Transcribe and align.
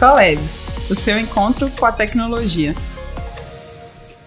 Colabs, 0.00 0.90
o 0.90 0.94
seu 0.94 1.20
encontro 1.20 1.70
com 1.72 1.84
a 1.84 1.92
tecnologia. 1.92 2.74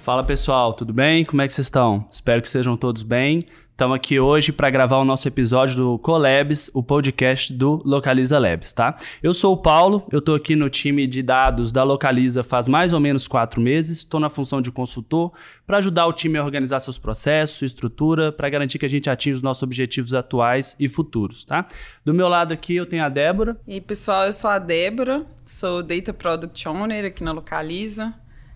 Fala 0.02 0.24
pessoal, 0.24 0.72
tudo 0.76 0.94
bem? 0.94 1.26
Como 1.26 1.42
é 1.42 1.48
que 1.48 1.54
vocês 1.54 1.66
estão? 1.66 2.06
Espero 2.12 2.40
que 2.44 2.48
estejam 2.48 2.78
todos 2.78 3.02
bem. 3.02 3.48
Estamos 3.74 3.96
aqui 3.96 4.20
hoje 4.20 4.52
para 4.52 4.70
gravar 4.70 4.98
o 4.98 5.04
nosso 5.04 5.28
episódio 5.28 5.76
do 5.76 5.98
Colabs, 5.98 6.70
o 6.76 6.84
podcast 6.84 7.52
do 7.52 7.82
Localiza 7.84 8.38
Labs, 8.38 8.72
tá? 8.72 8.96
Eu 9.22 9.34
sou 9.34 9.52
o 9.56 9.58
Paulo, 9.58 10.06
eu 10.12 10.20
estou 10.20 10.36
aqui 10.36 10.56
no 10.56 10.70
time 10.70 11.08
de 11.08 11.24
dados 11.24 11.72
da 11.72 11.82
Localiza 11.84 12.44
faz 12.44 12.68
mais 12.68 12.94
ou 12.94 13.00
menos 13.00 13.28
quatro 13.28 13.60
meses, 13.60 13.98
estou 13.98 14.20
na 14.20 14.30
função 14.30 14.62
de 14.62 14.72
consultor 14.72 15.34
para 15.66 15.80
ajudar 15.80 16.06
o 16.06 16.14
time 16.14 16.38
a 16.38 16.44
organizar 16.44 16.82
seus 16.82 17.00
processos, 17.00 17.58
sua 17.58 17.66
estrutura, 17.66 18.32
para 18.32 18.48
garantir 18.48 18.78
que 18.78 18.86
a 18.86 18.90
gente 18.90 19.10
atinja 19.10 19.38
os 19.38 19.42
nossos 19.42 19.64
objetivos 19.64 20.14
atuais 20.14 20.76
e 20.80 20.88
futuros, 20.88 21.44
tá? 21.44 21.66
Do 22.06 22.14
meu 22.14 22.30
lado 22.30 22.54
aqui 22.54 22.76
eu 22.76 22.86
tenho 22.86 23.04
a 23.04 23.10
Débora. 23.10 23.60
E 23.68 23.82
pessoal, 23.82 24.28
eu 24.28 24.34
sou 24.34 24.52
a 24.52 24.60
Débora, 24.60 25.26
sou 25.44 25.82
Data 25.82 26.14
Product 26.14 26.70
Owner 26.70 27.06
aqui 27.06 27.24
na 27.24 27.32
Localiza, 27.32 28.14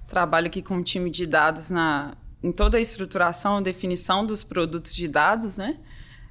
trabalho 0.07 0.45
aqui 0.45 0.61
com 0.61 0.75
um 0.75 0.83
time 0.83 1.09
de 1.09 1.25
dados 1.25 1.71
na 1.71 2.13
em 2.43 2.51
toda 2.51 2.77
a 2.77 2.81
estruturação, 2.81 3.61
definição 3.61 4.25
dos 4.25 4.43
produtos 4.43 4.93
de 4.95 5.07
dados, 5.07 5.57
né? 5.57 5.77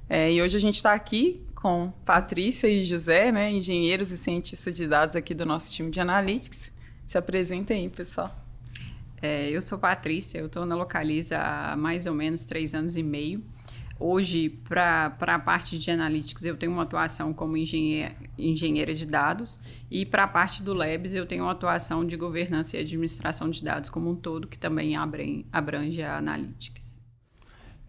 É, 0.09 0.32
e 0.32 0.41
hoje 0.41 0.56
a 0.56 0.60
gente 0.60 0.77
está 0.77 0.92
aqui 0.92 1.45
com 1.55 1.92
Patrícia 2.05 2.69
e 2.69 2.84
José, 2.84 3.32
né, 3.32 3.51
engenheiros 3.51 4.12
e 4.12 4.16
cientistas 4.19 4.77
de 4.77 4.87
dados 4.87 5.16
aqui 5.16 5.34
do 5.34 5.45
nosso 5.45 5.73
time 5.73 5.91
de 5.91 5.98
Analytics. 5.98 6.70
Se 7.09 7.19
apresentem 7.19 7.80
aí, 7.80 7.88
pessoal. 7.88 8.32
É, 9.20 9.48
eu 9.48 9.60
sou 9.60 9.79
Patrícia, 9.79 10.38
eu 10.38 10.46
estou 10.46 10.65
na 10.65 10.77
Localiza 10.77 11.38
há 11.38 11.74
mais 11.77 12.07
ou 12.07 12.15
menos 12.15 12.45
três 12.45 12.74
anos 12.74 12.96
e 12.96 13.02
meio. 13.02 13.43
Hoje, 13.99 14.51
para 14.51 15.17
a 15.19 15.39
parte 15.39 15.79
de 15.79 15.91
analytics, 15.91 16.45
eu 16.45 16.55
tenho 16.57 16.71
uma 16.71 16.83
atuação 16.83 17.33
como 17.33 17.57
engenheira, 17.57 18.15
engenheira 18.37 18.93
de 18.93 19.07
dados 19.07 19.59
e 19.91 20.05
para 20.05 20.25
a 20.25 20.29
parte 20.29 20.63
do 20.63 20.75
Labs, 20.75 21.15
eu 21.15 21.25
tenho 21.25 21.45
uma 21.45 21.53
atuação 21.53 22.05
de 22.05 22.15
governança 22.15 22.77
e 22.77 22.80
administração 22.80 23.49
de 23.49 23.65
dados 23.65 23.88
como 23.88 24.11
um 24.11 24.15
todo, 24.15 24.47
que 24.47 24.59
também 24.59 24.97
abrange, 24.97 25.47
abrange 25.51 26.03
a 26.03 26.19
analytics. 26.19 27.03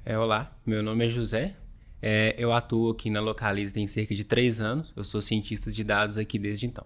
É, 0.06 0.18
olá, 0.18 0.56
meu 0.66 0.82
nome 0.82 1.06
é 1.06 1.10
José. 1.10 1.56
É, 2.02 2.34
eu 2.38 2.54
atuo 2.54 2.92
aqui 2.92 3.10
na 3.10 3.20
Localiza 3.20 3.74
tem 3.74 3.86
cerca 3.86 4.16
de 4.16 4.24
três 4.24 4.62
anos. 4.62 4.94
Eu 4.96 5.04
sou 5.04 5.22
cientista 5.22 5.70
de 5.70 5.84
dados 5.84 6.18
aqui 6.18 6.40
desde 6.40 6.66
então. 6.66 6.86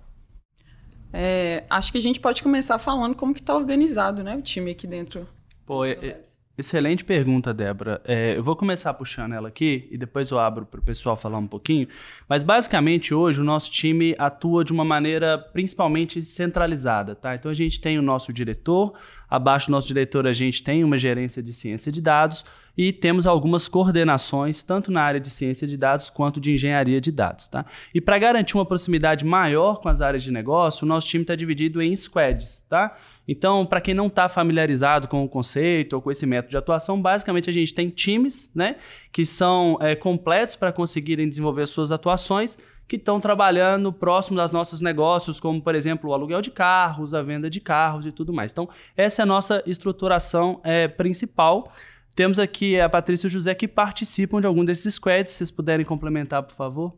É, 1.14 1.64
acho 1.70 1.92
que 1.92 1.98
a 2.00 2.02
gente 2.02 2.20
pode 2.20 2.42
começar 2.42 2.80
falando 2.80 3.16
como 3.16 3.34
que 3.34 3.42
está 3.42 3.56
organizado 3.56 4.24
né, 4.24 4.36
o 4.36 4.42
time 4.42 4.72
aqui 4.72 4.88
dentro. 4.88 5.28
Pô, 5.66 5.86
é, 5.86 6.22
Excelente 6.62 7.04
pergunta, 7.04 7.52
Débora. 7.52 8.00
É, 8.06 8.38
eu 8.38 8.44
vou 8.44 8.56
começar 8.56 8.94
puxando 8.94 9.34
ela 9.34 9.48
aqui 9.48 9.88
e 9.90 9.98
depois 9.98 10.30
eu 10.30 10.38
abro 10.38 10.64
para 10.64 10.80
o 10.80 10.84
pessoal 10.84 11.18
falar 11.18 11.40
um 11.40 11.48
pouquinho. 11.48 11.88
Mas 12.30 12.44
basicamente 12.44 13.16
hoje 13.16 13.42
o 13.42 13.44
nosso 13.44 13.72
time 13.72 14.16
atua 14.20 14.64
de 14.64 14.72
uma 14.72 14.86
maneira 14.86 15.40
principalmente 15.40 16.22
centralizada, 16.22 17.16
tá? 17.16 17.34
Então 17.34 17.50
a 17.50 17.54
gente 17.56 17.82
tem 17.82 17.98
o 17.98 18.02
nosso 18.04 18.32
diretor, 18.32 18.94
abaixo 19.28 19.70
do 19.70 19.72
nosso 19.72 19.88
diretor 19.88 20.28
a 20.28 20.34
gente 20.34 20.62
tem 20.62 20.84
uma 20.84 21.00
gerência 21.00 21.42
de 21.42 21.52
ciência 21.52 21.92
de 21.92 22.00
dados 22.00 22.46
e 22.78 22.92
temos 22.94 23.28
algumas 23.28 23.68
coordenações 23.68 24.64
tanto 24.64 24.92
na 24.92 25.02
área 25.02 25.20
de 25.20 25.30
ciência 25.30 25.68
de 25.68 25.78
dados 25.78 26.10
quanto 26.10 26.40
de 26.40 26.54
engenharia 26.54 27.02
de 27.02 27.12
dados, 27.12 27.48
tá? 27.48 27.66
E 27.94 28.02
para 28.02 28.18
garantir 28.18 28.56
uma 28.56 28.66
proximidade 28.66 29.26
maior 29.26 29.80
com 29.80 29.90
as 29.90 30.02
áreas 30.02 30.24
de 30.24 30.32
negócio, 30.32 30.86
o 30.86 30.88
nosso 30.88 31.08
time 31.08 31.24
está 31.24 31.36
dividido 31.36 31.82
em 31.82 31.96
squads, 31.96 32.66
tá? 32.70 32.98
Então, 33.28 33.66
para 33.66 33.80
quem 33.80 33.94
não 33.94 34.08
está 34.08 34.28
familiarizado 34.28 35.08
com 35.08 35.24
o 35.24 35.30
conceito 35.30 35.94
ou 35.94 36.02
com 36.02 36.12
esse 36.12 36.26
método 36.26 36.52
de 36.52 36.58
atuação, 36.58 37.02
basicamente 37.02 37.50
a 37.50 37.54
gente 37.54 37.74
tem 37.74 37.90
times 37.90 38.52
né, 38.56 38.78
que 39.12 39.26
são 39.26 39.78
é, 39.80 39.96
completos 39.96 40.56
para 40.56 40.72
conseguirem 40.72 41.30
desenvolver 41.30 41.68
suas 41.68 41.92
atuações, 41.92 42.58
que 42.88 42.98
estão 42.98 43.22
trabalhando 43.22 43.94
próximo 43.94 44.36
das 44.36 44.52
nossos 44.52 44.82
negócios, 44.82 45.40
como, 45.40 45.62
por 45.62 45.76
exemplo, 45.76 46.10
o 46.10 46.14
aluguel 46.14 46.42
de 46.42 46.52
carros, 46.52 47.14
a 47.14 47.22
venda 47.22 47.50
de 47.50 47.62
carros 47.62 48.06
e 48.06 48.12
tudo 48.12 48.34
mais. 48.34 48.52
Então, 48.52 48.68
essa 48.98 49.22
é 49.22 49.24
a 49.24 49.26
nossa 49.26 49.64
estruturação 49.66 50.60
é, 50.62 50.90
principal. 50.90 51.72
Temos 52.16 52.40
aqui 52.40 52.80
a 52.80 52.90
Patrícia 52.90 53.28
e 53.28 53.30
o 53.30 53.32
José 53.32 53.56
que 53.56 53.68
participam 53.68 54.42
de 54.42 54.48
algum 54.48 54.66
desses 54.66 54.96
squads. 54.96 55.32
Se 55.32 55.38
vocês 55.40 55.52
puderem 55.52 55.86
complementar, 55.86 56.44
por 56.44 56.54
favor. 56.54 56.98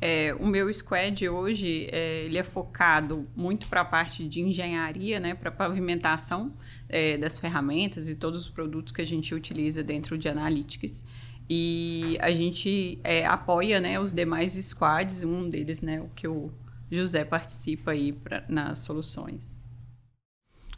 É, 0.00 0.34
o 0.38 0.46
meu 0.46 0.72
squad 0.72 1.26
hoje 1.28 1.88
é, 1.90 2.24
ele 2.24 2.36
é 2.36 2.42
focado 2.42 3.26
muito 3.34 3.66
para 3.68 3.80
a 3.80 3.84
parte 3.84 4.28
de 4.28 4.40
engenharia, 4.40 5.18
né, 5.18 5.34
para 5.34 5.50
pavimentação 5.50 6.52
é, 6.88 7.16
das 7.16 7.38
ferramentas 7.38 8.08
e 8.08 8.14
todos 8.14 8.42
os 8.42 8.50
produtos 8.50 8.92
que 8.92 9.00
a 9.00 9.06
gente 9.06 9.34
utiliza 9.34 9.82
dentro 9.82 10.18
de 10.18 10.28
Analytics. 10.28 11.04
E 11.48 12.18
a 12.20 12.30
gente 12.32 12.98
é, 13.04 13.24
apoia 13.24 13.80
né, 13.80 13.98
os 13.98 14.12
demais 14.12 14.52
squads, 14.52 15.22
um 15.22 15.48
deles, 15.48 15.80
né, 15.80 16.00
o 16.00 16.08
que 16.08 16.28
o 16.28 16.52
José 16.90 17.24
participa 17.24 17.92
aí 17.92 18.12
pra, 18.12 18.44
nas 18.48 18.80
soluções. 18.80 19.62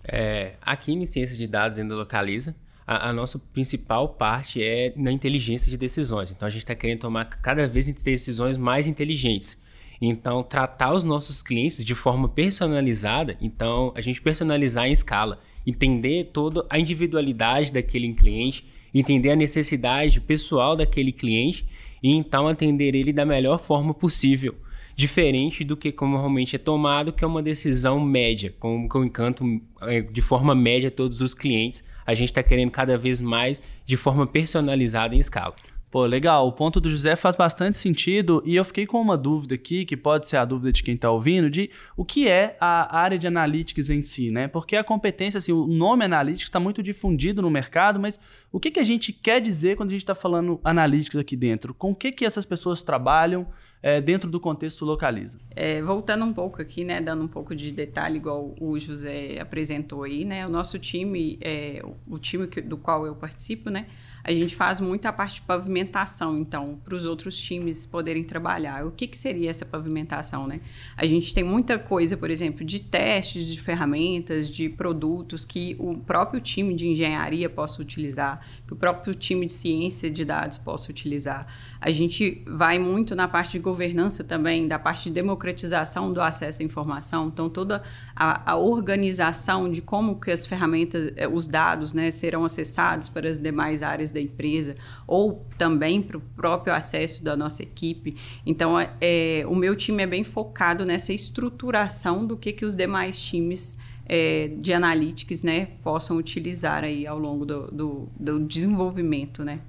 É, 0.04 0.54
aqui 0.62 0.92
em 0.92 1.04
Ciência 1.06 1.37
de 1.37 1.47
Dados 1.47 1.76
dentro 1.76 1.91
da 1.91 1.97
Localiza, 1.97 2.54
a, 2.88 3.10
a, 3.10 3.12
nossa 3.12 3.38
principal 3.38 4.09
parte 4.09 4.62
é 4.62 4.94
na 4.97 5.12
inteligência 5.12 5.71
de 5.71 5.76
decisões. 5.76 6.31
Então 6.31 6.49
a 6.49 6.50
gente 6.50 6.62
está 6.62 6.75
querendo 6.75 7.00
tomar 7.00 7.26
cada 7.26 7.69
vez 7.69 7.87
decisões 7.87 8.56
mais 8.56 8.87
inteligentes. 8.87 9.62
Então, 10.00 10.43
tratar 10.43 10.94
os 10.94 11.04
nossos 11.04 11.43
clientes 11.43 11.84
de 11.84 11.94
forma 11.94 12.28
personalizada, 12.28 13.37
então 13.43 13.93
a 13.94 14.00
gente 14.00 14.22
personalizar 14.22 14.87
em 14.87 14.93
escala, 14.93 15.38
entender 15.66 16.31
toda 16.32 16.65
a 16.71 16.78
individualidade 16.78 17.72
daquele 17.72 18.10
cliente, 18.15 18.65
entender 18.94 19.32
a 19.32 19.37
necessidade 19.37 20.19
pessoal 20.20 20.75
daquele 20.75 21.12
cliente 21.12 21.66
e 22.03 22.15
então 22.15 22.49
atender 22.49 22.94
ele 22.94 23.12
da 23.12 23.26
melhor 23.26 23.59
forma 23.59 23.93
possível 23.93 24.55
diferente 24.99 25.62
do 25.62 25.76
que 25.76 25.93
como 25.93 26.15
normalmente 26.15 26.56
é 26.56 26.59
tomado, 26.59 27.12
que 27.12 27.22
é 27.22 27.26
uma 27.26 27.41
decisão 27.41 28.00
média, 28.00 28.53
como 28.59 28.88
que 28.88 28.97
eu 28.97 29.05
encanto 29.05 29.44
é, 29.82 30.00
de 30.00 30.20
forma 30.20 30.56
média 30.56 30.91
todos 30.91 31.20
os 31.20 31.32
clientes. 31.34 31.84
A 32.08 32.14
gente 32.14 32.30
está 32.30 32.42
querendo 32.42 32.70
cada 32.70 32.96
vez 32.96 33.20
mais 33.20 33.60
de 33.84 33.94
forma 33.94 34.26
personalizada 34.26 35.14
em 35.14 35.19
escala. 35.19 35.54
Pô, 35.91 36.04
legal. 36.04 36.47
O 36.47 36.53
ponto 36.53 36.81
do 36.81 36.91
José 36.91 37.16
faz 37.16 37.34
bastante 37.34 37.78
sentido 37.78 38.43
e 38.44 38.56
eu 38.56 38.65
fiquei 38.65 38.87
com 38.87 39.00
uma 39.00 39.16
dúvida 39.16 39.54
aqui, 39.54 39.84
que 39.87 39.97
pode 39.97 40.26
ser 40.26 40.37
a 40.37 40.44
dúvida 40.44 40.71
de 40.71 40.82
quem 40.82 40.94
está 40.94 41.10
ouvindo, 41.10 41.49
de 41.49 41.71
o 41.97 42.04
que 42.04 42.28
é 42.28 42.56
a 42.60 42.99
área 42.99 43.19
de 43.19 43.26
analytics 43.26 43.88
em 43.88 44.03
si, 44.03 44.31
né? 44.31 44.49
Porque 44.49 44.76
a 44.76 44.84
competência, 44.84 45.38
assim, 45.38 45.53
o 45.53 45.66
nome 45.66 46.04
analytics 46.04 46.49
está 46.49 46.60
muito 46.60 46.82
difundido 46.82 47.41
no 47.41 47.50
mercado, 47.50 47.99
mas 47.99 48.21
o 48.53 48.60
que, 48.60 48.71
que 48.71 48.81
a 48.81 48.84
gente 48.84 49.12
quer 49.12 49.41
dizer 49.41 49.76
quando 49.76 49.88
a 49.88 49.93
gente 49.93 50.03
está 50.03 50.15
falando 50.15 50.60
analytics 50.62 51.16
aqui 51.16 51.37
dentro? 51.37 51.72
Com 51.72 51.93
o 51.93 51.94
que, 51.94 52.12
que 52.12 52.25
essas 52.26 52.44
pessoas 52.44 52.82
trabalham? 52.82 53.47
é, 53.82 54.00
dentro 54.00 54.31
do 54.31 54.41
contexto 54.41 54.84
localiza. 54.84 55.38
É, 55.55 55.81
voltando 55.82 56.25
um 56.25 56.32
pouco 56.32 56.60
aqui, 56.60 56.84
né, 56.84 57.00
dando 57.00 57.25
um 57.25 57.28
pouco 57.28 57.55
de 57.55 57.70
detalhe, 57.72 58.16
igual 58.16 58.55
o 58.60 58.78
José 58.78 59.38
apresentou 59.41 60.03
aí, 60.03 60.25
né, 60.25 60.47
o 60.47 60.50
nosso 60.50 60.78
time, 60.78 61.38
é, 61.41 61.82
o 62.06 62.19
time 62.19 62.47
que, 62.47 62.60
do 62.60 62.76
qual 62.76 63.06
eu 63.06 63.15
participo, 63.15 63.70
né, 63.70 63.87
a 64.28 64.34
gente 64.34 64.55
faz 64.55 64.78
muita 64.78 65.11
parte 65.11 65.37
de 65.37 65.41
pavimentação, 65.41 66.37
então, 66.39 66.78
para 66.84 66.94
os 66.94 67.06
outros 67.06 67.34
times 67.39 67.87
poderem 67.87 68.22
trabalhar. 68.22 68.84
O 68.84 68.91
que, 68.91 69.06
que 69.06 69.16
seria 69.16 69.49
essa 69.49 69.65
pavimentação, 69.65 70.47
né? 70.47 70.61
A 70.99 71.06
gente 71.06 71.33
tem 71.33 71.43
muita 71.43 71.78
coisa, 71.78 72.15
por 72.15 72.31
exemplo, 72.31 72.62
de 72.62 72.78
testes 72.78 73.47
de 73.47 73.59
ferramentas, 73.59 74.47
de 74.47 74.69
produtos 74.69 75.47
que 75.47 75.75
o 75.78 75.97
próprio 75.97 76.43
time 76.43 76.75
de 76.75 76.87
engenharia 76.88 77.49
possa 77.49 77.81
utilizar, 77.81 78.47
que 78.67 78.75
o 78.75 78.77
próprio 78.77 79.15
time 79.15 79.47
de 79.47 79.53
ciência 79.53 80.11
de 80.11 80.27
dados 80.27 80.59
possa 80.59 80.91
utilizar. 80.91 81.47
A 81.81 81.91
gente 81.91 82.43
vai 82.47 82.78
muito 82.78 83.17
na 83.17 83.27
parte 83.27 83.53
de 83.53 83.61
governança 83.61 84.22
também, 84.22 84.69
da 84.69 84.78
parte 84.78 85.05
de 85.05 85.12
democratização 85.12 86.12
do 86.12 86.21
acesso 86.21 86.61
à 86.61 86.65
informação, 86.67 87.28
então 87.28 87.49
toda 87.49 87.83
a, 88.15 88.53
a 88.53 88.56
organização 88.56 89.71
de 89.71 89.81
como 89.81 90.21
que 90.21 90.31
as 90.31 90.44
ferramentas, 90.44 91.11
eh, 91.17 91.27
os 91.27 91.49
dados, 91.49 91.94
né, 91.94 92.11
serão 92.11 92.44
acessados 92.44 93.09
para 93.09 93.27
as 93.27 93.41
demais 93.41 93.83
áreas 93.83 94.11
da 94.11 94.18
empresa 94.21 94.77
ou 95.06 95.47
também 95.56 96.03
para 96.03 96.17
o 96.17 96.21
próprio 96.21 96.75
acesso 96.75 97.25
da 97.25 97.37
nossa 97.37 97.62
equipe. 97.62 98.17
Então, 98.44 98.79
é, 98.79 98.91
é, 99.00 99.44
o 99.47 99.55
meu 99.55 99.75
time 99.76 100.03
é 100.03 100.06
bem 100.06 100.25
focado 100.25 100.85
nessa 100.85 101.12
estruturação 101.12 102.26
do 102.26 102.37
que, 102.37 102.53
que 102.53 102.65
os 102.65 102.75
demais 102.75 103.19
times 103.19 103.79
é, 104.06 104.49
de 104.59 104.73
analytics 104.73 105.43
né, 105.43 105.67
possam 105.82 106.17
utilizar 106.17 106.85
aí 106.85 107.06
ao 107.06 107.19
longo 107.19 107.44
do, 107.44 107.70
do, 107.70 108.09
do 108.19 108.41
desenvolvimento, 108.41 109.44
né? 109.44 109.61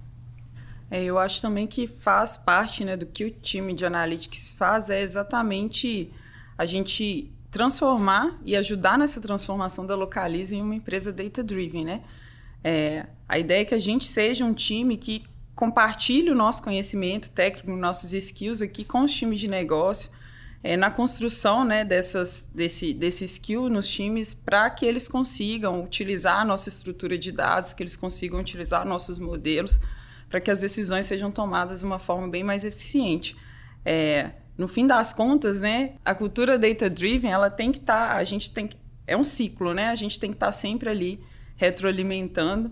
É, 0.91 1.03
eu 1.03 1.19
acho 1.19 1.41
também 1.41 1.67
que 1.67 1.85
faz 1.85 2.35
parte 2.35 2.83
né, 2.83 2.97
do 2.97 3.05
que 3.05 3.25
o 3.25 3.29
time 3.29 3.73
de 3.73 3.85
analytics 3.85 4.53
faz 4.53 4.89
é 4.89 5.01
exatamente 5.01 6.11
a 6.57 6.65
gente 6.65 7.31
transformar 7.51 8.39
e 8.43 8.55
ajudar 8.55 8.97
nessa 8.97 9.21
transformação 9.21 9.85
da 9.85 9.95
Localiza 9.95 10.55
em 10.55 10.61
uma 10.61 10.75
empresa 10.75 11.11
data-driven, 11.11 11.85
né? 11.85 12.01
É, 12.63 13.05
a 13.29 13.37
ideia 13.37 13.61
é 13.61 13.65
que 13.65 13.75
a 13.75 13.79
gente 13.79 14.05
seja 14.05 14.43
um 14.43 14.53
time 14.53 14.97
que 14.97 15.23
compartilhe 15.55 16.31
o 16.31 16.35
nosso 16.35 16.63
conhecimento 16.63 17.29
técnico, 17.31 17.71
nossos 17.77 18.11
skills 18.11 18.61
aqui 18.61 18.83
com 18.83 19.03
os 19.03 19.13
times 19.13 19.39
de 19.39 19.47
negócio, 19.47 20.09
é, 20.63 20.75
na 20.75 20.89
construção 20.89 21.63
né, 21.63 21.85
dessas, 21.85 22.49
desse, 22.53 22.93
desse 22.93 23.23
skill 23.25 23.69
nos 23.69 23.87
times 23.87 24.33
para 24.33 24.69
que 24.69 24.85
eles 24.85 25.07
consigam 25.07 25.83
utilizar 25.83 26.41
a 26.41 26.45
nossa 26.45 26.67
estrutura 26.67 27.17
de 27.17 27.31
dados, 27.31 27.71
que 27.71 27.83
eles 27.83 27.95
consigam 27.95 28.39
utilizar 28.39 28.85
nossos 28.85 29.19
modelos, 29.19 29.79
para 30.29 30.41
que 30.41 30.51
as 30.51 30.59
decisões 30.59 31.05
sejam 31.05 31.31
tomadas 31.31 31.79
de 31.79 31.85
uma 31.85 31.99
forma 31.99 32.27
bem 32.27 32.43
mais 32.43 32.63
eficiente. 32.63 33.37
É, 33.85 34.31
no 34.57 34.67
fim 34.67 34.85
das 34.85 35.13
contas, 35.13 35.61
né, 35.61 35.93
a 36.03 36.13
cultura 36.13 36.59
data-driven, 36.59 37.31
ela 37.31 37.49
tem 37.49 37.71
que 37.71 37.79
estar, 37.79 38.09
tá, 38.09 38.15
a 38.15 38.23
gente 38.23 38.51
tem 38.53 38.69
é 39.09 39.17
um 39.17 39.23
ciclo, 39.23 39.73
né? 39.73 39.87
A 39.87 39.95
gente 39.95 40.19
tem 40.19 40.29
que 40.29 40.35
estar 40.35 40.47
tá 40.47 40.51
sempre 40.51 40.87
ali 40.87 41.19
retroalimentando. 41.55 42.71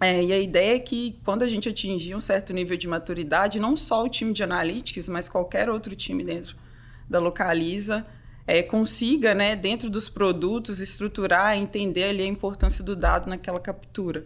É, 0.00 0.22
e 0.24 0.32
a 0.32 0.38
ideia 0.38 0.76
é 0.76 0.78
que 0.78 1.20
quando 1.24 1.42
a 1.42 1.48
gente 1.48 1.68
atingir 1.68 2.14
um 2.14 2.20
certo 2.20 2.54
nível 2.54 2.76
de 2.76 2.88
maturidade, 2.88 3.60
não 3.60 3.76
só 3.76 4.02
o 4.02 4.08
time 4.08 4.32
de 4.32 4.42
analytics, 4.42 5.08
mas 5.10 5.28
qualquer 5.28 5.68
outro 5.68 5.94
time 5.94 6.24
dentro 6.24 6.56
da 7.08 7.18
Localiza, 7.18 8.06
é, 8.46 8.62
consiga, 8.62 9.34
né, 9.34 9.54
dentro 9.54 9.90
dos 9.90 10.08
produtos, 10.08 10.80
estruturar, 10.80 11.56
entender 11.56 12.04
ali 12.04 12.22
a 12.22 12.26
importância 12.26 12.82
do 12.82 12.96
dado 12.96 13.28
naquela 13.28 13.60
captura. 13.60 14.24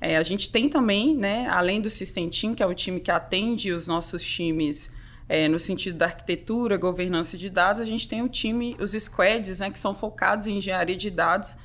É, 0.00 0.16
a 0.16 0.22
gente 0.22 0.48
tem 0.48 0.68
também, 0.68 1.14
né, 1.16 1.48
além 1.48 1.80
do 1.80 1.90
System 1.90 2.30
Team, 2.30 2.54
que 2.54 2.62
é 2.62 2.66
o 2.66 2.74
time 2.74 3.00
que 3.00 3.10
atende 3.10 3.72
os 3.72 3.88
nossos 3.88 4.24
times 4.24 4.92
é, 5.28 5.48
no 5.48 5.58
sentido 5.58 5.98
da 5.98 6.06
arquitetura, 6.06 6.76
governança 6.76 7.36
de 7.36 7.50
dados, 7.50 7.82
a 7.82 7.84
gente 7.84 8.08
tem 8.08 8.22
o 8.22 8.28
time, 8.28 8.76
os 8.78 8.92
squads, 8.92 9.58
né, 9.58 9.70
que 9.70 9.78
são 9.78 9.92
focados 9.92 10.46
em 10.46 10.58
engenharia 10.58 10.96
de 10.96 11.10
dados 11.10 11.56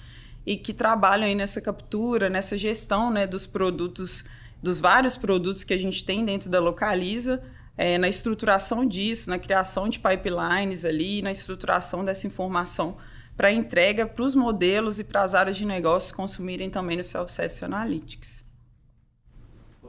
e 0.45 0.57
que 0.57 0.73
trabalham 0.73 1.25
aí 1.25 1.35
nessa 1.35 1.61
captura, 1.61 2.29
nessa 2.29 2.57
gestão 2.57 3.11
né, 3.11 3.27
dos 3.27 3.45
produtos, 3.45 4.23
dos 4.61 4.79
vários 4.79 5.15
produtos 5.15 5.63
que 5.63 5.73
a 5.73 5.77
gente 5.77 6.03
tem 6.03 6.25
dentro 6.25 6.49
da 6.49 6.59
Localiza, 6.59 7.41
é, 7.77 7.97
na 7.97 8.09
estruturação 8.09 8.85
disso, 8.85 9.29
na 9.29 9.39
criação 9.39 9.87
de 9.87 9.99
pipelines 9.99 10.85
ali, 10.85 11.21
na 11.21 11.31
estruturação 11.31 12.03
dessa 12.03 12.27
informação 12.27 12.97
para 13.35 13.51
entrega 13.51 14.05
para 14.05 14.23
os 14.23 14.35
modelos 14.35 14.99
e 14.99 15.03
para 15.03 15.23
as 15.23 15.33
áreas 15.33 15.57
de 15.57 15.65
negócio 15.65 16.15
consumirem 16.15 16.69
também 16.69 16.97
no 16.97 17.03
Self-Service 17.03 17.63
Analytics. 17.65 18.45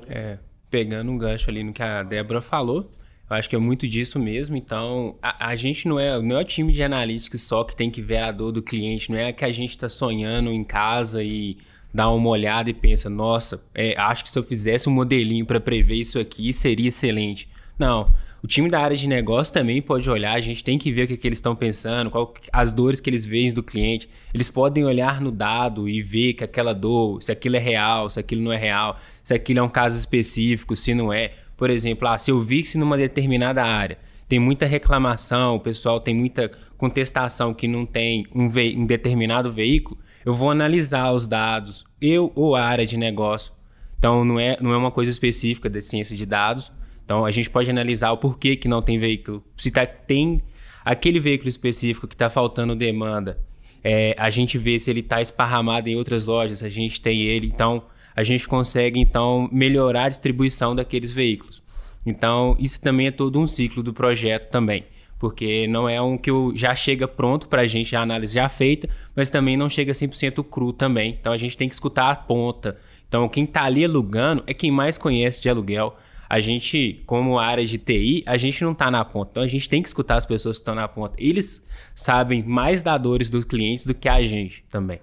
É, 0.08 0.38
pegando 0.70 1.10
um 1.10 1.18
gancho 1.18 1.50
ali 1.50 1.62
no 1.62 1.72
que 1.72 1.82
a 1.82 2.02
Débora 2.02 2.40
falou, 2.40 2.90
eu 3.32 3.38
acho 3.38 3.48
que 3.48 3.56
é 3.56 3.58
muito 3.58 3.88
disso 3.88 4.18
mesmo. 4.18 4.56
Então, 4.56 5.16
a, 5.22 5.48
a, 5.48 5.56
gente 5.56 5.88
não 5.88 5.98
é, 5.98 6.20
não 6.20 6.36
é 6.36 6.40
o 6.40 6.44
time 6.44 6.72
de 6.72 6.82
analytics 6.82 7.40
só 7.40 7.64
que 7.64 7.74
tem 7.74 7.90
que 7.90 8.02
ver 8.02 8.18
a 8.18 8.30
dor 8.30 8.52
do 8.52 8.62
cliente, 8.62 9.10
não 9.10 9.18
é 9.18 9.32
que 9.32 9.44
a 9.44 9.50
gente 9.50 9.70
está 9.70 9.88
sonhando 9.88 10.50
em 10.50 10.62
casa 10.62 11.22
e 11.22 11.56
dá 11.94 12.10
uma 12.10 12.28
olhada 12.28 12.68
e 12.68 12.74
pensa, 12.74 13.08
nossa, 13.08 13.64
é, 13.74 13.94
acho 13.98 14.24
que 14.24 14.30
se 14.30 14.38
eu 14.38 14.42
fizesse 14.42 14.88
um 14.88 14.92
modelinho 14.92 15.46
para 15.46 15.60
prever 15.60 15.96
isso 15.96 16.18
aqui 16.18 16.52
seria 16.52 16.88
excelente. 16.88 17.48
Não. 17.78 18.12
O 18.42 18.46
time 18.46 18.68
da 18.68 18.80
área 18.80 18.96
de 18.96 19.06
negócio 19.06 19.54
também 19.54 19.80
pode 19.80 20.10
olhar, 20.10 20.34
a 20.34 20.40
gente 20.40 20.64
tem 20.64 20.76
que 20.76 20.92
ver 20.92 21.04
o 21.04 21.08
que, 21.08 21.16
que 21.16 21.28
eles 21.28 21.38
estão 21.38 21.54
pensando, 21.54 22.10
qual, 22.10 22.34
as 22.52 22.72
dores 22.72 23.00
que 23.00 23.08
eles 23.08 23.24
veem 23.24 23.52
do 23.52 23.62
cliente. 23.62 24.08
Eles 24.34 24.48
podem 24.48 24.84
olhar 24.84 25.20
no 25.20 25.30
dado 25.30 25.88
e 25.88 26.02
ver 26.02 26.34
que 26.34 26.44
aquela 26.44 26.72
dor, 26.72 27.22
se 27.22 27.30
aquilo 27.30 27.56
é 27.56 27.60
real, 27.60 28.10
se 28.10 28.18
aquilo 28.18 28.42
não 28.42 28.52
é 28.52 28.56
real, 28.56 28.96
se 29.22 29.32
aquilo 29.32 29.60
é 29.60 29.62
um 29.62 29.68
caso 29.68 29.96
específico, 29.98 30.76
se 30.76 30.92
não 30.92 31.12
é. 31.12 31.32
Por 31.62 31.70
exemplo, 31.70 32.08
ah, 32.08 32.18
se 32.18 32.28
eu 32.28 32.42
vi 32.42 32.64
que 32.64 32.76
numa 32.76 32.96
determinada 32.96 33.62
área 33.62 33.96
tem 34.28 34.40
muita 34.40 34.66
reclamação, 34.66 35.54
o 35.54 35.60
pessoal 35.60 36.00
tem 36.00 36.12
muita 36.12 36.50
contestação 36.76 37.54
que 37.54 37.68
não 37.68 37.86
tem 37.86 38.26
um, 38.34 38.46
um 38.80 38.84
determinado 38.84 39.48
veículo, 39.48 39.96
eu 40.26 40.34
vou 40.34 40.50
analisar 40.50 41.12
os 41.12 41.28
dados, 41.28 41.84
eu 42.00 42.32
ou 42.34 42.56
a 42.56 42.64
área 42.64 42.84
de 42.84 42.96
negócio. 42.96 43.52
Então, 43.96 44.24
não 44.24 44.40
é, 44.40 44.56
não 44.60 44.72
é 44.72 44.76
uma 44.76 44.90
coisa 44.90 45.08
específica 45.12 45.70
da 45.70 45.80
ciência 45.80 46.16
de 46.16 46.26
dados, 46.26 46.72
então 47.04 47.24
a 47.24 47.30
gente 47.30 47.48
pode 47.48 47.70
analisar 47.70 48.10
o 48.10 48.16
porquê 48.16 48.56
que 48.56 48.66
não 48.66 48.82
tem 48.82 48.98
veículo. 48.98 49.40
Se 49.56 49.70
tá, 49.70 49.86
tem 49.86 50.42
aquele 50.84 51.20
veículo 51.20 51.48
específico 51.48 52.08
que 52.08 52.16
está 52.16 52.28
faltando 52.28 52.74
demanda, 52.74 53.38
é, 53.84 54.16
a 54.18 54.30
gente 54.30 54.58
vê 54.58 54.80
se 54.80 54.90
ele 54.90 54.98
está 54.98 55.22
esparramado 55.22 55.88
em 55.88 55.94
outras 55.94 56.26
lojas, 56.26 56.60
a 56.60 56.68
gente 56.68 57.00
tem 57.00 57.22
ele, 57.22 57.46
então 57.46 57.84
a 58.14 58.22
gente 58.22 58.46
consegue 58.48 59.00
então 59.00 59.48
melhorar 59.52 60.04
a 60.04 60.08
distribuição 60.08 60.74
daqueles 60.74 61.10
veículos. 61.10 61.62
Então 62.04 62.56
isso 62.58 62.80
também 62.80 63.08
é 63.08 63.10
todo 63.10 63.38
um 63.38 63.46
ciclo 63.46 63.82
do 63.82 63.92
projeto 63.92 64.50
também, 64.50 64.84
porque 65.18 65.66
não 65.68 65.88
é 65.88 66.00
um 66.00 66.18
que 66.18 66.30
já 66.54 66.74
chega 66.74 67.06
pronto 67.06 67.48
para 67.48 67.62
a 67.62 67.66
gente, 67.66 67.94
a 67.94 68.00
análise 68.00 68.34
já 68.34 68.48
feita, 68.48 68.88
mas 69.14 69.30
também 69.30 69.56
não 69.56 69.70
chega 69.70 69.92
100% 69.92 70.44
cru 70.44 70.72
também. 70.72 71.16
Então 71.20 71.32
a 71.32 71.36
gente 71.36 71.56
tem 71.56 71.68
que 71.68 71.74
escutar 71.74 72.10
a 72.10 72.16
ponta. 72.16 72.78
Então 73.08 73.28
quem 73.28 73.44
está 73.44 73.64
ali 73.64 73.84
alugando 73.84 74.42
é 74.46 74.54
quem 74.54 74.70
mais 74.70 74.98
conhece 74.98 75.40
de 75.40 75.48
aluguel 75.48 75.96
a 76.32 76.40
gente, 76.40 77.02
como 77.04 77.38
área 77.38 77.62
de 77.62 77.76
TI, 77.76 78.22
a 78.24 78.38
gente 78.38 78.64
não 78.64 78.72
está 78.72 78.90
na 78.90 79.04
ponta. 79.04 79.32
Então 79.32 79.42
a 79.42 79.46
gente 79.46 79.68
tem 79.68 79.82
que 79.82 79.88
escutar 79.88 80.16
as 80.16 80.24
pessoas 80.24 80.56
que 80.56 80.62
estão 80.62 80.74
na 80.74 80.88
ponta. 80.88 81.14
Eles 81.18 81.62
sabem 81.94 82.42
mais 82.42 82.82
da 82.82 82.96
dores 82.96 83.28
dos 83.28 83.44
clientes 83.44 83.84
do 83.84 83.94
que 83.94 84.08
a 84.08 84.24
gente 84.24 84.64
também. 84.70 84.98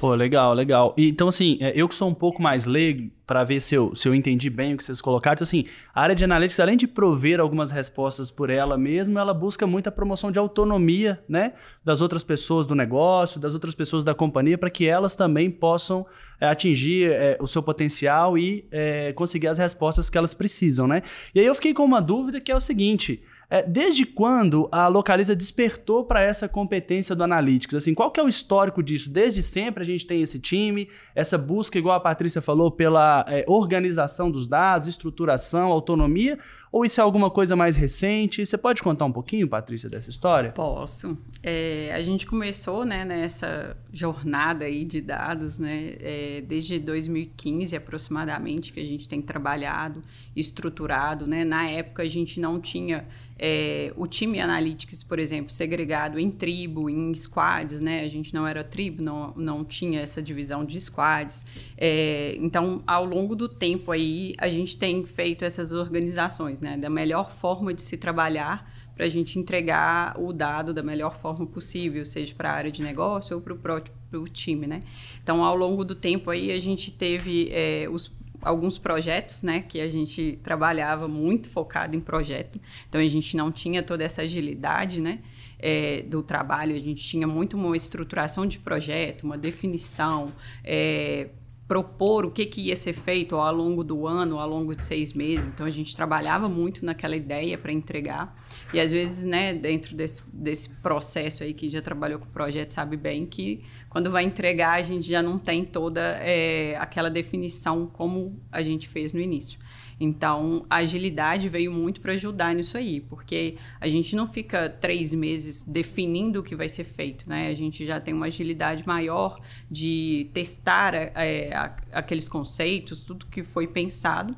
Pô, 0.00 0.14
legal, 0.14 0.52
legal. 0.52 0.94
Então, 0.98 1.28
assim, 1.28 1.56
é, 1.60 1.72
eu 1.74 1.88
que 1.88 1.94
sou 1.94 2.08
um 2.08 2.14
pouco 2.14 2.42
mais 2.42 2.66
leigo, 2.66 3.10
para 3.26 3.42
ver 3.42 3.60
se 3.60 3.74
eu, 3.74 3.94
se 3.94 4.06
eu 4.06 4.14
entendi 4.14 4.50
bem 4.50 4.74
o 4.74 4.76
que 4.76 4.84
vocês 4.84 5.00
colocaram, 5.00 5.34
então, 5.34 5.44
assim, 5.44 5.64
a 5.94 6.02
área 6.02 6.14
de 6.14 6.24
analytics, 6.24 6.60
além 6.60 6.76
de 6.76 6.86
prover 6.86 7.40
algumas 7.40 7.70
respostas 7.70 8.30
por 8.30 8.50
ela 8.50 8.76
mesma, 8.76 9.20
ela 9.20 9.32
busca 9.32 9.66
muita 9.66 9.90
promoção 9.90 10.30
de 10.30 10.38
autonomia, 10.38 11.22
né, 11.28 11.54
das 11.82 12.00
outras 12.00 12.22
pessoas 12.22 12.66
do 12.66 12.74
negócio, 12.74 13.40
das 13.40 13.54
outras 13.54 13.74
pessoas 13.74 14.04
da 14.04 14.14
companhia, 14.14 14.58
para 14.58 14.68
que 14.68 14.86
elas 14.86 15.16
também 15.16 15.50
possam 15.50 16.04
é, 16.38 16.46
atingir 16.46 17.10
é, 17.12 17.38
o 17.40 17.46
seu 17.46 17.62
potencial 17.62 18.36
e 18.36 18.66
é, 18.70 19.12
conseguir 19.14 19.48
as 19.48 19.58
respostas 19.58 20.10
que 20.10 20.18
elas 20.18 20.34
precisam, 20.34 20.86
né? 20.86 21.02
E 21.34 21.40
aí 21.40 21.46
eu 21.46 21.54
fiquei 21.54 21.72
com 21.72 21.84
uma 21.84 22.02
dúvida 22.02 22.40
que 22.40 22.52
é 22.52 22.56
o 22.56 22.60
seguinte: 22.60 23.22
desde 23.68 24.04
quando 24.06 24.68
a 24.72 24.88
Localiza 24.88 25.34
despertou 25.34 26.04
para 26.04 26.20
essa 26.20 26.48
competência 26.48 27.14
do 27.14 27.22
Analytics? 27.22 27.74
Assim, 27.74 27.94
qual 27.94 28.10
que 28.10 28.18
é 28.18 28.22
o 28.22 28.28
histórico 28.28 28.82
disso? 28.82 29.10
Desde 29.10 29.42
sempre 29.42 29.82
a 29.82 29.86
gente 29.86 30.06
tem 30.06 30.20
esse 30.20 30.40
time, 30.40 30.88
essa 31.14 31.38
busca, 31.38 31.78
igual 31.78 31.96
a 31.96 32.00
Patrícia 32.00 32.40
falou, 32.40 32.70
pela 32.70 33.24
é, 33.28 33.44
organização 33.46 34.30
dos 34.30 34.46
dados, 34.46 34.88
estruturação, 34.88 35.70
autonomia, 35.70 36.38
ou 36.74 36.84
isso 36.84 37.00
é 37.00 37.04
alguma 37.04 37.30
coisa 37.30 37.54
mais 37.54 37.76
recente? 37.76 38.44
Você 38.44 38.58
pode 38.58 38.82
contar 38.82 39.04
um 39.04 39.12
pouquinho, 39.12 39.46
Patrícia, 39.46 39.88
dessa 39.88 40.10
história? 40.10 40.50
Posso. 40.50 41.16
É, 41.40 41.92
a 41.94 42.02
gente 42.02 42.26
começou 42.26 42.84
né, 42.84 43.04
nessa 43.04 43.76
jornada 43.92 44.64
aí 44.64 44.84
de 44.84 45.00
dados, 45.00 45.60
né, 45.60 45.94
é, 46.00 46.40
desde 46.44 46.80
2015 46.80 47.76
aproximadamente, 47.76 48.72
que 48.72 48.80
a 48.80 48.84
gente 48.84 49.08
tem 49.08 49.22
trabalhado, 49.22 50.02
estruturado. 50.34 51.28
Né? 51.28 51.44
Na 51.44 51.70
época, 51.70 52.02
a 52.02 52.08
gente 52.08 52.40
não 52.40 52.60
tinha 52.60 53.06
é, 53.46 53.92
o 53.94 54.06
time 54.06 54.40
Analytics, 54.40 55.02
por 55.02 55.18
exemplo, 55.18 55.52
segregado 55.52 56.18
em 56.18 56.30
tribo, 56.30 56.88
em 56.88 57.14
squads, 57.14 57.78
né? 57.78 58.00
A 58.00 58.08
gente 58.08 58.32
não 58.32 58.46
era 58.46 58.64
tribo, 58.64 59.02
não, 59.02 59.34
não 59.36 59.62
tinha 59.62 60.00
essa 60.00 60.22
divisão 60.22 60.64
de 60.64 60.80
squads. 60.80 61.44
É, 61.76 62.38
então, 62.40 62.82
ao 62.86 63.04
longo 63.04 63.36
do 63.36 63.46
tempo 63.46 63.92
aí, 63.92 64.32
a 64.38 64.48
gente 64.48 64.78
tem 64.78 65.04
feito 65.04 65.44
essas 65.44 65.74
organizações, 65.74 66.62
né? 66.62 66.78
Da 66.78 66.88
melhor 66.88 67.30
forma 67.30 67.74
de 67.74 67.82
se 67.82 67.98
trabalhar 67.98 68.72
para 68.94 69.04
a 69.04 69.08
gente 69.08 69.38
entregar 69.38 70.18
o 70.18 70.32
dado 70.32 70.72
da 70.72 70.82
melhor 70.82 71.14
forma 71.14 71.44
possível, 71.44 72.06
seja 72.06 72.34
para 72.34 72.50
a 72.50 72.54
área 72.54 72.72
de 72.72 72.80
negócio 72.80 73.36
ou 73.36 73.42
para 73.42 73.52
o 73.52 73.58
próprio 73.58 74.26
time, 74.28 74.66
né? 74.66 74.84
Então, 75.22 75.44
ao 75.44 75.54
longo 75.54 75.84
do 75.84 75.94
tempo 75.94 76.30
aí, 76.30 76.50
a 76.50 76.58
gente 76.58 76.90
teve 76.90 77.50
é, 77.52 77.86
os 77.90 78.10
alguns 78.44 78.78
projetos, 78.78 79.42
né, 79.42 79.60
que 79.60 79.80
a 79.80 79.88
gente 79.88 80.38
trabalhava 80.42 81.08
muito 81.08 81.48
focado 81.48 81.96
em 81.96 82.00
projeto. 82.00 82.60
Então 82.88 83.00
a 83.00 83.06
gente 83.06 83.36
não 83.36 83.50
tinha 83.50 83.82
toda 83.82 84.04
essa 84.04 84.22
agilidade, 84.22 85.00
né, 85.00 85.20
é, 85.58 86.02
do 86.02 86.22
trabalho. 86.22 86.76
A 86.76 86.78
gente 86.78 87.02
tinha 87.02 87.26
muito 87.26 87.56
uma 87.56 87.76
estruturação 87.76 88.46
de 88.46 88.58
projeto, 88.58 89.24
uma 89.24 89.38
definição, 89.38 90.32
é, 90.62 91.28
propor 91.66 92.26
o 92.26 92.30
que, 92.30 92.44
que 92.44 92.60
ia 92.60 92.76
ser 92.76 92.92
feito 92.92 93.36
ao 93.36 93.54
longo 93.54 93.82
do 93.82 94.06
ano, 94.06 94.38
ao 94.38 94.48
longo 94.48 94.74
de 94.74 94.82
seis 94.82 95.12
meses. 95.12 95.48
Então 95.48 95.64
a 95.66 95.70
gente 95.70 95.96
trabalhava 95.96 96.48
muito 96.48 96.84
naquela 96.84 97.16
ideia 97.16 97.56
para 97.56 97.72
entregar. 97.72 98.36
E 98.72 98.78
às 98.78 98.92
vezes, 98.92 99.24
né, 99.24 99.54
dentro 99.54 99.96
desse, 99.96 100.22
desse 100.32 100.68
processo 100.68 101.42
aí 101.42 101.54
que 101.54 101.70
já 101.70 101.80
trabalhou 101.80 102.18
com 102.18 102.26
o 102.26 102.30
projeto, 102.30 102.72
sabe 102.72 102.96
bem 102.96 103.24
que 103.24 103.64
quando 103.88 104.10
vai 104.10 104.24
entregar 104.24 104.72
a 104.72 104.82
gente 104.82 105.08
já 105.08 105.22
não 105.22 105.38
tem 105.38 105.64
toda 105.64 106.00
é, 106.20 106.76
aquela 106.76 107.10
definição 107.10 107.86
como 107.86 108.38
a 108.52 108.60
gente 108.60 108.86
fez 108.86 109.12
no 109.12 109.20
início. 109.20 109.58
Então, 109.98 110.64
a 110.68 110.76
agilidade 110.76 111.48
veio 111.48 111.72
muito 111.72 112.00
para 112.00 112.12
ajudar 112.12 112.54
nisso 112.54 112.76
aí, 112.76 113.00
porque 113.00 113.56
a 113.80 113.88
gente 113.88 114.16
não 114.16 114.26
fica 114.26 114.68
três 114.68 115.12
meses 115.14 115.64
definindo 115.64 116.40
o 116.40 116.42
que 116.42 116.56
vai 116.56 116.68
ser 116.68 116.84
feito, 116.84 117.28
né? 117.28 117.48
A 117.48 117.54
gente 117.54 117.86
já 117.86 118.00
tem 118.00 118.12
uma 118.12 118.26
agilidade 118.26 118.86
maior 118.86 119.40
de 119.70 120.30
testar 120.32 120.94
é, 120.94 121.50
aqueles 121.92 122.28
conceitos, 122.28 123.00
tudo 123.00 123.26
que 123.26 123.42
foi 123.42 123.66
pensado. 123.66 124.36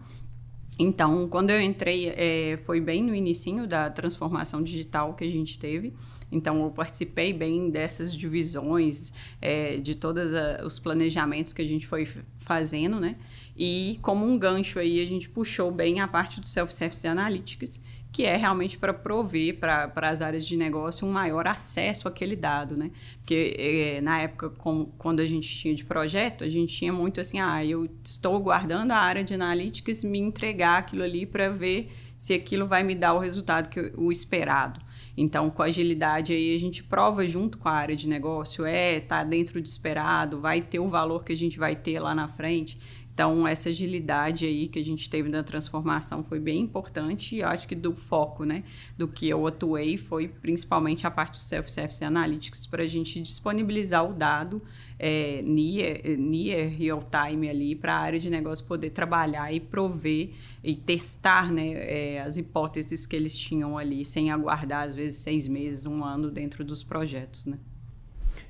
Então, 0.78 1.26
quando 1.26 1.50
eu 1.50 1.60
entrei, 1.60 2.08
é, 2.08 2.58
foi 2.64 2.80
bem 2.80 3.02
no 3.02 3.14
início 3.14 3.66
da 3.66 3.88
transformação 3.88 4.62
digital 4.62 5.14
que 5.14 5.24
a 5.24 5.30
gente 5.30 5.58
teve. 5.58 5.94
Então, 6.30 6.62
eu 6.62 6.70
participei 6.70 7.32
bem 7.32 7.70
dessas 7.70 8.14
divisões, 8.14 9.12
é, 9.40 9.78
de 9.78 9.94
todos 9.94 10.32
os 10.64 10.78
planejamentos 10.78 11.52
que 11.54 11.62
a 11.62 11.64
gente 11.64 11.86
foi 11.86 12.06
fazendo, 12.38 13.00
né? 13.00 13.16
E 13.56 13.98
como 14.02 14.26
um 14.26 14.38
gancho 14.38 14.78
aí, 14.78 15.00
a 15.00 15.06
gente 15.06 15.30
puxou 15.30 15.70
bem 15.70 16.00
a 16.00 16.06
parte 16.06 16.40
do 16.40 16.48
Self-Service 16.48 17.06
Analytics, 17.06 17.80
que 18.16 18.24
é 18.24 18.34
realmente 18.34 18.78
para 18.78 18.94
prover 18.94 19.58
para 19.58 20.08
as 20.08 20.22
áreas 20.22 20.46
de 20.46 20.56
negócio 20.56 21.06
um 21.06 21.12
maior 21.12 21.46
acesso 21.46 22.08
àquele 22.08 22.34
dado, 22.34 22.74
né? 22.74 22.90
Porque 23.18 23.54
é, 23.58 24.00
na 24.00 24.22
época, 24.22 24.48
com, 24.48 24.86
quando 24.96 25.20
a 25.20 25.26
gente 25.26 25.54
tinha 25.54 25.74
de 25.74 25.84
projeto, 25.84 26.42
a 26.42 26.48
gente 26.48 26.74
tinha 26.74 26.90
muito 26.90 27.20
assim, 27.20 27.38
ah, 27.38 27.62
eu 27.62 27.86
estou 28.02 28.40
guardando 28.40 28.92
a 28.92 28.96
área 28.96 29.22
de 29.22 29.34
analytics 29.34 30.02
me 30.02 30.18
entregar 30.18 30.78
aquilo 30.78 31.02
ali 31.02 31.26
para 31.26 31.50
ver 31.50 31.92
se 32.16 32.32
aquilo 32.32 32.66
vai 32.66 32.82
me 32.82 32.94
dar 32.94 33.12
o 33.12 33.18
resultado 33.18 33.68
que 33.68 33.92
o 33.98 34.10
esperado. 34.10 34.80
Então, 35.14 35.50
com 35.50 35.62
agilidade 35.62 36.32
aí 36.32 36.54
a 36.54 36.58
gente 36.58 36.82
prova 36.82 37.26
junto 37.28 37.58
com 37.58 37.68
a 37.68 37.72
área 37.72 37.94
de 37.94 38.08
negócio, 38.08 38.64
é, 38.64 38.98
tá 38.98 39.22
dentro 39.24 39.60
do 39.60 39.66
esperado, 39.66 40.40
vai 40.40 40.62
ter 40.62 40.78
o 40.78 40.88
valor 40.88 41.22
que 41.22 41.34
a 41.34 41.36
gente 41.36 41.58
vai 41.58 41.76
ter 41.76 42.00
lá 42.00 42.14
na 42.14 42.28
frente. 42.28 42.78
Então, 43.16 43.48
essa 43.48 43.70
agilidade 43.70 44.44
aí 44.44 44.68
que 44.68 44.78
a 44.78 44.84
gente 44.84 45.08
teve 45.08 45.30
na 45.30 45.42
transformação 45.42 46.22
foi 46.22 46.38
bem 46.38 46.60
importante 46.60 47.36
e 47.36 47.42
acho 47.42 47.66
que 47.66 47.74
do 47.74 47.94
foco, 47.94 48.44
né, 48.44 48.62
do 48.94 49.08
que 49.08 49.26
eu 49.26 49.46
atuei 49.46 49.96
foi 49.96 50.28
principalmente 50.28 51.06
a 51.06 51.10
parte 51.10 51.32
do 51.32 51.38
Self-Service 51.38 52.04
Analytics 52.04 52.66
para 52.66 52.82
a 52.82 52.86
gente 52.86 53.18
disponibilizar 53.22 54.04
o 54.04 54.12
dado 54.12 54.60
é, 54.98 55.40
near, 55.40 56.18
near 56.18 56.68
real 56.68 57.02
time 57.10 57.48
ali 57.48 57.74
para 57.74 57.94
a 57.94 58.00
área 58.00 58.20
de 58.20 58.28
negócio 58.28 58.66
poder 58.66 58.90
trabalhar 58.90 59.50
e 59.50 59.60
prover 59.60 60.32
e 60.62 60.76
testar, 60.76 61.50
né, 61.50 61.72
é, 61.72 62.20
as 62.20 62.36
hipóteses 62.36 63.06
que 63.06 63.16
eles 63.16 63.34
tinham 63.34 63.78
ali 63.78 64.04
sem 64.04 64.30
aguardar, 64.30 64.84
às 64.84 64.94
vezes, 64.94 65.20
seis 65.20 65.48
meses, 65.48 65.86
um 65.86 66.04
ano 66.04 66.30
dentro 66.30 66.62
dos 66.62 66.82
projetos, 66.82 67.46
né. 67.46 67.56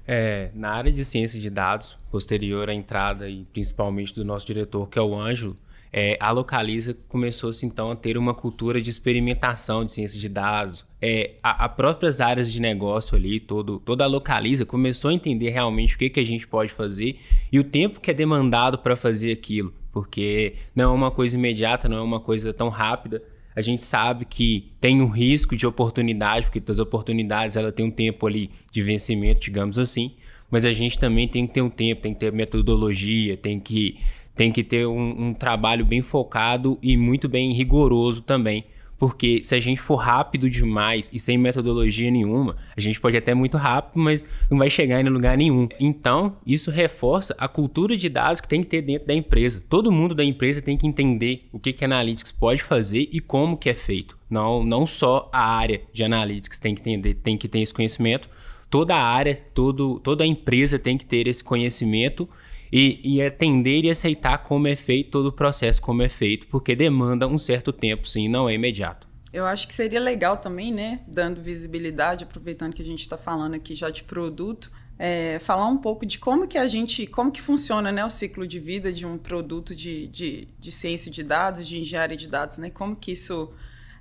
É, 0.06 0.50
na 0.54 0.70
área 0.70 0.92
de 0.92 1.04
ciência 1.04 1.40
de 1.40 1.50
dados, 1.50 1.96
posterior 2.10 2.70
à 2.70 2.74
entrada 2.74 3.28
e 3.28 3.44
principalmente 3.52 4.14
do 4.14 4.24
nosso 4.24 4.46
diretor, 4.46 4.88
que 4.88 4.98
é 4.98 5.02
o 5.02 5.18
Ângelo, 5.18 5.54
é, 5.92 6.16
a 6.20 6.30
Localiza 6.30 6.94
começou-se 7.08 7.64
então 7.64 7.90
a 7.90 7.96
ter 7.96 8.18
uma 8.18 8.34
cultura 8.34 8.82
de 8.82 8.90
experimentação 8.90 9.84
de 9.84 9.92
ciência 9.92 10.20
de 10.20 10.28
dados. 10.28 10.84
É, 11.00 11.34
a, 11.42 11.68
próprias 11.68 12.20
áreas 12.20 12.52
de 12.52 12.60
negócio 12.60 13.16
ali, 13.16 13.40
todo, 13.40 13.80
toda 13.80 14.04
a 14.04 14.06
Localiza 14.06 14.66
começou 14.66 15.10
a 15.10 15.14
entender 15.14 15.50
realmente 15.50 15.96
o 15.96 15.98
que, 15.98 16.10
que 16.10 16.20
a 16.20 16.24
gente 16.24 16.46
pode 16.46 16.72
fazer 16.72 17.18
e 17.50 17.58
o 17.58 17.64
tempo 17.64 18.00
que 18.00 18.10
é 18.10 18.14
demandado 18.14 18.78
para 18.78 18.94
fazer 18.94 19.32
aquilo, 19.32 19.72
porque 19.90 20.54
não 20.74 20.84
é 20.84 20.94
uma 20.94 21.10
coisa 21.10 21.36
imediata, 21.36 21.88
não 21.88 21.96
é 21.96 22.02
uma 22.02 22.20
coisa 22.20 22.52
tão 22.52 22.68
rápida 22.68 23.22
a 23.56 23.62
gente 23.62 23.82
sabe 23.82 24.26
que 24.26 24.70
tem 24.78 25.00
um 25.00 25.08
risco 25.08 25.56
de 25.56 25.66
oportunidade, 25.66 26.46
porque 26.46 26.62
as 26.70 26.78
oportunidades 26.78 27.56
ela 27.56 27.72
tem 27.72 27.86
um 27.86 27.90
tempo 27.90 28.26
ali 28.26 28.50
de 28.70 28.82
vencimento, 28.82 29.40
digamos 29.40 29.78
assim, 29.78 30.12
mas 30.50 30.66
a 30.66 30.72
gente 30.72 30.98
também 30.98 31.26
tem 31.26 31.46
que 31.46 31.54
ter 31.54 31.62
um 31.62 31.70
tempo, 31.70 32.02
tem 32.02 32.12
que 32.12 32.20
ter 32.20 32.30
metodologia, 32.30 33.34
tem 33.34 33.58
que, 33.58 33.96
tem 34.34 34.52
que 34.52 34.62
ter 34.62 34.86
um, 34.86 35.28
um 35.28 35.34
trabalho 35.34 35.86
bem 35.86 36.02
focado 36.02 36.78
e 36.82 36.98
muito 36.98 37.30
bem 37.30 37.54
rigoroso 37.54 38.20
também 38.20 38.66
porque 38.98 39.40
se 39.44 39.54
a 39.54 39.60
gente 39.60 39.80
for 39.80 39.96
rápido 39.96 40.48
demais 40.48 41.10
e 41.12 41.18
sem 41.18 41.36
metodologia 41.36 42.10
nenhuma, 42.10 42.56
a 42.76 42.80
gente 42.80 43.00
pode 43.00 43.16
até 43.16 43.34
muito 43.34 43.56
rápido, 43.56 44.00
mas 44.00 44.24
não 44.50 44.58
vai 44.58 44.70
chegar 44.70 45.00
em 45.00 45.08
lugar 45.08 45.36
nenhum. 45.36 45.68
Então, 45.78 46.36
isso 46.46 46.70
reforça 46.70 47.34
a 47.38 47.46
cultura 47.48 47.96
de 47.96 48.08
dados 48.08 48.40
que 48.40 48.48
tem 48.48 48.62
que 48.62 48.68
ter 48.68 48.82
dentro 48.82 49.06
da 49.06 49.14
empresa. 49.14 49.62
Todo 49.68 49.92
mundo 49.92 50.14
da 50.14 50.24
empresa 50.24 50.62
tem 50.62 50.76
que 50.76 50.86
entender 50.86 51.48
o 51.52 51.58
que 51.58 51.72
que 51.72 51.84
Analytics 51.84 52.32
pode 52.32 52.62
fazer 52.62 53.08
e 53.12 53.20
como 53.20 53.56
que 53.56 53.68
é 53.68 53.74
feito. 53.74 54.16
Não, 54.28 54.64
não 54.64 54.86
só 54.86 55.28
a 55.32 55.44
área 55.44 55.82
de 55.92 56.02
Analytics 56.02 56.58
tem 56.58 56.74
que 56.74 56.80
entender, 56.80 57.14
tem 57.14 57.36
que 57.36 57.48
ter 57.48 57.60
esse 57.60 57.74
conhecimento, 57.74 58.28
toda 58.70 58.96
a 58.96 59.02
área, 59.02 59.36
todo, 59.54 60.00
toda 60.00 60.24
a 60.24 60.26
empresa 60.26 60.78
tem 60.78 60.98
que 60.98 61.06
ter 61.06 61.26
esse 61.26 61.44
conhecimento 61.44 62.28
e, 62.72 63.00
e 63.04 63.22
atender 63.22 63.84
e 63.84 63.90
aceitar 63.90 64.38
como 64.38 64.68
é 64.68 64.76
feito 64.76 65.10
todo 65.10 65.26
o 65.26 65.32
processo, 65.32 65.80
como 65.80 66.02
é 66.02 66.08
feito, 66.08 66.46
porque 66.46 66.74
demanda 66.74 67.26
um 67.26 67.38
certo 67.38 67.72
tempo, 67.72 68.08
sim, 68.08 68.28
não 68.28 68.48
é 68.48 68.54
imediato. 68.54 69.06
Eu 69.32 69.44
acho 69.44 69.68
que 69.68 69.74
seria 69.74 70.00
legal 70.00 70.36
também, 70.38 70.72
né, 70.72 71.00
dando 71.06 71.40
visibilidade, 71.40 72.24
aproveitando 72.24 72.74
que 72.74 72.82
a 72.82 72.84
gente 72.84 73.00
está 73.00 73.18
falando 73.18 73.54
aqui 73.54 73.74
já 73.74 73.90
de 73.90 74.02
produto, 74.02 74.70
é, 74.98 75.38
falar 75.38 75.66
um 75.66 75.76
pouco 75.76 76.06
de 76.06 76.18
como 76.18 76.46
que 76.46 76.56
a 76.56 76.66
gente, 76.66 77.06
como 77.06 77.30
que 77.30 77.42
funciona 77.42 77.92
né, 77.92 78.04
o 78.04 78.08
ciclo 78.08 78.46
de 78.46 78.58
vida 78.58 78.92
de 78.92 79.04
um 79.04 79.18
produto 79.18 79.74
de, 79.74 80.06
de, 80.08 80.48
de 80.58 80.72
ciência 80.72 81.10
de 81.10 81.22
dados, 81.22 81.66
de 81.66 81.78
engenharia 81.78 82.16
de 82.16 82.26
dados, 82.26 82.58
né? 82.58 82.70
Como 82.70 82.96
que 82.96 83.12
isso 83.12 83.52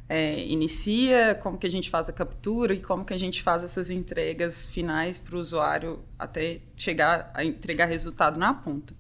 é, 0.08 0.46
inicia, 0.46 1.36
como 1.42 1.58
que 1.58 1.66
a 1.66 1.70
gente 1.70 1.90
faz 1.90 2.10
a 2.10 2.14
captura 2.14 2.74
e 2.74 2.82
como 2.82 3.04
que 3.04 3.14
a 3.14 3.18
gente 3.18 3.42
faz 3.42 3.64
essas 3.64 3.90
entregas 3.90 4.68
finais 4.68 5.18
para 5.18 5.36
o 5.36 5.40
usuário 5.40 6.00
até 6.18 6.60
chegar 6.76 7.32
a 7.34 7.44
entregar 7.44 7.86
resultado 7.86 8.40
na 8.40 8.54
ponta. 8.54 8.94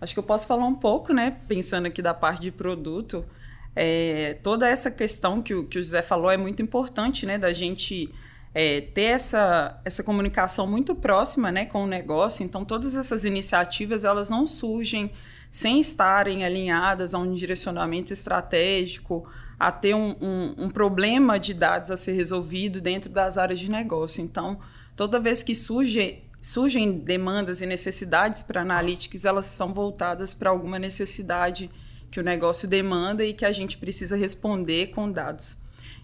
Acho 0.00 0.14
que 0.14 0.18
eu 0.18 0.24
posso 0.24 0.48
falar 0.48 0.66
um 0.66 0.74
pouco, 0.74 1.12
né, 1.12 1.36
pensando 1.46 1.86
aqui 1.86 2.02
da 2.02 2.12
parte 2.12 2.42
de 2.42 2.50
produto, 2.50 3.24
é, 3.74 4.34
toda 4.42 4.68
essa 4.68 4.90
questão 4.90 5.40
que 5.40 5.54
o, 5.54 5.64
que 5.64 5.78
o 5.78 5.82
José 5.82 6.02
falou 6.02 6.30
é 6.30 6.36
muito 6.36 6.60
importante, 6.60 7.24
né, 7.24 7.38
da 7.38 7.52
gente 7.52 8.12
é, 8.52 8.80
ter 8.80 9.02
essa, 9.02 9.80
essa 9.84 10.02
comunicação 10.02 10.66
muito 10.66 10.94
próxima, 10.94 11.52
né, 11.52 11.66
com 11.66 11.84
o 11.84 11.86
negócio. 11.86 12.44
Então, 12.44 12.64
todas 12.64 12.96
essas 12.96 13.24
iniciativas, 13.24 14.04
elas 14.04 14.28
não 14.28 14.46
surgem 14.46 15.12
sem 15.50 15.80
estarem 15.80 16.44
alinhadas 16.44 17.14
a 17.14 17.18
um 17.18 17.32
direcionamento 17.32 18.12
estratégico, 18.12 19.28
a 19.62 19.70
ter 19.70 19.94
um, 19.94 20.16
um, 20.20 20.64
um, 20.64 20.68
problema 20.68 21.38
de 21.38 21.54
dados 21.54 21.92
a 21.92 21.96
ser 21.96 22.14
resolvido 22.14 22.80
dentro 22.80 23.08
das 23.08 23.38
áreas 23.38 23.60
de 23.60 23.70
negócio. 23.70 24.20
Então, 24.20 24.58
toda 24.96 25.20
vez 25.20 25.40
que 25.40 25.54
surge, 25.54 26.18
surgem 26.40 26.98
demandas 26.98 27.60
e 27.60 27.66
necessidades 27.66 28.42
para 28.42 28.62
analytics, 28.62 29.24
elas 29.24 29.46
são 29.46 29.72
voltadas 29.72 30.34
para 30.34 30.50
alguma 30.50 30.80
necessidade 30.80 31.70
que 32.10 32.18
o 32.18 32.24
negócio 32.24 32.66
demanda 32.66 33.24
e 33.24 33.32
que 33.32 33.44
a 33.44 33.52
gente 33.52 33.78
precisa 33.78 34.16
responder 34.16 34.88
com 34.88 35.08
dados. 35.08 35.56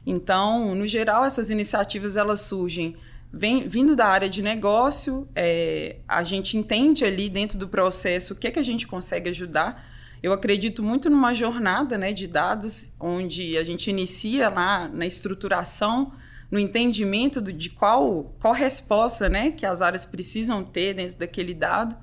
Então, 0.06 0.72
no 0.76 0.86
geral, 0.86 1.24
essas 1.24 1.50
iniciativas 1.50 2.16
elas 2.16 2.42
surgem 2.42 2.94
vem, 3.32 3.66
vindo 3.66 3.96
da 3.96 4.06
área 4.06 4.28
de 4.28 4.40
negócio, 4.40 5.28
é, 5.34 5.96
a 6.06 6.22
gente 6.22 6.56
entende 6.56 7.04
ali 7.04 7.28
dentro 7.28 7.58
do 7.58 7.66
processo 7.66 8.34
o 8.34 8.36
que, 8.36 8.46
é 8.46 8.52
que 8.52 8.58
a 8.60 8.62
gente 8.62 8.86
consegue 8.86 9.30
ajudar 9.30 9.84
eu 10.22 10.32
acredito 10.32 10.82
muito 10.82 11.08
numa 11.08 11.32
jornada 11.32 11.96
né, 11.96 12.12
de 12.12 12.26
dados, 12.26 12.90
onde 12.98 13.56
a 13.56 13.62
gente 13.62 13.88
inicia 13.88 14.48
lá 14.48 14.88
na 14.88 15.06
estruturação, 15.06 16.12
no 16.50 16.58
entendimento 16.58 17.40
do, 17.40 17.52
de 17.52 17.70
qual, 17.70 18.34
qual 18.40 18.52
resposta 18.52 19.28
né, 19.28 19.50
que 19.50 19.64
as 19.64 19.80
áreas 19.80 20.04
precisam 20.04 20.64
ter 20.64 20.94
dentro 20.94 21.18
daquele 21.18 21.54
dado. 21.54 21.96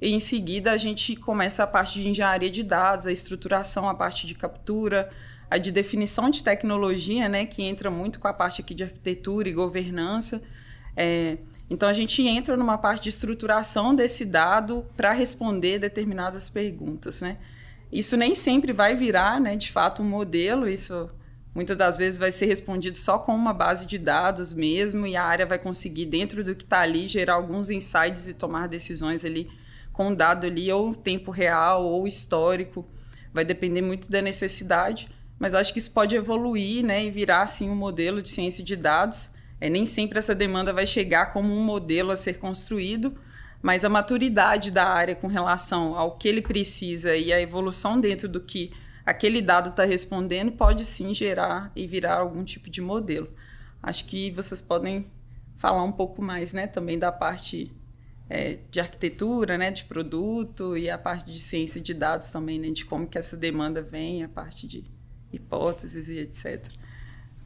E 0.00 0.12
em 0.12 0.20
seguida 0.20 0.72
a 0.72 0.76
gente 0.76 1.16
começa 1.16 1.64
a 1.64 1.66
parte 1.66 2.00
de 2.00 2.08
engenharia 2.08 2.50
de 2.50 2.62
dados, 2.62 3.06
a 3.06 3.12
estruturação, 3.12 3.88
a 3.88 3.94
parte 3.94 4.26
de 4.26 4.34
captura, 4.34 5.10
a 5.50 5.58
de 5.58 5.72
definição 5.72 6.28
de 6.28 6.44
tecnologia, 6.44 7.28
né, 7.28 7.46
que 7.46 7.62
entra 7.62 7.90
muito 7.90 8.20
com 8.20 8.28
a 8.28 8.32
parte 8.32 8.60
aqui 8.60 8.74
de 8.74 8.84
arquitetura 8.84 9.48
e 9.48 9.52
governança. 9.52 10.42
É, 10.96 11.38
então 11.68 11.88
a 11.88 11.92
gente 11.92 12.22
entra 12.22 12.56
numa 12.56 12.78
parte 12.78 13.04
de 13.04 13.08
estruturação 13.08 13.94
desse 13.94 14.24
dado 14.24 14.86
para 14.96 15.12
responder 15.12 15.78
determinadas 15.78 16.48
perguntas, 16.48 17.20
né? 17.20 17.38
Isso 17.90 18.16
nem 18.16 18.34
sempre 18.34 18.72
vai 18.72 18.94
virar, 18.94 19.40
né, 19.40 19.56
de 19.56 19.70
fato, 19.70 20.02
um 20.02 20.08
modelo. 20.08 20.68
Isso 20.68 21.10
muitas 21.54 21.76
das 21.76 21.96
vezes 21.96 22.18
vai 22.18 22.30
ser 22.30 22.46
respondido 22.46 22.98
só 22.98 23.18
com 23.18 23.34
uma 23.34 23.54
base 23.54 23.86
de 23.86 23.96
dados 23.96 24.52
mesmo, 24.52 25.06
e 25.06 25.16
a 25.16 25.24
área 25.24 25.46
vai 25.46 25.58
conseguir, 25.58 26.04
dentro 26.04 26.44
do 26.44 26.54
que 26.54 26.64
está 26.64 26.80
ali, 26.80 27.06
gerar 27.06 27.34
alguns 27.34 27.70
insights 27.70 28.28
e 28.28 28.34
tomar 28.34 28.68
decisões 28.68 29.24
ali 29.24 29.48
com 29.90 30.14
dado 30.14 30.46
ali, 30.46 30.70
ou 30.70 30.94
tempo 30.94 31.30
real, 31.30 31.86
ou 31.86 32.06
histórico. 32.06 32.86
Vai 33.32 33.44
depender 33.44 33.80
muito 33.80 34.10
da 34.10 34.20
necessidade, 34.20 35.08
mas 35.38 35.54
acho 35.54 35.72
que 35.72 35.78
isso 35.78 35.90
pode 35.90 36.14
evoluir 36.14 36.84
né, 36.84 37.04
e 37.04 37.10
virar 37.10 37.42
assim, 37.42 37.70
um 37.70 37.76
modelo 37.76 38.20
de 38.20 38.28
ciência 38.28 38.62
de 38.62 38.76
dados. 38.76 39.30
É, 39.58 39.70
nem 39.70 39.86
sempre 39.86 40.18
essa 40.18 40.34
demanda 40.34 40.72
vai 40.72 40.84
chegar 40.84 41.32
como 41.32 41.50
um 41.50 41.64
modelo 41.64 42.10
a 42.10 42.16
ser 42.16 42.38
construído, 42.38 43.16
mas 43.62 43.84
a 43.84 43.88
maturidade 43.88 44.70
da 44.70 44.86
área 44.86 45.14
com 45.14 45.26
relação 45.26 45.96
ao 45.96 46.16
que 46.16 46.28
ele 46.28 46.42
precisa 46.42 47.16
e 47.16 47.32
a 47.32 47.40
evolução 47.40 48.00
dentro 48.00 48.28
do 48.28 48.40
que 48.40 48.72
aquele 49.04 49.40
dado 49.40 49.70
está 49.70 49.84
respondendo 49.84 50.52
pode 50.52 50.84
sim 50.84 51.14
gerar 51.14 51.70
e 51.74 51.86
virar 51.86 52.18
algum 52.18 52.44
tipo 52.44 52.68
de 52.68 52.80
modelo. 52.80 53.28
Acho 53.82 54.04
que 54.04 54.30
vocês 54.32 54.60
podem 54.60 55.06
falar 55.56 55.82
um 55.82 55.92
pouco 55.92 56.20
mais, 56.20 56.52
né, 56.52 56.66
também 56.66 56.98
da 56.98 57.10
parte 57.10 57.72
é, 58.28 58.58
de 58.70 58.80
arquitetura, 58.80 59.56
né, 59.56 59.70
de 59.70 59.84
produto 59.84 60.76
e 60.76 60.90
a 60.90 60.98
parte 60.98 61.30
de 61.30 61.38
ciência 61.38 61.80
de 61.80 61.94
dados 61.94 62.28
também, 62.30 62.58
né, 62.58 62.70
de 62.70 62.84
como 62.84 63.06
que 63.06 63.16
essa 63.16 63.36
demanda 63.36 63.80
vem, 63.80 64.22
a 64.22 64.28
parte 64.28 64.66
de 64.66 64.84
hipóteses 65.32 66.08
e 66.08 66.18
etc. 66.18 66.66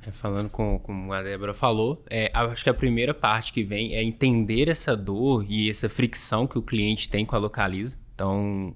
É, 0.06 0.10
falando 0.10 0.48
com, 0.48 0.78
como 0.78 1.12
a 1.12 1.22
Débora 1.22 1.52
falou, 1.52 2.02
é, 2.08 2.30
acho 2.32 2.64
que 2.64 2.70
a 2.70 2.74
primeira 2.74 3.12
parte 3.12 3.52
que 3.52 3.62
vem 3.62 3.94
é 3.94 4.02
entender 4.02 4.68
essa 4.68 4.96
dor 4.96 5.44
e 5.48 5.68
essa 5.68 5.88
fricção 5.88 6.46
que 6.46 6.58
o 6.58 6.62
cliente 6.62 7.08
tem 7.08 7.26
com 7.26 7.36
a 7.36 7.38
Localiza. 7.38 7.98
Então, 8.14 8.74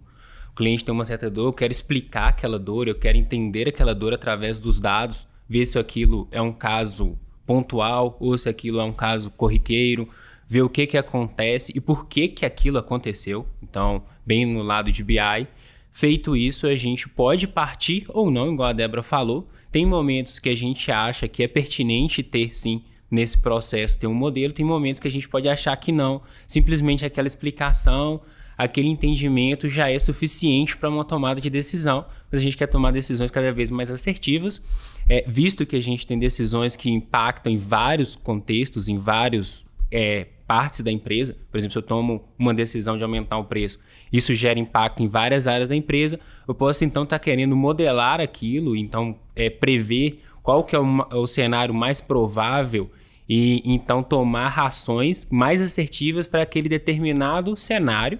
o 0.51 0.55
cliente 0.55 0.85
tem 0.85 0.95
uma 0.95 1.05
certa 1.05 1.31
dor, 1.31 1.47
eu 1.47 1.53
quero 1.53 1.73
explicar 1.73 2.29
aquela 2.29 2.59
dor, 2.59 2.89
eu 2.89 2.95
quero 2.95 3.17
entender 3.17 3.69
aquela 3.69 3.95
dor 3.95 4.13
através 4.13 4.61
dos 4.61 4.81
dados, 4.81 5.27
ver 5.49 5.65
se 5.65 5.79
aquilo 5.79 6.29
é 6.31 6.43
um 6.43 6.53
caso 6.53 7.19
pontual 7.47 8.17
ou 8.21 8.37
se 8.37 8.49
aquilo 8.49 8.79
é 8.79 8.85
um 8.85 8.93
caso 8.93 9.31
corriqueiro, 9.31 10.09
ver 10.47 10.63
o 10.63 10.69
que, 10.69 10.87
que 10.87 10.99
acontece 10.99 11.73
e 11.75 11.81
por 11.81 12.07
que, 12.07 12.29
que 12.29 12.45
aquilo 12.45 12.79
aconteceu. 12.79 13.47
Então, 13.63 14.05
bem 14.27 14.45
no 14.45 14.63
lado 14.63 14.93
de 14.93 15.03
BI. 15.03 15.49
Feito 15.91 16.37
isso, 16.37 16.67
a 16.67 16.75
gente 16.75 17.09
pode 17.09 17.47
partir 17.47 18.05
ou 18.09 18.31
não, 18.31 18.53
igual 18.53 18.69
a 18.69 18.73
Débora 18.73 19.03
falou. 19.03 19.49
Tem 19.75 19.85
momentos 19.85 20.39
que 20.39 20.49
a 20.49 20.55
gente 20.55 20.93
acha 20.93 21.27
que 21.27 21.43
é 21.43 21.49
pertinente 21.49 22.23
ter, 22.23 22.57
sim, 22.57 22.85
nesse 23.11 23.37
processo 23.37 23.99
ter 23.99 24.07
um 24.07 24.15
modelo, 24.15 24.53
tem 24.53 24.65
momentos 24.65 25.01
que 25.01 25.09
a 25.09 25.11
gente 25.11 25.29
pode 25.29 25.49
achar 25.49 25.77
que 25.77 25.91
não. 25.91 26.23
Simplesmente 26.47 27.05
aquela 27.05 27.27
explicação, 27.27 28.21
aquele 28.57 28.87
entendimento 28.87 29.69
já 29.69 29.91
é 29.91 29.99
suficiente 29.99 30.77
para 30.77 30.89
uma 30.89 31.05
tomada 31.05 31.41
de 31.41 31.51
decisão, 31.51 32.07
mas 32.31 32.41
a 32.41 32.45
gente 32.45 32.57
quer 32.57 32.69
tomar 32.69 32.93
decisões 32.93 33.33
cada 33.33 33.53
vez 33.53 33.69
mais 33.69 33.91
assertivas, 33.91 34.63
é, 35.09 35.25
visto 35.27 35.67
que 35.67 35.75
a 35.75 35.83
gente 35.83 36.07
tem 36.07 36.21
decisões 36.21 36.77
que 36.77 36.89
impactam 36.89 37.53
em 37.53 37.57
vários 37.57 38.15
contextos, 38.15 38.87
em 38.87 38.97
vários 38.97 39.67
é, 39.91 40.29
partes 40.47 40.83
da 40.83 40.91
empresa. 40.91 41.37
Por 41.51 41.59
exemplo, 41.59 41.73
se 41.73 41.79
eu 41.79 41.83
tomo 41.83 42.25
uma 42.39 42.53
decisão 42.55 42.97
de 42.97 43.05
aumentar 43.05 43.39
o 43.39 43.45
preço, 43.45 43.79
isso 44.13 44.35
gera 44.35 44.59
impacto 44.59 45.03
em 45.03 45.09
várias 45.09 45.47
áreas 45.47 45.69
da 45.69 45.77
empresa. 45.77 46.19
Eu 46.47 46.55
posso 46.55 46.85
então 46.85 47.05
estar 47.05 47.19
tá 47.19 47.25
querendo 47.25 47.57
modelar 47.57 48.21
aquilo, 48.21 48.77
então 48.77 49.19
é, 49.35 49.49
prever 49.51 50.21
qual 50.43 50.63
que 50.65 50.77
é 50.77 50.79
o, 50.79 51.07
o 51.13 51.27
cenário 51.27 51.75
mais 51.75 52.01
provável 52.01 52.91
e 53.29 53.63
então 53.65 54.03
tomar 54.03 54.59
ações 54.59 55.27
mais 55.31 55.63
assertivas 55.63 56.27
para 56.27 56.43
aquele 56.43 56.69
determinado 56.69 57.57
cenário. 57.57 58.19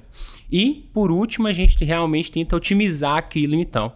E, 0.51 0.89
por 0.93 1.11
último, 1.11 1.47
a 1.47 1.53
gente 1.53 1.83
realmente 1.85 2.31
tenta 2.31 2.57
otimizar 2.57 3.17
aquilo 3.17 3.55
então. 3.55 3.93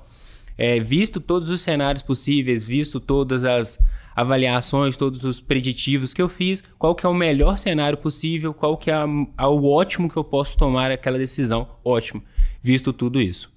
É, 0.57 0.81
visto 0.81 1.21
todos 1.21 1.51
os 1.51 1.61
cenários 1.61 2.03
possíveis, 2.03 2.67
visto 2.67 2.99
todas 2.99 3.45
as 3.45 3.79
avaliações, 4.21 4.97
todos 4.97 5.23
os 5.23 5.41
preditivos 5.41 6.13
que 6.13 6.21
eu 6.21 6.29
fiz, 6.29 6.61
qual 6.77 6.93
que 6.93 7.07
é 7.07 7.09
o 7.09 7.15
melhor 7.15 7.57
cenário 7.57 7.97
possível, 7.97 8.53
qual 8.53 8.77
que 8.77 8.91
é 8.91 8.95
a, 8.95 9.07
a, 9.37 9.49
o 9.49 9.65
ótimo 9.71 10.11
que 10.11 10.17
eu 10.17 10.25
posso 10.25 10.59
tomar 10.59 10.91
aquela 10.91 11.17
decisão, 11.17 11.69
ótimo, 11.85 12.21
visto 12.61 12.93
tudo 12.93 13.21
isso. 13.21 13.57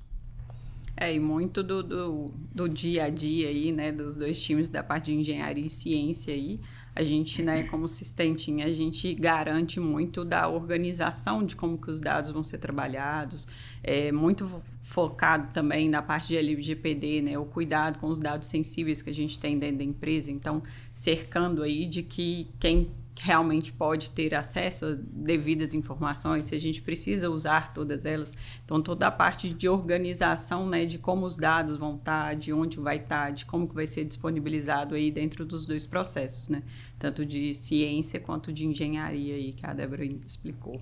É, 0.95 1.15
e 1.15 1.19
muito 1.19 1.63
do, 1.63 1.81
do, 1.81 2.31
do, 2.53 2.69
dia 2.69 3.05
a 3.05 3.09
dia 3.09 3.49
aí, 3.49 3.71
né, 3.71 3.91
dos 3.91 4.15
dois 4.15 4.39
times 4.39 4.69
da 4.69 4.83
parte 4.83 5.05
de 5.05 5.13
engenharia 5.13 5.65
e 5.65 5.69
ciência 5.69 6.31
aí, 6.31 6.59
a 6.95 7.01
gente, 7.01 7.41
né, 7.41 7.63
como 7.63 7.87
Sistentim, 7.87 8.61
a 8.61 8.69
gente 8.69 9.11
garante 9.15 9.79
muito 9.79 10.23
da 10.23 10.47
organização 10.47 11.43
de 11.43 11.55
como 11.55 11.75
que 11.75 11.89
os 11.89 11.99
dados 11.99 12.29
vão 12.29 12.43
ser 12.43 12.59
trabalhados, 12.59 13.47
é 13.81 14.11
muito 14.11 14.61
focado 14.91 15.53
também 15.53 15.87
na 15.87 16.01
parte 16.01 16.27
de 16.27 16.37
LGPD, 16.37 17.21
né, 17.21 17.37
o 17.39 17.45
cuidado 17.45 17.97
com 17.97 18.07
os 18.07 18.19
dados 18.19 18.49
sensíveis 18.49 19.01
que 19.01 19.09
a 19.09 19.13
gente 19.13 19.39
tem 19.39 19.57
dentro 19.57 19.77
da 19.77 19.85
empresa, 19.85 20.29
então 20.29 20.61
cercando 20.93 21.63
aí 21.63 21.87
de 21.87 22.03
que 22.03 22.49
quem 22.59 22.91
realmente 23.17 23.71
pode 23.71 24.11
ter 24.11 24.35
acesso 24.35 24.85
às 24.85 24.97
devidas 24.97 25.73
informações, 25.73 26.45
se 26.45 26.55
a 26.55 26.59
gente 26.59 26.81
precisa 26.81 27.29
usar 27.29 27.73
todas 27.73 28.05
elas. 28.05 28.33
Então, 28.65 28.81
toda 28.81 29.07
a 29.07 29.11
parte 29.11 29.49
de 29.49 29.69
organização, 29.69 30.67
né, 30.67 30.85
de 30.85 30.97
como 30.97 31.25
os 31.25 31.37
dados 31.37 31.77
vão 31.77 31.95
estar, 31.95 32.35
de 32.35 32.51
onde 32.51 32.77
vai 32.77 32.97
estar, 32.97 33.31
de 33.31 33.45
como 33.45 33.67
que 33.69 33.75
vai 33.75 33.87
ser 33.87 34.03
disponibilizado 34.03 34.95
aí 34.95 35.09
dentro 35.09 35.45
dos 35.45 35.65
dois 35.65 35.85
processos, 35.85 36.49
né? 36.49 36.63
Tanto 36.99 37.25
de 37.25 37.53
ciência 37.53 38.19
quanto 38.19 38.51
de 38.51 38.65
engenharia 38.65 39.35
aí, 39.35 39.53
que 39.53 39.65
a 39.65 39.73
Débora 39.73 40.03
explicou. 40.03 40.81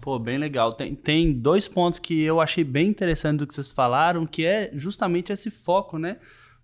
Pô, 0.00 0.18
bem 0.18 0.38
legal. 0.38 0.72
Tem, 0.72 0.94
tem 0.94 1.32
dois 1.32 1.68
pontos 1.68 1.98
que 1.98 2.22
eu 2.22 2.40
achei 2.40 2.64
bem 2.64 2.88
interessante 2.88 3.38
do 3.38 3.46
que 3.46 3.54
vocês 3.54 3.70
falaram, 3.70 4.26
que 4.26 4.44
é 4.44 4.70
justamente 4.72 5.32
esse 5.32 5.50
foco, 5.50 5.98
né? 5.98 6.16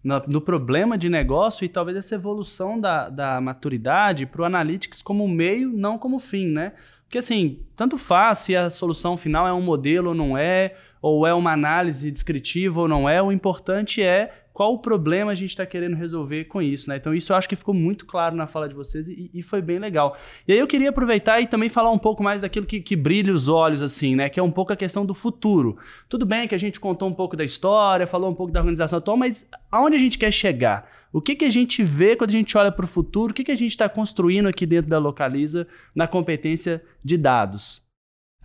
no, 0.07 0.23
no 0.29 0.41
problema 0.41 0.97
de 0.97 1.09
negócio 1.09 1.65
e 1.65 1.69
talvez 1.69 1.97
essa 1.97 2.15
evolução 2.15 2.81
da, 2.81 3.09
da 3.09 3.41
maturidade 3.41 4.25
para 4.25 4.43
o 4.43 4.45
Analytics 4.45 5.03
como 5.03 5.27
meio, 5.27 5.73
não 5.73 5.99
como 5.99 6.21
fim, 6.21 6.47
né? 6.47 6.75
Porque 7.03 7.19
assim, 7.19 7.59
tanto 7.75 7.99
faz 7.99 8.39
se 8.39 8.55
a 8.55 8.71
solução 8.71 9.17
final 9.17 9.49
é 9.49 9.53
um 9.53 9.61
modelo 9.61 10.11
ou 10.11 10.15
não 10.15 10.39
é, 10.39 10.77
ou 11.03 11.27
é 11.27 11.35
uma 11.35 11.53
análise 11.53 12.09
descritiva 12.11 12.83
ou 12.83 12.89
não 12.89 13.09
é, 13.09 13.21
o 13.21 13.33
importante 13.33 14.01
é 14.01 14.46
qual 14.57 14.73
o 14.73 14.79
problema 14.79 15.33
a 15.33 15.35
gente 15.35 15.51
está 15.51 15.67
querendo 15.67 15.97
resolver 15.97 16.47
com 16.47 16.63
isso, 16.63 16.89
né? 16.89 16.97
Então 16.97 17.13
isso 17.13 17.31
eu 17.31 17.37
acho 17.37 17.47
que 17.47 17.55
ficou 17.55 17.75
muito 17.75 18.07
claro 18.07 18.35
na 18.35 18.47
fala 18.47 18.67
de 18.67 18.75
vocês 18.75 19.07
e, 19.07 19.31
e, 19.35 19.43
foi 19.43 19.61
bem 19.61 19.79
legal. 19.79 20.17
E 20.49 20.53
aí 20.55 20.59
eu 20.59 20.67
queria 20.67 20.89
aproveitar 20.89 21.43
e 21.43 21.47
também 21.47 21.69
falar 21.69 21.91
um 21.91 21.99
pouco 21.99 22.23
mais 22.23 22.41
daquilo 22.41 22.65
que, 22.65 22.81
que, 22.81 22.97
brilha 22.97 23.35
os 23.35 23.49
olhos, 23.49 23.83
assim, 23.83 24.17
né? 24.17 24.31
Que 24.31 24.41
é 24.41 24.43
um 24.43 24.51
pouco 24.51 24.73
a 24.73 24.77
questão 24.77 25.05
do 25.05 25.13
futuro. 25.13 25.77
Tudo 26.09 26.25
bem 26.25 26.49
que 26.49 26.55
a 26.55 26.59
gente 26.59 26.81
contou 26.81 27.07
um 27.07 27.13
pouco 27.13 27.37
da 27.37 27.45
história, 27.45 28.07
falou 28.07 28.31
um 28.31 28.35
pouco 28.35 28.51
da 28.51 28.61
organização 28.61 28.99
atual, 28.99 29.19
mas 29.19 29.47
aonde 29.71 29.97
a 29.97 29.99
gente 29.99 30.17
quer 30.17 30.33
chegar? 30.33 30.89
O 31.13 31.21
que, 31.21 31.35
que 31.35 31.45
a 31.45 31.51
gente 31.51 31.85
vê 31.85 32.17
quando 32.17 32.31
a 32.31 32.33
gente 32.33 32.57
olha 32.57 32.73
para 32.73 32.87
o 32.87 32.89
futuro? 32.89 33.33
O 33.33 33.35
que, 33.35 33.45
que 33.45 33.53
a 33.53 33.57
gente 33.57 33.73
está 33.73 33.91
construindo 33.91 34.49
aqui 34.49 34.65
dentro 34.65 34.89
da 34.89 34.99
Localiza 34.99 35.69
na 35.95 36.07
competência 36.07 36.83
de 37.05 37.19
dados? 37.19 37.86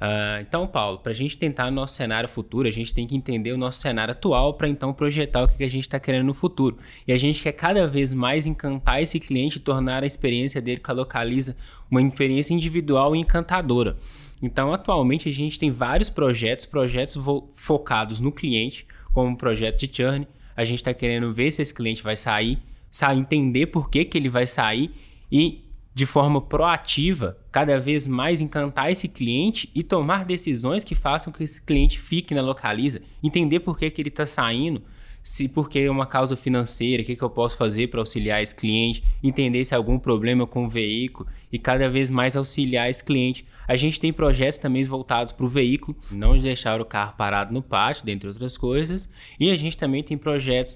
Uh, 0.01 0.41
então, 0.41 0.65
Paulo, 0.65 0.97
para 0.97 1.11
a 1.11 1.15
gente 1.15 1.37
tentar 1.37 1.65
no 1.65 1.75
nosso 1.75 1.93
cenário 1.93 2.27
futuro, 2.27 2.67
a 2.67 2.71
gente 2.71 2.91
tem 2.91 3.05
que 3.05 3.15
entender 3.15 3.51
o 3.51 3.57
nosso 3.57 3.79
cenário 3.79 4.13
atual 4.13 4.55
para 4.55 4.67
então 4.67 4.91
projetar 4.91 5.43
o 5.43 5.47
que, 5.47 5.57
que 5.57 5.63
a 5.63 5.69
gente 5.69 5.83
está 5.83 5.99
querendo 5.99 6.25
no 6.25 6.33
futuro. 6.33 6.79
E 7.07 7.13
a 7.13 7.17
gente 7.17 7.43
quer 7.43 7.51
cada 7.51 7.85
vez 7.85 8.11
mais 8.11 8.47
encantar 8.47 8.99
esse 8.99 9.19
cliente 9.19 9.57
e 9.57 9.61
tornar 9.61 10.01
a 10.01 10.07
experiência 10.07 10.59
dele 10.59 10.81
com 10.81 10.91
a 10.91 10.95
Localiza 10.95 11.55
uma 11.89 12.01
experiência 12.01 12.51
individual 12.51 13.15
e 13.15 13.19
encantadora. 13.19 13.95
Então, 14.41 14.73
atualmente, 14.73 15.29
a 15.29 15.31
gente 15.31 15.59
tem 15.59 15.69
vários 15.69 16.09
projetos, 16.09 16.65
projetos 16.65 17.15
focados 17.53 18.19
no 18.19 18.31
cliente, 18.31 18.87
como 19.13 19.35
o 19.35 19.37
projeto 19.37 19.85
de 19.85 19.95
churn. 19.95 20.27
A 20.57 20.65
gente 20.65 20.79
está 20.79 20.95
querendo 20.95 21.31
ver 21.31 21.51
se 21.51 21.61
esse 21.61 21.73
cliente 21.73 22.01
vai 22.01 22.17
sair, 22.17 22.57
sair, 22.89 23.19
entender 23.19 23.67
por 23.67 23.87
que, 23.87 24.03
que 24.03 24.17
ele 24.17 24.29
vai 24.29 24.47
sair 24.47 24.89
e 25.31 25.63
de 25.93 26.05
forma 26.05 26.41
proativa, 26.41 27.37
cada 27.51 27.79
vez 27.79 28.07
mais 28.07 28.41
encantar 28.41 28.91
esse 28.91 29.07
cliente 29.07 29.69
e 29.75 29.83
tomar 29.83 30.23
decisões 30.23 30.83
que 30.83 30.95
façam 30.95 31.33
que 31.33 31.43
esse 31.43 31.61
cliente 31.61 31.99
fique 31.99 32.33
na 32.33 32.41
localiza, 32.41 33.01
entender 33.21 33.59
por 33.59 33.77
que, 33.77 33.89
que 33.89 34.01
ele 34.01 34.09
está 34.09 34.25
saindo, 34.25 34.81
se 35.23 35.47
porque 35.47 35.79
é 35.79 35.91
uma 35.91 36.05
causa 36.05 36.35
financeira, 36.35 37.03
o 37.03 37.05
que, 37.05 37.15
que 37.15 37.23
eu 37.23 37.29
posso 37.29 37.55
fazer 37.55 37.87
para 37.87 37.99
auxiliar 37.99 38.41
esse 38.41 38.55
cliente, 38.55 39.03
entender 39.21 39.63
se 39.65 39.75
há 39.75 39.77
algum 39.77 39.99
problema 39.99 40.47
com 40.47 40.65
o 40.65 40.69
veículo 40.69 41.29
e 41.51 41.59
cada 41.59 41.89
vez 41.89 42.09
mais 42.09 42.35
auxiliar 42.35 42.89
esse 42.89 43.03
cliente. 43.03 43.45
A 43.67 43.75
gente 43.75 43.99
tem 43.99 44.11
projetos 44.11 44.57
também 44.57 44.83
voltados 44.83 45.31
para 45.31 45.45
o 45.45 45.49
veículo, 45.49 45.95
não 46.11 46.37
deixar 46.37 46.81
o 46.81 46.85
carro 46.85 47.13
parado 47.15 47.53
no 47.53 47.61
pátio, 47.61 48.05
dentre 48.05 48.27
outras 48.27 48.57
coisas, 48.57 49.07
e 49.39 49.51
a 49.51 49.55
gente 49.55 49.77
também 49.77 50.03
tem 50.03 50.17
projetos 50.17 50.75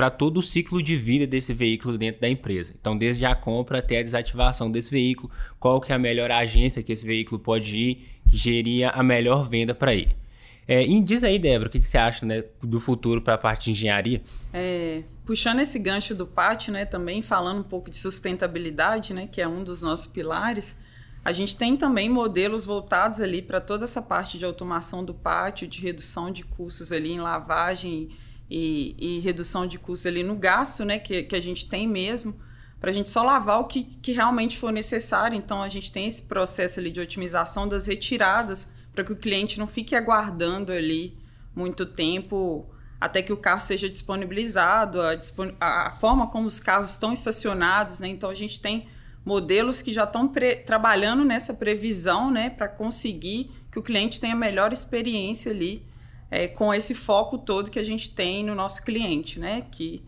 para 0.00 0.08
todo 0.08 0.38
o 0.38 0.42
ciclo 0.42 0.82
de 0.82 0.96
vida 0.96 1.26
desse 1.26 1.52
veículo 1.52 1.98
dentro 1.98 2.22
da 2.22 2.28
empresa. 2.30 2.74
Então, 2.80 2.96
desde 2.96 3.26
a 3.26 3.34
compra 3.34 3.80
até 3.80 3.98
a 3.98 4.02
desativação 4.02 4.70
desse 4.70 4.90
veículo, 4.90 5.30
qual 5.58 5.78
que 5.78 5.92
é 5.92 5.94
a 5.94 5.98
melhor 5.98 6.30
agência 6.30 6.82
que 6.82 6.90
esse 6.90 7.04
veículo 7.04 7.38
pode 7.38 7.76
ir, 7.76 8.08
que 8.30 8.34
geria 8.34 8.88
a 8.88 9.02
melhor 9.02 9.46
venda 9.46 9.74
para 9.74 9.94
ele. 9.94 10.16
É, 10.66 10.82
e 10.82 11.04
diz 11.04 11.22
aí, 11.22 11.38
Débora, 11.38 11.68
o 11.68 11.70
que, 11.70 11.80
que 11.80 11.86
você 11.86 11.98
acha 11.98 12.24
né, 12.24 12.42
do 12.62 12.80
futuro 12.80 13.20
para 13.20 13.34
a 13.34 13.36
parte 13.36 13.66
de 13.66 13.72
engenharia? 13.72 14.22
É, 14.54 15.02
puxando 15.26 15.60
esse 15.60 15.78
gancho 15.78 16.14
do 16.14 16.26
pátio, 16.26 16.72
né, 16.72 16.86
também 16.86 17.20
falando 17.20 17.60
um 17.60 17.68
pouco 17.68 17.90
de 17.90 17.98
sustentabilidade, 17.98 19.12
né, 19.12 19.28
que 19.30 19.42
é 19.42 19.46
um 19.46 19.62
dos 19.62 19.82
nossos 19.82 20.06
pilares, 20.06 20.78
a 21.22 21.30
gente 21.30 21.54
tem 21.58 21.76
também 21.76 22.08
modelos 22.08 22.64
voltados 22.64 23.20
ali 23.20 23.42
para 23.42 23.60
toda 23.60 23.84
essa 23.84 24.00
parte 24.00 24.38
de 24.38 24.46
automação 24.46 25.04
do 25.04 25.12
pátio, 25.12 25.68
de 25.68 25.82
redução 25.82 26.32
de 26.32 26.42
custos 26.42 26.90
ali 26.90 27.12
em 27.12 27.20
lavagem 27.20 28.08
e, 28.50 28.96
e 28.98 29.20
redução 29.20 29.66
de 29.66 29.78
custos 29.78 30.06
ali 30.06 30.22
no 30.22 30.34
gasto, 30.34 30.84
né, 30.84 30.98
que, 30.98 31.22
que 31.22 31.36
a 31.36 31.40
gente 31.40 31.68
tem 31.68 31.86
mesmo, 31.86 32.34
para 32.80 32.90
a 32.90 32.92
gente 32.92 33.08
só 33.08 33.22
lavar 33.22 33.60
o 33.60 33.64
que, 33.64 33.84
que 33.84 34.12
realmente 34.12 34.58
for 34.58 34.72
necessário. 34.72 35.36
Então, 35.36 35.62
a 35.62 35.68
gente 35.68 35.92
tem 35.92 36.06
esse 36.06 36.22
processo 36.22 36.80
ali 36.80 36.90
de 36.90 37.00
otimização 37.00 37.68
das 37.68 37.86
retiradas, 37.86 38.72
para 38.92 39.04
que 39.04 39.12
o 39.12 39.16
cliente 39.16 39.58
não 39.58 39.66
fique 39.66 39.94
aguardando 39.94 40.72
ali 40.72 41.16
muito 41.54 41.86
tempo 41.86 42.68
até 43.00 43.22
que 43.22 43.32
o 43.32 43.36
carro 43.36 43.60
seja 43.60 43.88
disponibilizado, 43.88 45.00
a, 45.00 45.18
a 45.60 45.90
forma 45.92 46.26
como 46.26 46.46
os 46.46 46.60
carros 46.60 46.90
estão 46.90 47.12
estacionados, 47.12 48.00
né? 48.00 48.08
Então, 48.08 48.28
a 48.28 48.34
gente 48.34 48.60
tem 48.60 48.88
modelos 49.24 49.80
que 49.80 49.92
já 49.92 50.04
estão 50.04 50.30
trabalhando 50.66 51.24
nessa 51.24 51.54
previsão, 51.54 52.30
né, 52.30 52.50
para 52.50 52.68
conseguir 52.68 53.50
que 53.70 53.78
o 53.78 53.82
cliente 53.82 54.18
tenha 54.18 54.34
a 54.34 54.36
melhor 54.36 54.72
experiência 54.72 55.52
ali 55.52 55.82
é, 56.30 56.46
com 56.46 56.72
esse 56.72 56.94
foco 56.94 57.38
todo 57.38 57.70
que 57.70 57.78
a 57.78 57.84
gente 57.84 58.14
tem 58.14 58.44
no 58.44 58.54
nosso 58.54 58.82
cliente, 58.82 59.38
né? 59.40 59.66
Que 59.70 60.02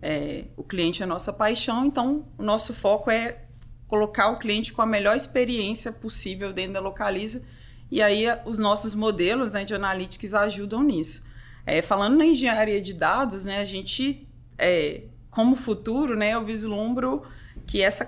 é, 0.00 0.44
o 0.56 0.62
cliente 0.62 1.02
é 1.02 1.04
a 1.04 1.08
nossa 1.08 1.32
paixão, 1.32 1.86
então 1.86 2.26
o 2.38 2.42
nosso 2.42 2.72
foco 2.72 3.10
é 3.10 3.44
colocar 3.86 4.28
o 4.28 4.38
cliente 4.38 4.72
com 4.72 4.82
a 4.82 4.86
melhor 4.86 5.16
experiência 5.16 5.90
possível 5.90 6.52
dentro 6.52 6.74
da 6.74 6.80
Localiza 6.80 7.42
e 7.90 8.02
aí 8.02 8.26
os 8.44 8.58
nossos 8.58 8.94
modelos 8.94 9.54
né, 9.54 9.64
de 9.64 9.74
analytics 9.74 10.34
ajudam 10.34 10.82
nisso. 10.82 11.26
É, 11.64 11.82
falando 11.82 12.16
na 12.16 12.26
engenharia 12.26 12.80
de 12.80 12.92
dados, 12.92 13.44
né, 13.44 13.58
a 13.58 13.64
gente, 13.64 14.26
é, 14.56 15.02
como 15.30 15.56
futuro, 15.56 16.16
né, 16.16 16.34
eu 16.34 16.44
vislumbro 16.44 17.22
que 17.66 17.82
essa, 17.82 18.04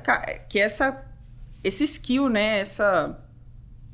que 0.49 0.59
essa, 0.59 1.05
esse 1.65 1.85
skill, 1.85 2.29
né, 2.29 2.61
essa, 2.61 3.19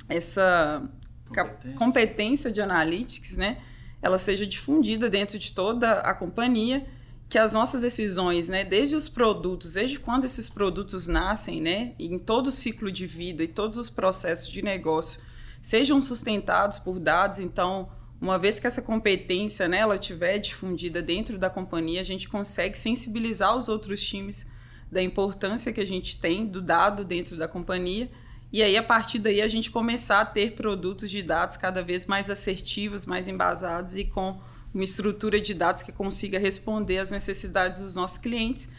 essa 0.09 0.83
competência. 1.29 1.79
competência 1.79 2.53
de 2.53 2.61
analytics, 2.61 3.37
né, 3.37 3.59
ela 4.01 4.19
seja 4.19 4.47
difundida 4.47 5.09
dentro 5.11 5.39
de 5.39 5.53
toda 5.53 6.01
a 6.01 6.15
companhia 6.15 6.87
que 7.29 7.39
as 7.39 7.53
nossas 7.55 7.83
decisões, 7.83 8.49
né, 8.49 8.65
desde 8.65 8.95
os 8.95 9.09
produtos, 9.09 9.75
desde 9.75 9.99
quando 9.99 10.25
esses 10.25 10.49
produtos 10.49 11.09
nascem, 11.09 11.61
né, 11.61 11.95
em 11.99 12.19
todo 12.19 12.49
o 12.49 12.53
ciclo 12.53 12.91
de 12.91 13.07
vida 13.07 13.43
e 13.43 13.49
todos 13.49 13.77
os 13.77 13.91
processos 13.91 14.49
de 14.49 14.63
negócio, 14.63 15.21
sejam 15.61 16.01
sustentados 16.01 16.79
por 16.79 17.01
dados. 17.01 17.41
Então, 17.41 17.89
uma 18.21 18.39
vez 18.39 18.61
que 18.61 18.67
essa 18.67 18.81
competência, 18.81 19.67
né, 19.67 19.79
ela 19.79 19.99
tiver 19.99 20.39
difundida 20.39 21.03
dentro 21.03 21.37
da 21.37 21.51
companhia, 21.51 22.01
a 22.01 22.05
gente 22.05 22.29
consegue 22.29 22.79
sensibilizar 22.79 23.57
os 23.57 23.69
outros 23.69 24.01
times 24.01 24.49
da 24.91 25.03
importância 25.03 25.73
que 25.73 25.81
a 25.81 25.87
gente 25.87 26.21
tem 26.21 26.47
do 26.47 26.63
dado 26.63 27.05
dentro 27.05 27.37
da 27.37 27.49
companhia. 27.49 28.09
E 28.53 28.63
aí, 28.63 28.77
a 28.77 28.83
partir 28.83 29.19
daí, 29.19 29.43
a 29.43 29.49
gente 29.49 29.71
começar 29.71 30.21
a 30.21 30.25
ter 30.27 30.53
produtos 30.53 31.11
de 31.11 31.23
dados 31.23 31.57
cada 31.57 31.83
vez 31.83 32.07
mais 32.07 32.31
assertivos, 32.31 33.05
mais 33.05 33.29
embasados 33.29 33.97
e 33.97 34.05
com 34.05 34.41
uma 34.73 34.85
estrutura 34.85 35.41
de 35.41 35.55
dados 35.55 35.83
que 35.83 35.93
consiga 35.93 36.39
responder 36.39 36.99
às 36.99 37.11
necessidades 37.11 37.81
dos 37.81 37.97
nossos 37.97 38.19
clientes 38.19 38.71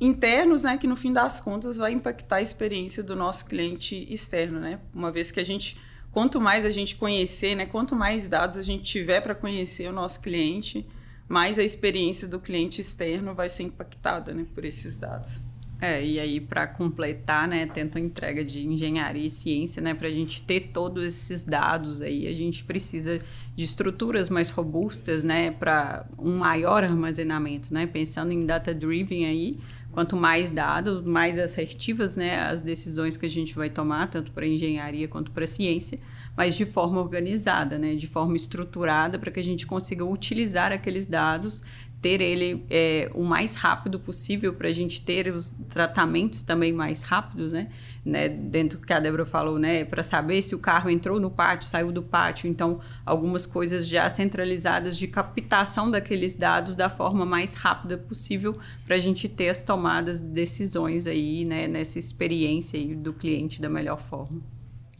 internos, 0.00 0.64
né, 0.64 0.76
que 0.76 0.86
no 0.86 0.96
fim 0.96 1.12
das 1.12 1.40
contas 1.40 1.76
vai 1.76 1.92
impactar 1.92 2.36
a 2.36 2.42
experiência 2.42 3.02
do 3.02 3.14
nosso 3.14 3.46
cliente 3.46 4.06
externo, 4.12 4.58
né? 4.58 4.80
Uma 4.92 5.12
vez 5.12 5.30
que 5.30 5.38
a 5.38 5.44
gente 5.44 5.76
quanto 6.10 6.40
mais 6.40 6.64
a 6.64 6.70
gente 6.70 6.94
conhecer, 6.94 7.56
né, 7.56 7.66
quanto 7.66 7.96
mais 7.96 8.28
dados 8.28 8.56
a 8.56 8.62
gente 8.62 8.84
tiver 8.84 9.20
para 9.20 9.34
conhecer 9.34 9.88
o 9.88 9.92
nosso 9.92 10.20
cliente, 10.20 10.86
mais 11.28 11.58
a 11.58 11.62
experiência 11.62 12.28
do 12.28 12.38
cliente 12.38 12.80
externo 12.80 13.34
vai 13.34 13.48
ser 13.48 13.64
impactada, 13.64 14.32
né, 14.32 14.46
por 14.54 14.64
esses 14.64 14.96
dados. 14.96 15.40
É, 15.84 16.02
e 16.02 16.18
aí 16.18 16.40
para 16.40 16.66
completar, 16.66 17.46
né, 17.46 17.66
tenta 17.66 18.00
entrega 18.00 18.42
de 18.42 18.66
engenharia 18.66 19.26
e 19.26 19.28
ciência, 19.28 19.82
né, 19.82 19.92
para 19.92 20.08
a 20.08 20.10
gente 20.10 20.40
ter 20.40 20.70
todos 20.72 21.04
esses 21.04 21.44
dados 21.44 22.00
aí, 22.00 22.26
a 22.26 22.32
gente 22.32 22.64
precisa 22.64 23.20
de 23.54 23.64
estruturas 23.66 24.30
mais 24.30 24.48
robustas, 24.48 25.24
né, 25.24 25.50
para 25.50 26.06
um 26.18 26.38
maior 26.38 26.82
armazenamento, 26.82 27.74
né, 27.74 27.86
pensando 27.86 28.32
em 28.32 28.46
data 28.46 28.72
driven 28.72 29.26
aí, 29.26 29.58
quanto 29.92 30.16
mais 30.16 30.50
dados, 30.50 31.04
mais 31.04 31.38
assertivas, 31.38 32.16
né, 32.16 32.40
as 32.40 32.62
decisões 32.62 33.18
que 33.18 33.26
a 33.26 33.30
gente 33.30 33.54
vai 33.54 33.68
tomar, 33.68 34.08
tanto 34.08 34.32
para 34.32 34.46
engenharia 34.46 35.06
quanto 35.06 35.30
para 35.32 35.46
ciência, 35.46 35.98
mas 36.34 36.54
de 36.54 36.64
forma 36.64 36.98
organizada, 36.98 37.78
né, 37.78 37.94
de 37.94 38.08
forma 38.08 38.36
estruturada, 38.36 39.18
para 39.18 39.30
que 39.30 39.38
a 39.38 39.44
gente 39.44 39.66
consiga 39.66 40.02
utilizar 40.02 40.72
aqueles 40.72 41.06
dados 41.06 41.62
ter 42.04 42.20
ele 42.20 42.66
é, 42.68 43.10
o 43.14 43.22
mais 43.22 43.54
rápido 43.54 43.98
possível 43.98 44.52
para 44.52 44.68
a 44.68 44.72
gente 44.72 45.00
ter 45.00 45.34
os 45.34 45.48
tratamentos 45.70 46.42
também 46.42 46.70
mais 46.70 47.00
rápidos, 47.00 47.54
né? 47.54 47.70
né? 48.04 48.28
Dentro 48.28 48.78
do 48.78 48.86
que 48.86 48.92
a 48.92 49.00
Débora 49.00 49.24
falou, 49.24 49.58
né? 49.58 49.86
Para 49.86 50.02
saber 50.02 50.42
se 50.42 50.54
o 50.54 50.58
carro 50.58 50.90
entrou 50.90 51.18
no 51.18 51.30
pátio, 51.30 51.66
saiu 51.66 51.90
do 51.90 52.02
pátio. 52.02 52.46
Então, 52.46 52.78
algumas 53.06 53.46
coisas 53.46 53.88
já 53.88 54.10
centralizadas 54.10 54.98
de 54.98 55.08
captação 55.08 55.90
daqueles 55.90 56.34
dados 56.34 56.76
da 56.76 56.90
forma 56.90 57.24
mais 57.24 57.54
rápida 57.54 57.96
possível 57.96 58.58
para 58.84 58.96
a 58.96 59.00
gente 59.00 59.26
ter 59.26 59.48
as 59.48 59.62
tomadas 59.62 60.20
de 60.20 60.28
decisões 60.28 61.06
aí, 61.06 61.46
né? 61.46 61.66
Nessa 61.66 61.98
experiência 61.98 62.78
aí 62.78 62.94
do 62.94 63.14
cliente 63.14 63.62
da 63.62 63.70
melhor 63.70 63.98
forma. 63.98 64.42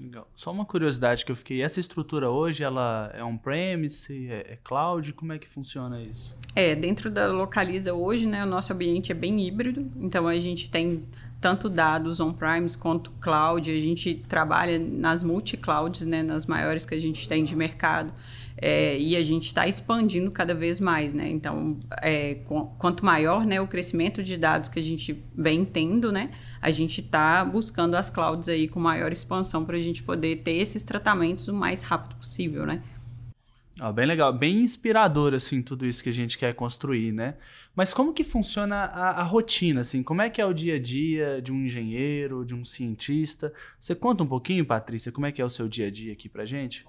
Legal. 0.05 0.29
Só 0.35 0.53
uma 0.53 0.65
curiosidade 0.65 1.25
que 1.25 1.33
eu 1.33 1.37
fiquei, 1.37 1.63
essa 1.63 1.81
estrutura 1.81 2.31
hoje, 2.31 2.63
ela 2.63 3.11
é 3.15 3.25
on-premise, 3.25 4.29
é, 4.29 4.53
é, 4.53 4.59
cloud, 4.63 5.13
como 5.15 5.33
é 5.33 5.39
que 5.39 5.49
funciona 5.49 6.03
isso? 6.03 6.37
É, 6.55 6.75
dentro 6.75 7.11
da 7.11 7.27
Localiza 7.27 7.95
hoje, 7.95 8.27
né, 8.27 8.45
o 8.45 8.47
nosso 8.47 8.73
ambiente 8.73 9.11
é 9.11 9.15
bem 9.15 9.47
híbrido, 9.47 9.91
então 9.97 10.29
a 10.29 10.39
gente 10.39 10.71
tem 10.71 11.05
tanto 11.41 11.69
dados 11.69 12.21
on-premise 12.21 12.77
quanto 12.77 13.11
cloud, 13.13 13.71
a 13.71 13.81
gente 13.81 14.15
trabalha 14.29 14.79
nas 14.79 15.23
multi-clouds, 15.23 16.05
né, 16.05 16.23
nas 16.23 16.47
maiores 16.47 16.85
que 16.85 16.95
a 16.95 17.01
gente 17.01 17.29
tem 17.29 17.45
de 17.45 17.57
mercado, 17.57 18.13
é, 18.57 18.99
e 18.99 19.17
a 19.17 19.23
gente 19.23 19.49
está 19.49 19.67
expandindo 19.67 20.31
cada 20.31 20.55
vez 20.55 20.79
mais, 20.79 21.13
né? 21.13 21.29
Então, 21.29 21.77
é, 22.01 22.39
quanto 22.79 23.05
maior 23.05 23.45
né, 23.45 23.61
o 23.61 23.67
crescimento 23.67 24.23
de 24.23 24.37
dados 24.37 24.71
que 24.71 24.79
a 24.79 24.83
gente 24.83 25.23
vem 25.37 25.65
tendo, 25.65 26.13
né? 26.13 26.31
A 26.65 26.71
gente 26.71 27.03
está 27.03 27.45
buscando 27.45 27.95
as 27.95 28.09
clouds 28.09 28.49
aí 28.49 28.67
com 28.67 28.81
maior 28.81 29.13
expansão 29.13 29.67
para 29.67 29.77
a 29.77 29.81
gente 29.81 30.03
poder 30.03 30.37
ter 30.37 30.53
esses 30.53 30.83
tratamentos 30.83 31.47
o 31.47 31.53
mais 31.53 31.83
rápido 31.83 32.17
possível, 32.17 32.65
né? 32.65 32.83
Ah, 33.79 33.93
bem 33.93 34.07
legal, 34.07 34.33
bem 34.33 34.61
inspirador, 34.61 35.35
assim, 35.35 35.61
tudo 35.61 35.85
isso 35.85 36.03
que 36.03 36.09
a 36.09 36.13
gente 36.13 36.39
quer 36.39 36.55
construir, 36.55 37.13
né? 37.13 37.35
Mas 37.77 37.93
como 37.93 38.15
que 38.15 38.25
funciona 38.25 38.77
a, 38.77 39.21
a, 39.21 39.23
rotina, 39.23 39.83
assim? 39.83 40.03
Como 40.03 40.23
é 40.23 40.31
que 40.31 40.41
é 40.41 40.47
o 40.47 40.55
dia 40.55 40.77
a 40.77 40.79
dia 40.79 41.43
de 41.43 41.53
um 41.53 41.67
engenheiro, 41.67 42.47
de 42.47 42.55
um 42.55 42.65
cientista? 42.65 43.53
Você 43.79 43.95
conta 43.95 44.23
um 44.23 44.27
pouquinho, 44.27 44.65
Patrícia, 44.65 45.13
como 45.13 45.27
é 45.27 45.33
que 45.33 45.43
é 45.43 45.45
o 45.45 45.51
seu 45.51 45.69
dia 45.69 45.89
a 45.89 45.91
dia 45.91 46.15
aqui 46.15 46.31
pra 46.31 46.47
gente? 46.47 46.87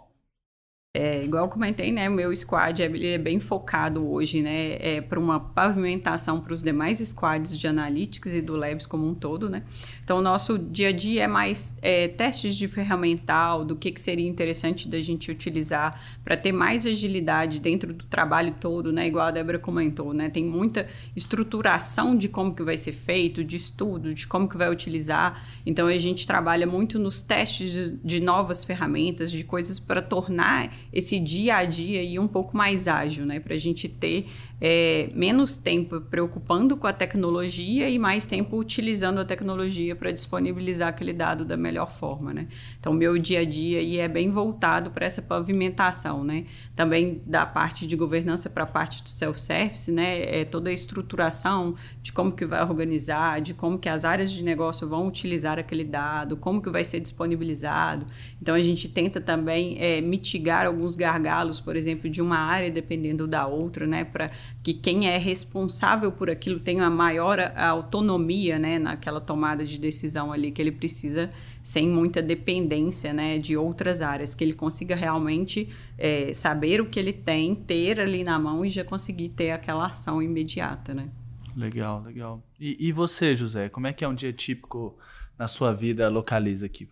É, 0.98 1.22
igual 1.26 1.50
comentei, 1.50 1.92
né? 1.92 2.08
Meu 2.08 2.34
squad 2.34 2.82
é 2.82 3.18
bem 3.18 3.38
focado 3.38 4.10
hoje, 4.10 4.42
né? 4.42 4.78
É, 4.80 5.02
para 5.02 5.20
uma 5.20 5.42
pavimentação 5.42 6.40
para 6.40 6.54
os 6.54 6.64
demais 6.64 7.00
squads 7.00 7.58
de 7.58 7.68
analytics 7.68 8.34
e 8.34 8.42
do 8.42 8.56
labs 8.56 8.88
como 8.88 9.06
um 9.06 9.14
todo, 9.14 9.50
né? 9.50 9.64
Então, 10.02 10.20
o 10.20 10.22
nosso 10.22 10.58
dia 10.58 10.90
a 10.90 10.92
dia 10.94 11.24
é 11.24 11.28
mais 11.28 11.76
é, 11.82 12.08
testes 12.08 12.56
de 12.56 12.70
ferramental, 12.70 13.66
do 13.66 13.76
que, 13.76 13.92
que 13.92 14.00
seria 14.00 14.26
interessante 14.26 14.88
da 14.88 15.02
gente 15.02 15.30
utilizar 15.30 16.02
para 16.24 16.38
ter 16.38 16.54
mais 16.54 16.86
agilidade 16.86 17.60
dentro 17.60 17.92
do 17.92 18.06
trabalho 18.06 18.56
todo, 18.58 18.94
né? 18.94 19.06
Igual 19.06 19.28
a 19.28 19.32
Débora 19.32 19.60
comentou, 19.60 20.14
né? 20.14 20.30
Tem 20.30 20.46
muita 20.46 20.88
estruturação 21.14 22.16
de 22.16 22.30
como 22.30 22.56
que 22.56 22.64
vai 22.64 22.78
ser 22.78 22.94
feito, 22.94 23.44
de 23.44 23.58
estudo, 23.58 24.14
de 24.14 24.26
como 24.26 24.48
que 24.48 24.56
vai 24.56 24.72
utilizar. 24.72 25.46
Então, 25.66 25.88
a 25.88 25.98
gente 25.98 26.26
trabalha 26.26 26.66
muito 26.66 26.98
nos 26.98 27.22
testes 27.22 27.70
de, 27.70 27.92
de 27.98 28.22
novas 28.22 28.64
ferramentas, 28.64 29.30
de 29.30 29.44
coisas 29.44 29.78
para 29.78 30.02
tornar 30.02 30.72
esse 30.96 31.20
dia 31.20 31.58
a 31.58 31.66
dia 31.66 32.02
e 32.02 32.18
um 32.18 32.28
pouco 32.28 32.56
mais 32.56 32.88
ágil, 32.88 33.26
né? 33.26 33.40
Para 33.40 33.54
a 33.54 33.58
gente 33.58 33.90
ter 33.90 34.28
é, 34.60 35.10
menos 35.14 35.58
tempo 35.58 36.00
preocupando 36.00 36.78
com 36.78 36.88
a 36.88 36.94
tecnologia 36.94 37.90
e 37.90 38.00
mais 38.00 38.26
tempo 38.26 38.58
utilizando 38.58 39.20
a 39.20 39.26
tecnologia 39.26 39.96
para 39.96 40.12
disponibilizar 40.12 40.90
aquele 40.90 41.12
dado 41.12 41.44
da 41.44 41.58
melhor 41.58 41.92
forma, 41.92 42.34
né? 42.34 42.48
Então, 42.80 42.94
meu 42.94 43.18
dia 43.18 43.42
a 43.42 43.46
dia 43.46 44.04
é 44.04 44.08
bem 44.08 44.30
voltado 44.30 44.92
para 44.92 45.06
essa 45.06 45.22
pavimentação, 45.22 46.24
né? 46.24 46.46
Também 46.76 47.22
da 47.26 47.46
parte 47.46 47.86
de 47.86 47.96
governança 47.96 48.50
para 48.50 48.64
a 48.64 48.68
parte 48.68 49.04
do 49.04 49.10
self-service, 49.10 49.92
né? 49.92 50.42
É 50.42 50.46
toda 50.46 50.70
a 50.70 50.74
estruturação 50.74 51.76
de 52.02 52.14
como 52.14 52.32
que 52.32 52.46
vai 52.46 52.62
organizar, 52.64 53.42
de 53.42 53.54
como 53.54 53.78
que 53.78 53.90
as 53.90 54.06
áreas 54.06 54.32
de 54.32 54.44
negócio 54.44 54.88
vão 54.88 55.08
utilizar 55.08 55.60
aquele 55.60 55.84
dado, 55.84 56.38
como 56.38 56.62
que 56.62 56.70
vai 56.70 56.84
ser 56.84 57.02
disponibilizado. 57.02 58.06
Então, 58.42 58.56
a 58.56 58.62
gente 58.62 58.88
tenta 58.88 59.20
também 59.20 59.78
é, 59.80 60.00
mitigar 60.00 60.66
alguns 60.66 60.96
gargalos, 60.96 61.60
por 61.60 61.76
exemplo, 61.76 62.10
de 62.10 62.22
uma 62.22 62.38
área 62.38 62.72
dependendo 62.72 63.28
da 63.28 63.46
outra, 63.46 63.86
né? 63.86 64.06
Para 64.06 64.32
que 64.64 64.74
quem 64.74 65.08
é 65.08 65.18
responsável 65.18 66.12
por 66.12 66.30
aquilo 66.30 66.60
tenha 66.60 66.90
maior 66.90 67.40
autonomia, 67.56 68.58
né, 68.58 68.80
naquela 68.80 69.22
tomada 69.22 69.64
de 69.64 69.78
decisão 69.78 70.32
ali 70.32 70.52
que 70.52 70.62
ele 70.62 70.72
precisa, 70.72 71.32
sem 71.62 71.88
muita 71.88 72.22
dependência, 72.22 73.14
né, 73.14 73.38
de 73.38 73.56
outras 73.56 74.02
áreas, 74.02 74.34
que 74.34 74.44
ele 74.44 74.54
consiga 74.54 74.96
realmente 74.96 75.70
é, 75.98 76.34
saber 76.34 76.82
o 76.82 76.86
que 76.86 77.00
ele 77.00 77.14
tem, 77.14 77.56
ter 77.56 78.00
ali 78.00 78.24
na 78.24 78.40
mão 78.40 78.66
e 78.66 78.70
já 78.70 78.84
conseguir 78.84 79.30
ter 79.30 79.52
aquela 79.52 79.88
ação 79.88 80.22
imediata, 80.22 80.94
né. 80.94 81.10
Legal, 81.56 82.02
legal. 82.04 82.44
E, 82.60 82.88
e 82.88 82.92
você, 82.92 83.34
José, 83.34 83.70
como 83.70 83.88
é 83.88 83.94
que 83.94 84.04
é 84.04 84.08
um 84.08 84.16
dia 84.16 84.34
típico 84.34 84.98
na 85.38 85.48
sua 85.48 85.74
vida 85.74 86.10
localiza 86.10 86.66
aqui? 86.66 86.88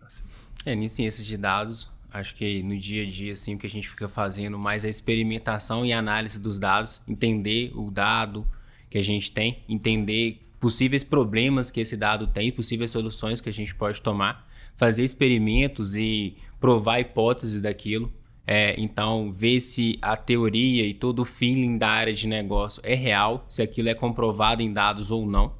É, 0.64 0.72
em 0.72 0.88
ciências 0.88 1.26
de 1.26 1.36
dados, 1.36 1.90
Acho 2.14 2.36
que 2.36 2.62
no 2.62 2.78
dia 2.78 3.02
a 3.02 3.06
dia, 3.06 3.32
assim, 3.32 3.56
o 3.56 3.58
que 3.58 3.66
a 3.66 3.70
gente 3.70 3.88
fica 3.88 4.08
fazendo 4.08 4.56
mais 4.56 4.84
é 4.84 4.88
experimentação 4.88 5.84
e 5.84 5.92
análise 5.92 6.38
dos 6.38 6.60
dados, 6.60 7.02
entender 7.08 7.72
o 7.74 7.90
dado 7.90 8.46
que 8.88 8.96
a 8.96 9.02
gente 9.02 9.32
tem, 9.32 9.64
entender 9.68 10.40
possíveis 10.60 11.02
problemas 11.02 11.72
que 11.72 11.80
esse 11.80 11.96
dado 11.96 12.28
tem, 12.28 12.52
possíveis 12.52 12.92
soluções 12.92 13.40
que 13.40 13.48
a 13.48 13.52
gente 13.52 13.74
pode 13.74 14.00
tomar, 14.00 14.48
fazer 14.76 15.02
experimentos 15.02 15.96
e 15.96 16.36
provar 16.60 17.00
hipóteses 17.00 17.60
daquilo. 17.60 18.12
É, 18.46 18.76
então, 18.78 19.32
ver 19.32 19.58
se 19.58 19.98
a 20.00 20.16
teoria 20.16 20.86
e 20.86 20.94
todo 20.94 21.22
o 21.22 21.24
feeling 21.24 21.76
da 21.76 21.88
área 21.88 22.14
de 22.14 22.28
negócio 22.28 22.80
é 22.84 22.94
real, 22.94 23.44
se 23.48 23.60
aquilo 23.60 23.88
é 23.88 23.94
comprovado 23.94 24.62
em 24.62 24.72
dados 24.72 25.10
ou 25.10 25.26
não. 25.26 25.52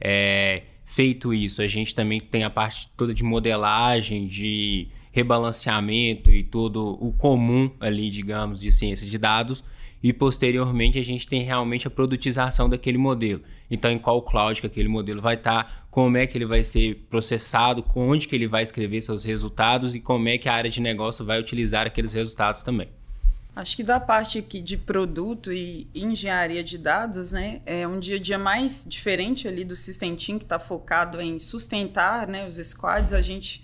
É, 0.00 0.62
feito 0.82 1.34
isso, 1.34 1.60
a 1.60 1.66
gente 1.66 1.94
também 1.94 2.20
tem 2.20 2.42
a 2.42 2.48
parte 2.48 2.88
toda 2.96 3.12
de 3.12 3.22
modelagem, 3.22 4.26
de 4.26 4.88
rebalanceamento 5.12 6.30
e 6.30 6.42
todo 6.42 6.96
o 7.00 7.12
comum 7.12 7.70
ali, 7.80 8.10
digamos, 8.10 8.60
de 8.60 8.72
ciência 8.72 9.08
de 9.08 9.18
dados. 9.18 9.62
E 10.02 10.14
posteriormente 10.14 10.98
a 10.98 11.04
gente 11.04 11.28
tem 11.28 11.42
realmente 11.42 11.86
a 11.86 11.90
produtização 11.90 12.70
daquele 12.70 12.96
modelo. 12.96 13.42
Então, 13.70 13.90
em 13.90 13.98
qual 13.98 14.22
cloud 14.22 14.58
que 14.60 14.66
aquele 14.66 14.88
modelo 14.88 15.20
vai 15.20 15.34
estar, 15.34 15.86
como 15.90 16.16
é 16.16 16.26
que 16.26 16.38
ele 16.38 16.46
vai 16.46 16.64
ser 16.64 17.06
processado, 17.10 17.84
onde 17.94 18.26
que 18.26 18.34
ele 18.34 18.46
vai 18.46 18.62
escrever 18.62 19.02
seus 19.02 19.24
resultados 19.24 19.94
e 19.94 20.00
como 20.00 20.26
é 20.28 20.38
que 20.38 20.48
a 20.48 20.54
área 20.54 20.70
de 20.70 20.80
negócio 20.80 21.24
vai 21.24 21.38
utilizar 21.38 21.86
aqueles 21.86 22.14
resultados 22.14 22.62
também. 22.62 22.88
Acho 23.54 23.76
que 23.76 23.82
da 23.82 24.00
parte 24.00 24.38
aqui 24.38 24.60
de 24.60 24.78
produto 24.78 25.52
e 25.52 25.86
engenharia 25.94 26.64
de 26.64 26.78
dados, 26.78 27.32
né, 27.32 27.60
é 27.66 27.86
um 27.86 27.98
dia 27.98 28.16
a 28.16 28.18
dia 28.18 28.38
mais 28.38 28.86
diferente 28.88 29.46
ali 29.46 29.64
do 29.64 29.76
System 29.76 30.16
Team, 30.16 30.38
que 30.38 30.44
está 30.44 30.58
focado 30.58 31.20
em 31.20 31.38
sustentar 31.38 32.26
né, 32.26 32.46
os 32.46 32.56
squads. 32.56 33.12
A 33.12 33.20
gente 33.20 33.62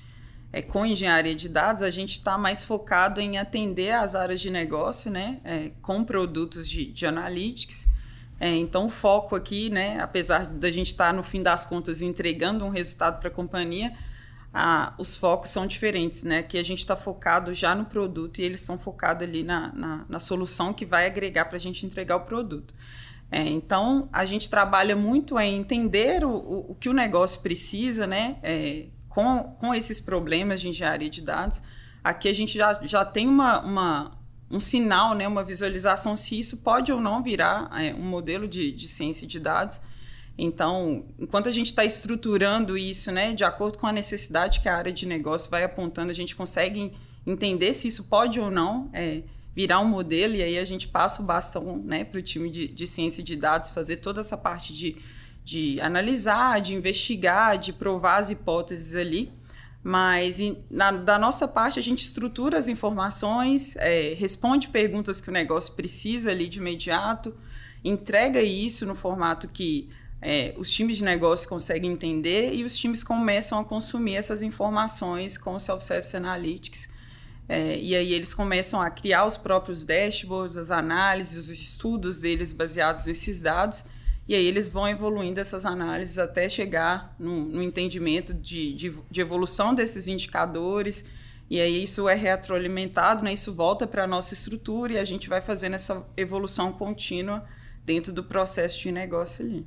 é, 0.56 0.62
com 0.62 0.86
engenharia 0.86 1.34
de 1.34 1.48
dados, 1.48 1.82
a 1.82 1.90
gente 1.90 2.12
está 2.12 2.38
mais 2.38 2.64
focado 2.64 3.20
em 3.20 3.36
atender 3.36 3.92
as 3.92 4.14
áreas 4.14 4.40
de 4.40 4.50
negócio, 4.50 5.10
né, 5.10 5.38
é, 5.44 5.70
com 5.82 6.02
produtos 6.02 6.68
de, 6.68 6.86
de 6.86 7.06
analytics, 7.06 7.86
É, 8.38 8.54
então, 8.54 8.84
o 8.86 8.88
foco 8.90 9.34
aqui, 9.34 9.70
né, 9.70 9.98
apesar 9.98 10.46
da 10.46 10.70
gente 10.70 10.88
estar, 10.88 11.06
tá, 11.06 11.12
no 11.12 11.22
fim 11.22 11.42
das 11.42 11.64
contas, 11.64 12.02
entregando 12.02 12.64
um 12.66 12.68
resultado 12.68 13.18
para 13.18 13.28
a 13.28 13.30
companhia, 13.30 13.92
os 14.98 15.16
focos 15.16 15.50
são 15.50 15.66
diferentes, 15.66 16.22
né? 16.22 16.42
Que 16.42 16.58
a 16.58 16.62
gente 16.62 16.78
está 16.78 16.96
focado 16.96 17.52
já 17.52 17.74
no 17.74 17.84
produto 17.84 18.38
e 18.38 18.42
eles 18.42 18.60
estão 18.60 18.78
focados 18.78 19.22
ali 19.22 19.42
na, 19.42 19.72
na, 19.74 20.04
na 20.08 20.18
solução 20.18 20.72
que 20.72 20.86
vai 20.86 21.06
agregar 21.06 21.44
para 21.46 21.56
a 21.56 21.60
gente 21.60 21.84
entregar 21.84 22.16
o 22.16 22.20
produto. 22.20 22.74
É, 23.30 23.42
então, 23.42 24.08
a 24.12 24.24
gente 24.24 24.48
trabalha 24.48 24.96
muito 24.96 25.38
em 25.38 25.58
entender 25.58 26.24
o, 26.24 26.30
o, 26.30 26.70
o 26.72 26.74
que 26.74 26.88
o 26.88 26.92
negócio 26.92 27.42
precisa, 27.42 28.06
né? 28.06 28.36
É, 28.42 28.86
com, 29.16 29.44
com 29.58 29.74
esses 29.74 29.98
problemas 29.98 30.60
de 30.60 30.68
engenharia 30.68 31.08
de 31.08 31.22
dados. 31.22 31.62
Aqui 32.04 32.28
a 32.28 32.34
gente 32.34 32.52
já, 32.52 32.74
já 32.82 33.02
tem 33.02 33.26
uma, 33.26 33.60
uma, 33.60 34.18
um 34.50 34.60
sinal, 34.60 35.14
né, 35.14 35.26
uma 35.26 35.42
visualização 35.42 36.18
se 36.18 36.38
isso 36.38 36.58
pode 36.58 36.92
ou 36.92 37.00
não 37.00 37.22
virar 37.22 37.70
é, 37.80 37.94
um 37.94 38.02
modelo 38.02 38.46
de, 38.46 38.70
de 38.70 38.86
ciência 38.86 39.26
de 39.26 39.40
dados. 39.40 39.80
Então, 40.36 41.06
enquanto 41.18 41.48
a 41.48 41.50
gente 41.50 41.68
está 41.68 41.82
estruturando 41.82 42.76
isso, 42.76 43.10
né, 43.10 43.32
de 43.32 43.42
acordo 43.42 43.78
com 43.78 43.86
a 43.86 43.92
necessidade 43.92 44.60
que 44.60 44.68
a 44.68 44.76
área 44.76 44.92
de 44.92 45.06
negócio 45.06 45.50
vai 45.50 45.64
apontando, 45.64 46.10
a 46.10 46.14
gente 46.14 46.36
consegue 46.36 46.92
entender 47.26 47.72
se 47.72 47.88
isso 47.88 48.04
pode 48.04 48.38
ou 48.38 48.50
não 48.50 48.90
é, 48.92 49.22
virar 49.54 49.80
um 49.80 49.88
modelo, 49.88 50.34
e 50.34 50.42
aí 50.42 50.58
a 50.58 50.64
gente 50.66 50.86
passa 50.88 51.22
o 51.22 51.24
bastão 51.24 51.78
né, 51.78 52.04
para 52.04 52.18
o 52.18 52.22
time 52.22 52.50
de, 52.50 52.68
de 52.68 52.86
ciência 52.86 53.24
de 53.24 53.34
dados 53.34 53.70
fazer 53.70 53.96
toda 53.96 54.20
essa 54.20 54.36
parte 54.36 54.74
de, 54.74 54.94
de 55.46 55.80
analisar, 55.80 56.60
de 56.60 56.74
investigar, 56.74 57.56
de 57.56 57.72
provar 57.72 58.16
as 58.16 58.30
hipóteses 58.30 58.96
ali. 58.96 59.32
Mas 59.80 60.38
na, 60.68 60.90
da 60.90 61.16
nossa 61.16 61.46
parte, 61.46 61.78
a 61.78 61.82
gente 61.82 62.00
estrutura 62.00 62.58
as 62.58 62.66
informações, 62.66 63.76
é, 63.76 64.12
responde 64.14 64.68
perguntas 64.68 65.20
que 65.20 65.28
o 65.28 65.32
negócio 65.32 65.72
precisa 65.74 66.32
ali 66.32 66.48
de 66.48 66.58
imediato, 66.58 67.32
entrega 67.84 68.42
isso 68.42 68.84
no 68.84 68.96
formato 68.96 69.46
que 69.46 69.88
é, 70.20 70.52
os 70.56 70.68
times 70.68 70.96
de 70.96 71.04
negócio 71.04 71.48
conseguem 71.48 71.92
entender 71.92 72.52
e 72.52 72.64
os 72.64 72.76
times 72.76 73.04
começam 73.04 73.60
a 73.60 73.64
consumir 73.64 74.16
essas 74.16 74.42
informações 74.42 75.38
com 75.38 75.54
o 75.54 75.60
Self-Service 75.60 76.16
Analytics. 76.16 76.88
É, 77.48 77.78
e 77.78 77.94
aí 77.94 78.12
eles 78.12 78.34
começam 78.34 78.82
a 78.82 78.90
criar 78.90 79.24
os 79.24 79.36
próprios 79.36 79.84
dashboards, 79.84 80.56
as 80.56 80.72
análises, 80.72 81.36
os 81.36 81.48
estudos 81.50 82.18
deles 82.18 82.52
baseados 82.52 83.06
nesses 83.06 83.40
dados. 83.40 83.84
E 84.28 84.34
aí 84.34 84.44
eles 84.44 84.68
vão 84.68 84.88
evoluindo 84.88 85.38
essas 85.38 85.64
análises 85.64 86.18
até 86.18 86.48
chegar 86.48 87.14
no, 87.18 87.44
no 87.44 87.62
entendimento 87.62 88.34
de, 88.34 88.74
de, 88.74 88.94
de, 89.10 89.20
evolução 89.20 89.74
desses 89.74 90.08
indicadores. 90.08 91.04
E 91.48 91.60
aí 91.60 91.84
isso 91.84 92.08
é 92.08 92.14
retroalimentado, 92.14 93.22
né? 93.22 93.32
isso 93.32 93.54
volta 93.54 93.86
para 93.86 94.02
a 94.02 94.06
nossa 94.06 94.34
estrutura 94.34 94.94
e 94.94 94.98
a 94.98 95.04
gente 95.04 95.28
vai 95.28 95.40
fazendo 95.40 95.74
essa 95.74 96.04
evolução 96.16 96.72
contínua 96.72 97.44
dentro 97.84 98.12
do 98.12 98.24
processo 98.24 98.80
de 98.80 98.90
negócio 98.90 99.44
ali. 99.44 99.64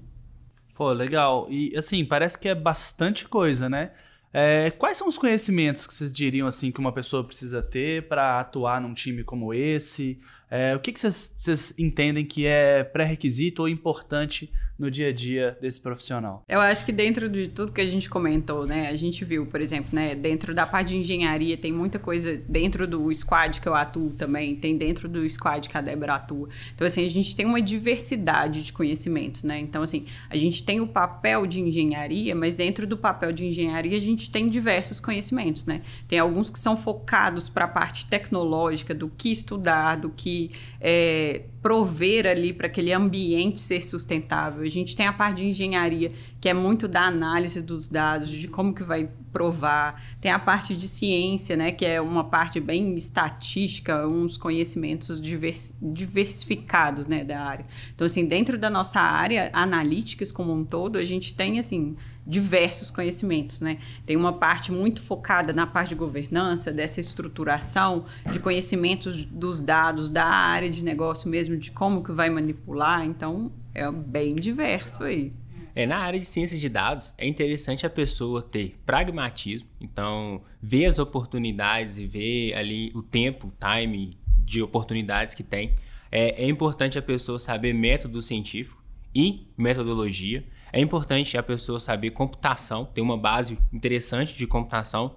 Pô, 0.76 0.91
legal. 0.91 1.48
E 1.50 1.76
assim, 1.78 2.04
parece 2.04 2.38
que 2.38 2.50
é 2.50 2.56
bastante 2.56 3.28
coisa, 3.28 3.69
né? 3.69 3.91
É, 4.32 4.69
quais 4.72 4.98
são 4.98 5.08
os 5.08 5.17
conhecimentos 5.17 5.88
que 5.88 5.93
vocês 5.93 6.13
diriam 6.13 6.48
assim 6.48 6.72
que 6.72 6.80
uma 6.80 6.91
pessoa 6.91 7.24
precisa 7.24 7.62
ter 7.62 8.08
para 8.08 8.39
atuar 8.39 8.80
num 8.80 8.93
time 8.93 9.24
como 9.24 9.54
esse? 9.54 10.19
É, 10.51 10.75
o 10.75 10.79
que, 10.79 10.91
vocês 10.97 11.73
entendem 11.77 12.25
que 12.25 12.45
é 12.45 12.83
pré-requisito 12.83 13.62
ou 13.62 13.69
importante 13.69 14.51
no 14.80 14.89
dia 14.89 15.10
a 15.10 15.12
dia 15.12 15.58
desse 15.62 15.80
profissional? 15.82 16.42
Eu 16.48 16.62
acho 16.62 16.86
que 16.86 16.94
dentro 16.94 17.28
de 17.30 17.50
tudo 17.50 17.74
que 17.74 17.82
a 17.82 17.86
gente 17.86 18.10
comentou, 18.10 18.65
né, 18.65 18.88
a 18.88 18.96
gente 18.96 19.26
viu, 19.26 19.46
por 19.46 19.60
exemplo, 19.60 19.89
né, 19.92 20.15
dentro 20.15 20.56
da 20.56 20.65
parte 20.65 20.89
de 20.89 20.96
engenharia 20.96 21.58
tem 21.58 21.74
muita 21.74 22.00
coisa 22.00 22.42
dentro 22.48 22.88
do 22.88 23.13
squad 23.13 23.60
que 23.60 23.68
eu 23.68 23.76
atuo 23.76 24.12
também, 24.12 24.56
tem 24.56 24.78
dentro 24.78 25.10
do 25.10 25.30
squad 25.30 25.68
que 25.68 25.78
a 25.78 25.82
Débora 25.82 26.15
atua. 26.15 26.48
Então 26.74 26.88
assim, 26.88 27.06
a 27.06 27.10
gente 27.10 27.36
tem 27.36 27.46
uma 27.46 27.62
diversidade 27.62 28.63
de 28.63 28.72
conhecimentos, 28.72 29.44
né? 29.44 29.60
Então 29.60 29.84
assim, 29.84 30.06
a 30.30 30.38
gente 30.38 30.63
tem 30.63 30.80
o 30.80 30.88
papel 30.88 31.46
de 31.46 31.60
engenharia, 31.60 32.34
mas 32.34 32.56
dentro 32.56 32.88
do 32.88 32.96
papel 32.96 33.34
de 33.34 33.46
engenharia 33.46 33.98
a 33.98 34.02
gente 34.02 34.32
tem 34.32 34.48
diversos 34.48 35.02
conhecimentos, 35.02 35.65
né? 35.65 35.82
Tem 36.08 36.18
alguns 36.18 36.50
que 36.50 36.58
são 36.58 36.78
focados 36.78 37.50
para 37.50 37.65
a 37.65 37.68
parte 37.68 38.06
tecnológica 38.06 38.96
do 38.96 39.10
que 39.10 39.30
estudar, 39.30 39.98
do 39.98 40.10
que 40.10 40.52
é, 40.80 41.42
prover 41.62 42.26
ali 42.26 42.54
para 42.54 42.68
aquele 42.68 42.94
ambiente 42.94 43.60
ser 43.60 43.84
sustentável. 43.84 44.68
A 44.69 44.71
gente 44.71 44.95
tem 44.95 45.08
a 45.08 45.13
parte 45.13 45.38
de 45.38 45.47
engenharia, 45.47 46.12
que 46.39 46.47
é 46.47 46.53
muito 46.53 46.88
da 46.88 47.01
análise 47.01 47.62
dos 47.62 47.88
dados, 47.88 48.29
de 48.29 48.47
como 48.47 48.73
que 48.73 48.84
vai 48.84 49.10
provar. 49.34 50.01
Tem 50.21 50.32
a 50.32 50.39
parte 50.39 50.75
de 50.75 50.88
ciência, 50.88 51.55
né, 51.55 51.71
que 51.71 51.86
é 51.86 51.99
uma 51.99 52.23
parte 52.23 52.60
bem 52.60 52.95
estatística, 52.95 54.08
uns 54.08 54.38
conhecimentos 54.38 55.21
divers, 55.21 55.75
diversificados, 55.82 57.08
né, 57.08 57.23
da 57.23 57.41
área. 57.41 57.65
Então, 57.93 58.05
assim, 58.05 58.25
dentro 58.25 58.58
da 58.58 58.69
nossa 58.69 58.99
área, 58.99 59.49
analíticas 59.53 60.32
como 60.32 60.53
um 60.53 60.63
todo, 60.63 60.97
a 60.97 61.03
gente 61.03 61.34
tem, 61.34 61.60
assim, 61.60 61.95
diversos 62.25 62.91
conhecimentos, 62.91 63.60
né? 63.60 63.79
Tem 64.05 64.15
uma 64.15 64.34
parte 64.34 64.71
muito 64.71 65.01
focada 65.01 65.51
na 65.51 65.65
parte 65.65 65.89
de 65.89 65.95
governança, 65.95 66.71
dessa 66.71 66.99
estruturação 66.99 68.05
de 68.32 68.39
conhecimentos 68.39 69.25
dos 69.25 69.60
dados 69.60 70.10
da 70.10 70.25
área 70.25 70.69
de 70.69 70.84
negócio 70.84 71.27
mesmo, 71.27 71.58
de 71.58 71.71
como 71.71 72.03
que 72.03 72.12
vai 72.12 72.29
manipular. 72.29 73.03
Então, 73.03 73.51
é 73.73 73.91
bem 73.91 74.36
diverso 74.36 75.03
aí. 75.03 75.34
É, 75.75 75.86
na 75.86 75.97
área 75.97 76.19
de 76.19 76.25
ciência 76.25 76.58
de 76.58 76.67
dados, 76.67 77.13
é 77.17 77.27
interessante 77.27 77.86
a 77.86 77.89
pessoa 77.89 78.41
ter 78.41 78.77
pragmatismo, 78.86 79.69
então 79.79 80.41
ver 80.62 80.88
as 80.88 80.99
oportunidades 80.99 81.97
e 81.97 82.08
ver 82.08 82.53
ali 82.55 82.91
o 82.95 83.01
tempo, 83.01 83.47
o 83.47 83.53
time 83.60 84.12
de 84.38 84.62
oportunidades 84.62 85.34
que 85.34 85.43
tem. 85.43 85.75
É, 86.12 86.43
é 86.43 86.49
importante 86.49 86.97
a 86.97 87.01
pessoa 87.01 87.38
saber 87.38 87.73
método 87.73 88.21
científico 88.21 88.84
e 89.13 89.47
metodologia. 89.58 90.43
É 90.73 90.79
importante 90.79 91.38
a 91.38 91.43
pessoa 91.43 91.79
saber 91.79 92.12
computação, 92.12 92.86
ter 92.86 93.01
uma 93.01 93.17
base 93.17 93.58
interessante 93.71 94.36
de 94.36 94.45
computação 94.45 95.15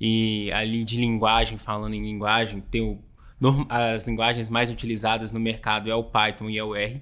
e 0.00 0.50
ali 0.52 0.84
de 0.84 0.98
linguagem, 0.98 1.58
falando 1.58 1.94
em 1.94 2.02
linguagem, 2.02 2.60
ter 2.60 2.80
o, 2.80 2.98
as 3.68 4.06
linguagens 4.06 4.48
mais 4.48 4.70
utilizadas 4.70 5.32
no 5.32 5.40
mercado 5.40 5.90
é 5.90 5.94
o 5.94 6.04
Python 6.04 6.50
e 6.50 6.58
é 6.58 6.64
o 6.64 6.74
R. 6.74 7.00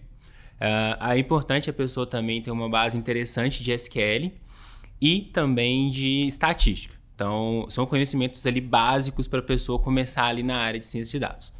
Uh, 0.60 1.10
é 1.12 1.18
importante 1.18 1.70
a 1.70 1.72
pessoa 1.72 2.06
também 2.06 2.42
ter 2.42 2.50
uma 2.50 2.68
base 2.68 2.96
interessante 2.96 3.62
de 3.62 3.72
SQL 3.72 4.30
e 5.00 5.22
também 5.32 5.90
de 5.90 6.26
estatística. 6.26 6.94
Então, 7.14 7.66
são 7.68 7.86
conhecimentos 7.86 8.46
ali 8.46 8.60
básicos 8.60 9.26
para 9.26 9.40
a 9.40 9.42
pessoa 9.42 9.78
começar 9.78 10.26
ali 10.26 10.42
na 10.42 10.58
área 10.58 10.78
de 10.78 10.86
ciência 10.86 11.12
de 11.12 11.18
dados. 11.18 11.52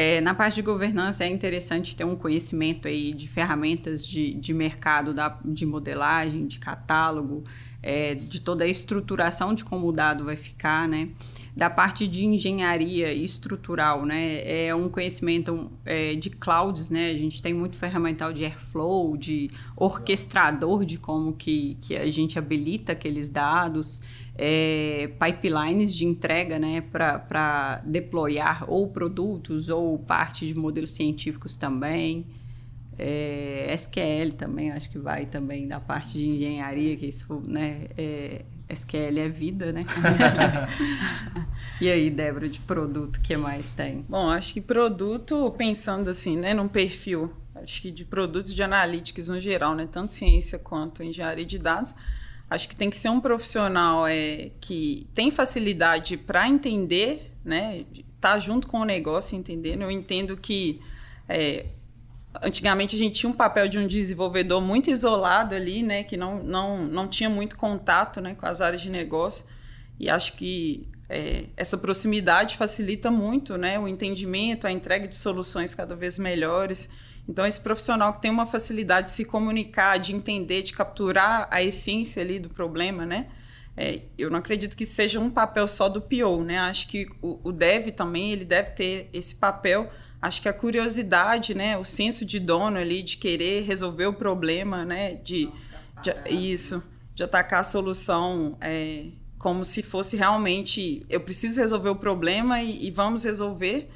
É, 0.00 0.20
na 0.20 0.32
parte 0.32 0.54
de 0.54 0.62
governança 0.62 1.24
é 1.24 1.26
interessante 1.26 1.96
ter 1.96 2.04
um 2.04 2.14
conhecimento 2.14 2.86
aí 2.86 3.12
de 3.12 3.26
ferramentas 3.26 4.06
de, 4.06 4.32
de 4.34 4.54
mercado, 4.54 5.12
da, 5.12 5.40
de 5.44 5.66
modelagem, 5.66 6.46
de 6.46 6.60
catálogo, 6.60 7.42
é, 7.82 8.14
de 8.14 8.40
toda 8.40 8.62
a 8.62 8.68
estruturação 8.68 9.52
de 9.52 9.64
como 9.64 9.88
o 9.88 9.92
dado 9.92 10.24
vai 10.24 10.36
ficar, 10.36 10.86
né? 10.86 11.08
Da 11.56 11.68
parte 11.68 12.06
de 12.06 12.24
engenharia 12.24 13.12
estrutural, 13.12 14.06
né? 14.06 14.66
É 14.68 14.72
um 14.72 14.88
conhecimento 14.88 15.68
é, 15.84 16.14
de 16.14 16.30
clouds, 16.30 16.90
né? 16.90 17.10
A 17.10 17.14
gente 17.14 17.42
tem 17.42 17.52
muito 17.52 17.76
ferramental 17.76 18.32
de 18.32 18.44
Airflow, 18.44 19.16
de 19.16 19.50
orquestrador 19.76 20.84
de 20.84 20.96
como 20.96 21.32
que, 21.32 21.76
que 21.80 21.96
a 21.96 22.08
gente 22.08 22.38
habilita 22.38 22.92
aqueles 22.92 23.28
dados 23.28 24.00
é, 24.40 25.10
pipelines 25.18 25.92
de 25.92 26.06
entrega 26.06 26.60
né, 26.60 26.80
para 26.80 27.82
deployar 27.84 28.64
ou 28.70 28.88
produtos 28.88 29.68
ou 29.68 29.98
parte 29.98 30.46
de 30.46 30.54
modelos 30.54 30.92
científicos 30.92 31.56
também. 31.56 32.24
É, 32.96 33.72
SQL 33.76 34.32
também, 34.36 34.70
acho 34.72 34.90
que 34.90 34.98
vai 34.98 35.26
também 35.26 35.68
da 35.68 35.78
parte 35.78 36.12
de 36.12 36.28
engenharia, 36.28 36.96
que 36.96 37.06
isso, 37.06 37.40
né, 37.46 37.86
é, 37.96 38.44
SQL 38.68 39.18
é 39.18 39.28
vida, 39.28 39.70
né? 39.72 39.82
e 41.80 41.88
aí, 41.88 42.10
Débora, 42.10 42.48
de 42.48 42.58
produto, 42.58 43.20
que 43.20 43.36
mais 43.36 43.70
tem? 43.70 44.04
Bom, 44.08 44.28
acho 44.28 44.52
que 44.52 44.60
produto, 44.60 45.54
pensando 45.56 46.10
assim, 46.10 46.36
né, 46.36 46.52
num 46.52 46.66
perfil, 46.66 47.32
acho 47.54 47.82
que 47.82 47.92
de 47.92 48.04
produtos 48.04 48.52
de 48.52 48.64
analytics 48.64 49.28
no 49.28 49.40
geral, 49.40 49.76
né, 49.76 49.88
tanto 49.90 50.12
ciência 50.12 50.58
quanto 50.58 51.00
engenharia 51.00 51.46
de 51.46 51.56
dados, 51.56 51.94
Acho 52.50 52.68
que 52.68 52.74
tem 52.74 52.88
que 52.88 52.96
ser 52.96 53.10
um 53.10 53.20
profissional 53.20 54.06
é, 54.06 54.50
que 54.60 55.06
tem 55.14 55.30
facilidade 55.30 56.16
para 56.16 56.48
entender, 56.48 57.32
né? 57.44 57.84
Tá 58.20 58.38
junto 58.38 58.66
com 58.66 58.80
o 58.80 58.84
negócio, 58.84 59.36
entendendo. 59.36 59.82
Eu 59.82 59.90
entendo 59.90 60.36
que 60.36 60.80
é, 61.28 61.66
antigamente 62.42 62.96
a 62.96 62.98
gente 62.98 63.20
tinha 63.20 63.30
um 63.30 63.34
papel 63.34 63.68
de 63.68 63.78
um 63.78 63.86
desenvolvedor 63.86 64.62
muito 64.62 64.90
isolado 64.90 65.54
ali, 65.54 65.82
né? 65.82 66.04
Que 66.04 66.16
não, 66.16 66.42
não, 66.42 66.86
não 66.86 67.06
tinha 67.06 67.28
muito 67.28 67.56
contato 67.56 68.20
né, 68.20 68.34
com 68.34 68.46
as 68.46 68.60
áreas 68.60 68.80
de 68.80 68.90
negócio. 68.90 69.44
E 70.00 70.08
acho 70.08 70.34
que 70.34 70.88
é, 71.08 71.46
essa 71.56 71.76
proximidade 71.76 72.56
facilita 72.56 73.10
muito 73.10 73.56
né, 73.56 73.78
o 73.78 73.88
entendimento, 73.88 74.66
a 74.66 74.72
entrega 74.72 75.08
de 75.08 75.16
soluções 75.16 75.74
cada 75.74 75.96
vez 75.96 76.18
melhores. 76.18 76.88
Então, 77.28 77.46
esse 77.46 77.60
profissional 77.60 78.14
que 78.14 78.22
tem 78.22 78.30
uma 78.30 78.46
facilidade 78.46 79.08
de 79.08 79.12
se 79.12 79.24
comunicar, 79.24 79.98
de 79.98 80.14
entender, 80.14 80.62
de 80.62 80.72
capturar 80.72 81.46
a 81.50 81.62
essência 81.62 82.22
ali 82.22 82.38
do 82.38 82.48
problema, 82.48 83.04
né? 83.04 83.26
É, 83.76 84.00
eu 84.16 84.30
não 84.30 84.38
acredito 84.38 84.76
que 84.76 84.86
seja 84.86 85.20
um 85.20 85.30
papel 85.30 85.68
só 85.68 85.88
do 85.88 86.00
PO, 86.00 86.42
né? 86.42 86.58
Acho 86.58 86.88
que 86.88 87.08
o, 87.22 87.38
o 87.44 87.52
dev 87.52 87.90
também, 87.90 88.32
ele 88.32 88.44
deve 88.44 88.70
ter 88.70 89.10
esse 89.12 89.34
papel. 89.34 89.90
Acho 90.20 90.42
que 90.42 90.48
a 90.48 90.52
curiosidade, 90.52 91.54
né, 91.54 91.78
o 91.78 91.84
senso 91.84 92.24
de 92.24 92.40
dono 92.40 92.76
ali 92.76 93.04
de 93.04 93.16
querer 93.18 93.62
resolver 93.62 94.06
o 94.06 94.12
problema, 94.12 94.84
né, 94.84 95.14
de, 95.14 95.48
de 96.02 96.12
isso, 96.28 96.82
de 97.14 97.22
atacar 97.22 97.60
a 97.60 97.64
solução 97.64 98.58
é, 98.60 99.04
como 99.38 99.64
se 99.64 99.82
fosse 99.82 100.16
realmente 100.16 101.06
eu 101.08 101.20
preciso 101.20 101.60
resolver 101.60 101.90
o 101.90 101.96
problema 101.96 102.60
e, 102.60 102.86
e, 102.86 102.90
vamos 102.90 103.22
resolver, 103.22 103.88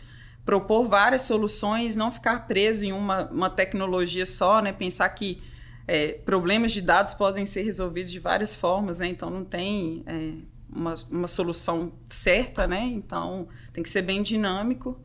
propor 0.45 0.89
várias 0.89 1.23
soluções, 1.23 1.95
não 1.95 2.11
ficar 2.11 2.47
preso 2.47 2.85
em 2.85 2.93
uma, 2.93 3.27
uma 3.31 3.51
tecnologia 3.51 4.27
só, 4.27 4.61
né, 4.61 4.73
pensar 4.73 5.09
que 5.11 5.43
é, 5.87 6.13
problemas 6.13 6.73
de 6.73 6.81
dados 6.81 7.15
podem 7.15 7.47
ser 7.47 7.63
resolvidos 7.63 8.11
de 8.11 8.19
várias 8.19 8.57
formas, 8.57 8.99
né, 8.99 9.07
então 9.07 9.31
não 9.31 9.45
tem 9.45 10.03
é, 10.07 10.33
uma, 10.69 10.95
uma 11.11 11.29
solução 11.29 11.93
certa, 12.09 12.67
né, 12.67 12.83
então 12.83 13.49
tem 13.73 13.83
que 13.83 13.91
ser 13.91 14.03
bem 14.03 14.23
dinâmico 14.23 14.99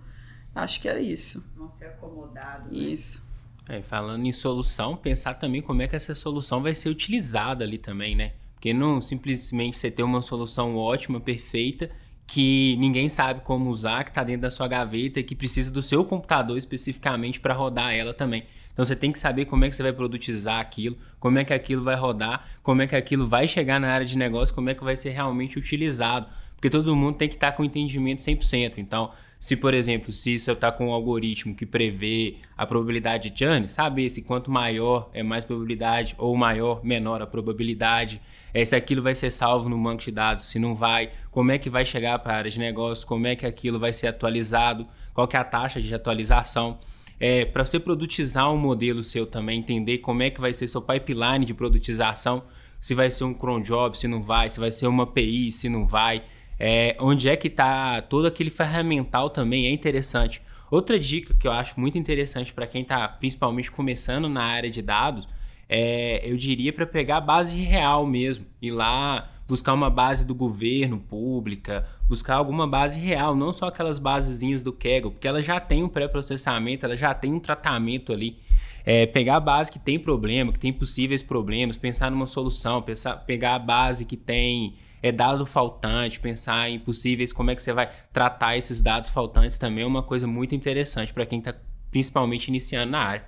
Acho 0.58 0.82
que 0.82 0.90
é 0.90 1.00
isso. 1.00 1.48
Não 1.56 1.72
ser 1.72 1.86
acomodado. 1.86 2.72
Né? 2.72 2.80
Isso. 2.80 3.24
É, 3.70 3.82
falando 3.82 4.26
em 4.26 4.32
solução, 4.32 4.98
pensar 4.98 5.36
também 5.36 5.62
como 5.62 5.84
é 5.84 5.88
que 5.88 5.96
essa 5.96 6.16
solução 6.16 6.64
vai 6.64 6.74
ser 6.74 6.90
utilizada 6.90 7.64
ali 7.64 7.78
também, 7.78 8.16
né? 8.16 8.34
Porque 8.54 8.74
não 8.74 9.00
simplesmente 9.00 9.78
você 9.78 9.92
ter 9.92 10.02
uma 10.02 10.22
solução 10.22 10.76
ótima, 10.76 11.20
perfeita, 11.20 11.92
que 12.28 12.76
ninguém 12.78 13.08
sabe 13.08 13.40
como 13.40 13.70
usar, 13.70 14.04
que 14.04 14.12
está 14.12 14.22
dentro 14.22 14.42
da 14.42 14.52
sua 14.52 14.68
gaveta 14.68 15.22
e 15.22 15.24
que 15.24 15.34
precisa 15.34 15.72
do 15.72 15.82
seu 15.82 16.04
computador 16.04 16.58
especificamente 16.58 17.40
para 17.40 17.54
rodar 17.54 17.96
ela 17.96 18.14
também. 18.14 18.44
Então 18.74 18.84
você 18.84 18.96
tem 18.96 19.12
que 19.12 19.20
saber 19.20 19.46
como 19.46 19.64
é 19.64 19.70
que 19.70 19.76
você 19.76 19.82
vai 19.82 19.94
produtizar 19.94 20.60
aquilo, 20.60 20.98
como 21.20 21.40
é 21.40 21.46
que 21.46 21.54
aquilo 21.54 21.82
vai 21.82 21.96
rodar, 21.96 22.46
como 22.62 22.82
é 22.82 22.88
que 22.88 22.96
aquilo 22.96 23.26
vai 23.26 23.48
chegar 23.48 23.80
na 23.80 23.90
área 23.90 24.06
de 24.06 24.18
negócio, 24.18 24.54
como 24.54 24.70
é 24.70 24.76
que 24.76 24.84
vai 24.84 24.96
ser 24.98 25.12
realmente 25.12 25.58
utilizado. 25.58 26.28
Porque 26.54 26.70
todo 26.70 26.96
mundo 26.96 27.18
tem 27.18 27.30
que 27.30 27.36
estar 27.36 27.52
tá 27.52 27.58
com 27.58 27.64
entendimento 27.64 28.22
100%. 28.22 28.74
Então, 28.78 29.12
se, 29.40 29.56
por 29.56 29.74
exemplo, 29.74 30.12
se 30.12 30.40
você 30.40 30.52
está 30.52 30.72
com 30.72 30.88
um 30.88 30.92
algoritmo 30.92 31.54
que 31.54 31.66
prevê 31.66 32.38
a 32.58 32.66
probabilidade 32.66 33.30
de 33.30 33.38
churn, 33.38 33.70
saber 33.70 34.10
se 34.10 34.24
quanto 34.24 34.50
maior 34.50 35.10
é 35.14 35.22
mais 35.22 35.46
probabilidade 35.46 36.16
ou 36.18 36.36
maior, 36.36 36.84
menor 36.84 37.22
a 37.22 37.28
probabilidade, 37.28 38.20
é, 38.52 38.66
se 38.66 38.76
aquilo 38.76 39.02
vai 39.02 39.14
ser 39.14 39.30
salvo 39.30 39.70
no 39.70 39.78
banco 39.82 40.02
de 40.04 40.12
dados, 40.12 40.46
se 40.46 40.58
não 40.58 40.74
vai, 40.74 41.12
como 41.30 41.52
é 41.52 41.60
que 41.60 41.70
vai 41.70 41.86
chegar 41.86 42.18
para 42.20 42.34
a 42.34 42.38
área 42.38 42.52
de 42.52 42.58
negócio, 42.58 43.06
como 43.06 43.28
é 43.28 43.36
que 43.36 43.46
aquilo 43.46 43.78
vai 43.78 43.94
ser 43.94 44.08
atualizado, 44.08 44.88
qual 45.14 45.28
que 45.28 45.38
é 45.38 45.40
a 45.40 45.44
taxa 45.44 45.80
de 45.80 45.94
atualização. 45.94 46.80
É, 47.20 47.46
para 47.46 47.64
você 47.64 47.80
produtizar 47.80 48.52
um 48.52 48.58
modelo 48.58 49.04
seu 49.04 49.28
também, 49.28 49.60
entender 49.60 50.00
como 50.00 50.24
é 50.24 50.32
que 50.32 50.42
vai 50.42 50.54
ser 50.54 50.68
seu 50.68 50.82
pipeline 50.82 51.46
de 51.46 51.54
produtização, 51.54 52.44
se 52.80 52.96
vai 52.96 53.12
ser 53.12 53.24
um 53.24 53.34
cron 53.34 53.62
job, 53.62 53.98
se 53.98 54.08
não 54.08 54.22
vai, 54.22 54.50
se 54.50 54.60
vai 54.60 54.72
ser 54.72 54.88
uma 54.88 55.04
API, 55.04 55.52
se 55.52 55.68
não 55.70 55.86
vai, 55.86 56.24
é, 56.60 56.96
onde 57.00 57.30
é 57.30 57.36
que 57.36 57.48
está 57.48 58.02
todo 58.02 58.28
aquele 58.28 58.50
ferramental 58.50 59.30
também 59.30 59.68
é 59.68 59.72
interessante. 59.72 60.42
Outra 60.70 61.00
dica 61.00 61.34
que 61.34 61.48
eu 61.48 61.52
acho 61.52 61.80
muito 61.80 61.98
interessante 61.98 62.54
para 62.54 62.68
quem 62.68 62.82
está 62.82 63.08
principalmente 63.08 63.72
começando 63.72 64.28
na 64.28 64.44
área 64.44 64.70
de 64.70 64.82
dados, 64.82 65.28
é, 65.70 66.22
eu 66.30 66.36
diria 66.38 66.74
para 66.74 66.86
pegar 66.86 67.18
a 67.18 67.22
base 67.22 67.58
real 67.58 68.06
mesmo, 68.06 68.46
ir 68.62 68.72
lá 68.72 69.30
buscar 69.48 69.74
uma 69.74 69.90
base 69.90 70.26
do 70.26 70.36
governo 70.36 71.00
pública, 71.00 71.88
buscar 72.08 72.36
alguma 72.36 72.68
base 72.68 73.00
real, 73.00 73.34
não 73.34 73.54
só 73.54 73.68
aquelas 73.68 73.98
basezinhas 73.98 74.62
do 74.62 74.74
Kaggle, 74.74 75.12
porque 75.12 75.28
ela 75.28 75.42
já 75.42 75.60
tem 75.60 75.84
um 75.84 75.88
pré-processamento, 75.88 76.86
ela 76.86 76.98
já 76.98 77.14
tem 77.14 77.34
um 77.34 77.40
tratamento 77.40 78.12
ali. 78.12 78.38
É, 78.86 79.06
pegar 79.06 79.38
a 79.38 79.40
base 79.40 79.72
que 79.72 79.80
tem 79.80 79.98
problema, 79.98 80.52
que 80.52 80.60
tem 80.60 80.72
possíveis 80.72 81.22
problemas, 81.22 81.78
pensar 81.78 82.10
numa 82.10 82.28
solução, 82.28 82.82
pensar, 82.82 83.16
pegar 83.18 83.56
a 83.56 83.60
base 83.60 84.06
que 84.06 84.16
tem 84.16 84.76
é 85.02 85.12
dado 85.12 85.46
faltante, 85.46 86.20
pensar 86.20 86.70
em 86.70 86.80
possíveis, 86.80 87.32
como 87.32 87.52
é 87.52 87.56
que 87.56 87.62
você 87.62 87.74
vai 87.74 87.90
tratar 88.12 88.58
esses 88.58 88.82
dados 88.82 89.10
faltantes 89.10 89.58
também 89.58 89.84
é 89.84 89.88
uma 89.88 90.04
coisa 90.04 90.28
muito 90.28 90.56
interessante 90.56 91.14
para 91.14 91.26
quem 91.26 91.40
está 91.40 91.54
principalmente 91.92 92.48
iniciando 92.48 92.92
na 92.92 93.00
área. 93.00 93.26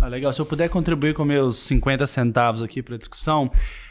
Ah, 0.00 0.08
legal. 0.08 0.32
Se 0.32 0.40
eu 0.40 0.46
puder 0.46 0.68
contribuir 0.68 1.14
com 1.14 1.24
meus 1.24 1.58
50 1.58 2.06
centavos 2.08 2.60
aqui 2.60 2.82
para 2.82 2.96
a 2.96 2.98
discussão, 2.98 3.50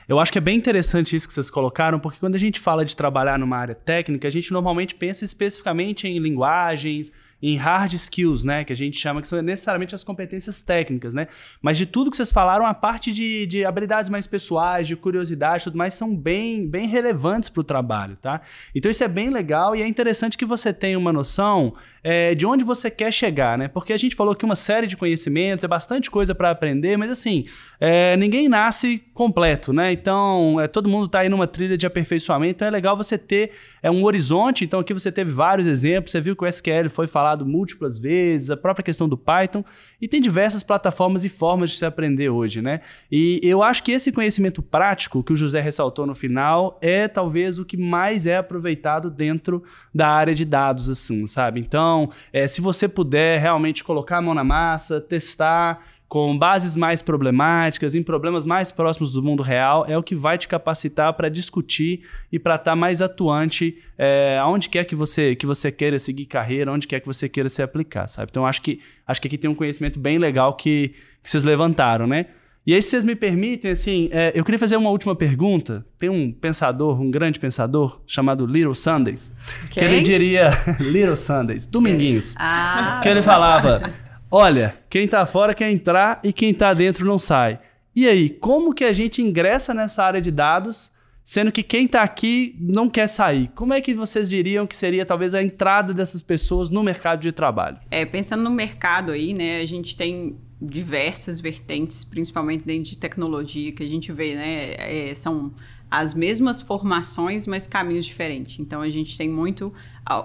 eu 0.10 0.20
acho 0.20 0.30
que 0.30 0.38
é 0.38 0.42
bem 0.42 0.58
interessante 0.58 1.16
isso 1.16 1.26
que 1.26 1.34
vocês 1.34 1.50
colocaram, 1.50 2.00
porque 2.00 2.20
quando 2.20 2.36
a 2.36 2.38
gente 2.38 2.60
fala 2.60 2.84
de 2.84 2.96
trabalhar 2.96 3.40
numa 3.40 3.58
área 3.58 3.74
técnica, 3.74 4.28
a 4.28 4.32
gente 4.32 4.52
normalmente 4.52 4.94
pensa 4.94 5.24
especificamente 5.24 6.08
em 6.08 6.20
linguagens, 6.20 7.14
em 7.42 7.58
hard 7.58 7.94
skills, 7.94 8.44
né? 8.44 8.64
Que 8.64 8.74
a 8.74 8.76
gente 8.76 9.00
chama 9.00 9.22
que 9.22 9.28
são 9.28 9.42
necessariamente 9.42 9.96
as 9.96 10.04
competências 10.04 10.60
técnicas, 10.60 11.14
né? 11.14 11.28
Mas 11.62 11.78
de 11.78 11.86
tudo 11.86 12.12
que 12.12 12.18
vocês 12.18 12.32
falaram, 12.32 12.66
a 12.66 12.74
parte 12.74 13.12
de, 13.12 13.46
de 13.48 13.66
habilidades 13.66 14.10
mais 14.10 14.28
pessoais, 14.28 14.88
de 14.88 14.96
curiosidade, 14.96 15.64
tudo 15.64 15.78
mais, 15.78 15.94
são 15.94 16.16
bem, 16.16 16.68
bem 16.68 16.88
relevantes 16.88 17.50
para 17.50 17.62
o 17.62 17.64
trabalho, 17.64 18.16
tá? 18.22 18.42
Então 18.76 18.92
isso 18.92 19.04
é 19.04 19.08
bem 19.08 19.30
legal 19.30 19.76
e 19.76 19.82
é 19.82 19.88
interessante 19.88 20.38
que 20.38 20.46
você 20.46 20.74
tenha 20.74 20.98
uma 20.98 21.12
noção 21.12 21.74
é, 22.04 22.34
de 22.34 22.46
onde 22.46 22.64
você 22.64 22.90
quer 22.90 23.12
chegar, 23.14 23.58
né? 23.58 23.68
Porque 23.68 23.94
a 23.94 23.98
gente 23.98 24.16
falou 24.16 24.34
que 24.34 24.44
uma 24.44 24.56
série 24.56 24.88
de 24.88 24.98
conhecimentos, 24.98 25.64
é 25.64 25.68
bastante 25.68 26.10
coisa 26.10 26.34
para 26.34 26.50
aprender, 26.50 26.98
mas 26.98 27.12
assim, 27.12 27.46
é, 27.80 28.18
ninguém 28.18 28.50
nasce 28.50 29.04
completo, 29.14 29.72
né? 29.72 29.92
Então, 29.92 30.60
é, 30.60 30.68
todo 30.68 30.90
mundo 30.90 31.06
está 31.06 31.20
aí 31.20 31.30
numa 31.30 31.46
trilha 31.46 31.78
de 31.78 31.86
aperfeiçoamento, 31.86 32.56
então 32.56 32.68
é 32.68 32.72
legal 32.72 32.98
você 32.98 33.18
ter 33.18 33.52
é, 33.84 33.92
um 33.92 34.04
horizonte. 34.04 34.66
Então, 34.66 34.80
aqui 34.80 34.94
você 34.94 35.12
teve 35.12 35.32
vários 35.32 35.68
exemplos, 35.68 36.12
você 36.12 36.20
viu 36.20 36.36
que 36.36 36.44
o 36.44 36.48
SQL 36.48 36.90
foi 36.90 37.08
falado 37.32 37.46
múltiplas 37.46 37.98
vezes, 37.98 38.50
a 38.50 38.58
própria 38.58 38.84
questão 38.84 39.08
do 39.08 39.18
Python, 39.18 39.64
e 40.02 40.08
tem 40.08 40.22
diversas 40.22 40.64
plataformas 40.64 41.24
e 41.24 41.30
formas 41.30 41.72
de 41.72 41.78
se 41.78 41.86
aprender 41.86 42.30
hoje, 42.30 42.62
né? 42.62 42.82
E 43.12 43.40
eu 43.44 43.64
acho 43.64 43.84
que 43.84 43.92
esse 43.92 44.12
conhecimento 44.12 44.62
prático 44.62 45.24
que 45.24 45.34
o 45.34 45.36
José 45.36 45.62
ressaltou 45.62 46.06
no 46.06 46.14
final 46.14 46.78
é 46.82 47.08
talvez 47.08 47.60
o 47.60 47.66
que 47.66 47.78
mais 47.78 48.26
é 48.26 48.38
aproveitado 48.38 49.10
dentro 49.10 49.64
da 49.94 50.10
área 50.10 50.36
de 50.36 50.46
dados, 50.46 50.90
assim, 50.90 51.26
sabe? 51.26 51.60
Então, 51.60 52.10
é, 52.34 52.48
se 52.48 52.62
você 52.62 52.88
puder 52.88 53.40
realmente 53.40 53.84
colocar 53.84 54.18
a 54.18 54.22
mão 54.22 54.34
na 54.34 54.44
massa, 54.44 55.00
testar, 55.00 55.86
com 56.12 56.38
bases 56.38 56.76
mais 56.76 57.02
problemáticas, 57.02 57.96
em 57.96 58.04
problemas 58.04 58.44
mais 58.44 58.70
próximos 58.70 59.14
do 59.14 59.24
mundo 59.24 59.42
real, 59.42 59.86
é 59.88 59.98
o 59.98 60.04
que 60.04 60.14
vai 60.14 60.38
te 60.38 60.46
capacitar 60.46 61.14
para 61.14 61.30
discutir 61.30 62.02
e 62.30 62.38
para 62.38 62.56
estar 62.56 62.72
tá 62.72 62.76
mais 62.76 63.02
atuante 63.02 63.78
é, 63.98 64.38
aonde 64.38 64.68
quer 64.68 64.84
que 64.84 64.94
você, 64.94 65.38
que 65.38 65.46
você 65.46 65.72
queira 65.72 65.98
seguir 65.98 66.26
carreira, 66.26 66.70
onde 66.70 66.86
quer 66.86 67.00
que 67.00 67.08
você 67.08 67.30
queira 67.30 67.48
se 67.48 67.64
aplicar, 67.64 68.10
sabe? 68.10 68.28
Então, 68.30 68.46
acho 68.46 68.62
que, 68.62 68.82
acho 69.08 69.22
que 69.22 69.30
aqui 69.30 69.38
tem 69.38 69.50
um 69.50 69.56
conhecimento 69.56 70.02
bem 70.02 70.18
legal 70.18 70.54
que, 70.58 70.96
que 71.24 71.30
vocês 71.30 71.46
levantaram, 71.46 72.06
né? 72.06 72.26
E 72.68 72.74
aí, 72.74 72.82
se 72.82 72.90
vocês 72.90 73.06
me 73.06 73.16
permitem, 73.16 73.72
assim, 73.72 74.10
é, 74.12 74.34
eu 74.36 74.44
queria 74.44 74.60
fazer 74.60 74.76
uma 74.76 74.90
última 74.90 75.16
pergunta. 75.16 75.86
Tem 75.98 76.10
um 76.10 76.30
pensador, 76.30 77.00
um 77.00 77.10
grande 77.10 77.40
pensador, 77.40 78.02
chamado 78.06 78.46
Little 78.46 78.76
Sundays, 78.76 79.34
Quem? 79.70 79.82
que 79.82 79.86
ele 79.86 80.02
diria... 80.02 80.52
Little 80.78 81.16
Sundays, 81.16 81.66
Dominguinhos. 81.66 82.36
Ah. 82.38 83.00
Que 83.02 83.08
ele 83.08 83.22
falava... 83.22 84.11
Olha, 84.34 84.78
quem 84.90 85.10
tá 85.10 85.26
fora 85.26 85.54
quer 85.54 85.70
entrar 85.70 86.22
e 86.24 86.32
quem 86.32 86.54
tá 86.54 86.74
dentro 86.74 87.06
não 87.06 87.20
sai. 87.20 87.60
E 87.94 88.08
aí, 88.08 88.30
como 88.30 88.74
que 88.74 88.86
a 88.86 88.94
gente 88.94 89.22
ingressa 89.22 89.74
nessa 89.74 90.06
área 90.06 90.22
de 90.22 90.32
dados, 90.32 90.90
sendo 91.22 91.52
que 91.52 91.62
quem 91.62 91.86
tá 91.86 92.02
aqui 92.02 92.56
não 92.58 92.90
quer 92.90 93.08
sair? 93.08 93.50
Como 93.54 93.74
é 93.74 93.82
que 93.82 93.94
vocês 93.94 94.30
diriam 94.30 94.66
que 94.66 94.78
seria 94.78 95.06
talvez 95.06 95.34
a 95.34 95.44
entrada 95.44 95.94
dessas 95.94 96.22
pessoas 96.22 96.70
no 96.70 96.82
mercado 96.82 97.20
de 97.20 97.34
trabalho? 97.34 97.78
É, 97.92 98.06
pensando 98.06 98.42
no 98.42 98.52
mercado 98.52 99.12
aí, 99.12 99.34
né, 99.34 99.60
a 99.60 99.66
gente 99.66 99.98
tem 99.98 100.38
diversas 100.62 101.42
vertentes, 101.42 102.06
principalmente 102.06 102.64
dentro 102.64 102.90
de 102.92 102.98
tecnologia, 102.98 103.74
que 103.74 103.84
a 103.84 103.88
gente 103.88 104.14
vê, 104.14 104.36
né, 104.36 105.10
é, 105.10 105.14
são 105.14 105.52
as 105.92 106.14
mesmas 106.14 106.62
formações, 106.62 107.46
mas 107.46 107.68
caminhos 107.68 108.06
diferentes. 108.06 108.60
Então 108.60 108.82
a 108.82 108.88
gente 108.88 109.18
tem 109.18 109.28
muito 109.28 109.74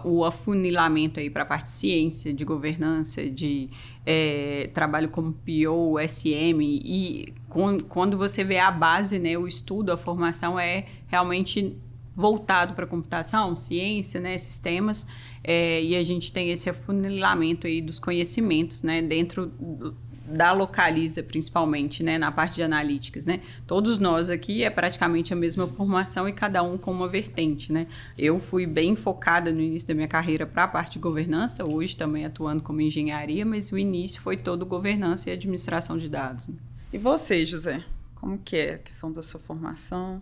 o 0.04 0.24
afunilamento 0.24 1.18
aí 1.18 1.28
para 1.28 1.42
a 1.42 1.46
parte 1.46 1.64
de 1.64 1.70
ciência, 1.70 2.32
de 2.32 2.44
governança, 2.44 3.28
de 3.28 3.68
é, 4.06 4.70
trabalho 4.72 5.08
como 5.08 5.32
PO, 5.32 5.98
SM 6.06 6.62
e 6.62 7.34
com, 7.48 7.80
quando 7.80 8.16
você 8.16 8.44
vê 8.44 8.60
a 8.60 8.70
base, 8.70 9.18
né, 9.18 9.36
o 9.36 9.48
estudo, 9.48 9.90
a 9.90 9.96
formação 9.96 10.58
é 10.58 10.86
realmente 11.08 11.76
voltado 12.14 12.74
para 12.74 12.86
computação, 12.86 13.54
ciência, 13.56 14.20
né, 14.20 14.38
sistemas, 14.38 15.06
é, 15.44 15.82
e 15.82 15.96
a 15.96 16.02
gente 16.02 16.32
tem 16.32 16.50
esse 16.50 16.70
afunilamento 16.70 17.66
aí 17.66 17.82
dos 17.82 17.98
conhecimentos, 17.98 18.82
né, 18.82 19.02
dentro 19.02 19.46
do, 19.46 19.94
da 20.26 20.52
Localiza, 20.52 21.22
principalmente, 21.22 22.02
né, 22.02 22.18
na 22.18 22.32
parte 22.32 22.56
de 22.56 22.62
analíticas, 22.62 23.26
né? 23.26 23.40
Todos 23.66 23.98
nós 23.98 24.28
aqui 24.28 24.64
é 24.64 24.70
praticamente 24.70 25.32
a 25.32 25.36
mesma 25.36 25.66
formação 25.66 26.28
e 26.28 26.32
cada 26.32 26.62
um 26.62 26.76
com 26.76 26.90
uma 26.90 27.08
vertente, 27.08 27.72
né? 27.72 27.86
Eu 28.18 28.40
fui 28.40 28.66
bem 28.66 28.96
focada 28.96 29.52
no 29.52 29.60
início 29.60 29.88
da 29.88 29.94
minha 29.94 30.08
carreira 30.08 30.46
para 30.46 30.64
a 30.64 30.68
parte 30.68 30.94
de 30.94 30.98
governança, 30.98 31.64
hoje 31.64 31.96
também 31.96 32.24
atuando 32.24 32.62
como 32.62 32.80
engenharia, 32.80 33.44
mas 33.44 33.70
o 33.72 33.78
início 33.78 34.20
foi 34.20 34.36
todo 34.36 34.66
governança 34.66 35.30
e 35.30 35.32
administração 35.32 35.96
de 35.96 36.08
dados. 36.08 36.48
Né? 36.48 36.56
E 36.92 36.98
você, 36.98 37.44
José? 37.44 37.84
Como 38.14 38.38
que 38.38 38.56
é 38.56 38.74
a 38.74 38.78
questão 38.78 39.12
da 39.12 39.22
sua 39.22 39.38
formação? 39.38 40.20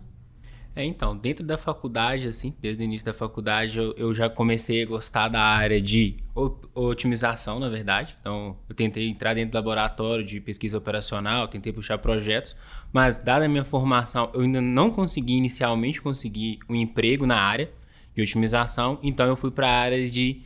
É, 0.75 0.83
então, 0.83 1.15
dentro 1.15 1.45
da 1.45 1.57
faculdade, 1.57 2.27
assim, 2.27 2.53
desde 2.61 2.83
o 2.83 2.85
início 2.85 3.05
da 3.05 3.13
faculdade, 3.13 3.77
eu, 3.77 3.93
eu 3.97 4.13
já 4.13 4.29
comecei 4.29 4.83
a 4.83 4.85
gostar 4.85 5.29
da 5.29 5.39
área 5.39 5.81
de 5.81 6.17
otimização, 6.73 7.59
na 7.61 7.69
verdade. 7.69 8.13
Então, 8.19 8.57
eu 8.67 8.75
tentei 8.75 9.07
entrar 9.07 9.33
dentro 9.33 9.51
do 9.51 9.55
laboratório 9.55 10.25
de 10.25 10.41
pesquisa 10.41 10.77
operacional, 10.77 11.47
tentei 11.47 11.71
puxar 11.71 11.97
projetos, 11.99 12.57
mas, 12.91 13.17
dada 13.17 13.45
a 13.45 13.47
minha 13.47 13.63
formação, 13.63 14.29
eu 14.33 14.41
ainda 14.41 14.59
não 14.59 14.91
consegui 14.91 15.37
inicialmente 15.37 16.01
conseguir 16.01 16.59
um 16.67 16.75
emprego 16.75 17.25
na 17.25 17.39
área 17.39 17.71
de 18.13 18.21
otimização, 18.21 18.99
então 19.01 19.27
eu 19.27 19.37
fui 19.37 19.51
para 19.51 19.69
a 19.69 19.79
área 19.79 20.09
de 20.09 20.41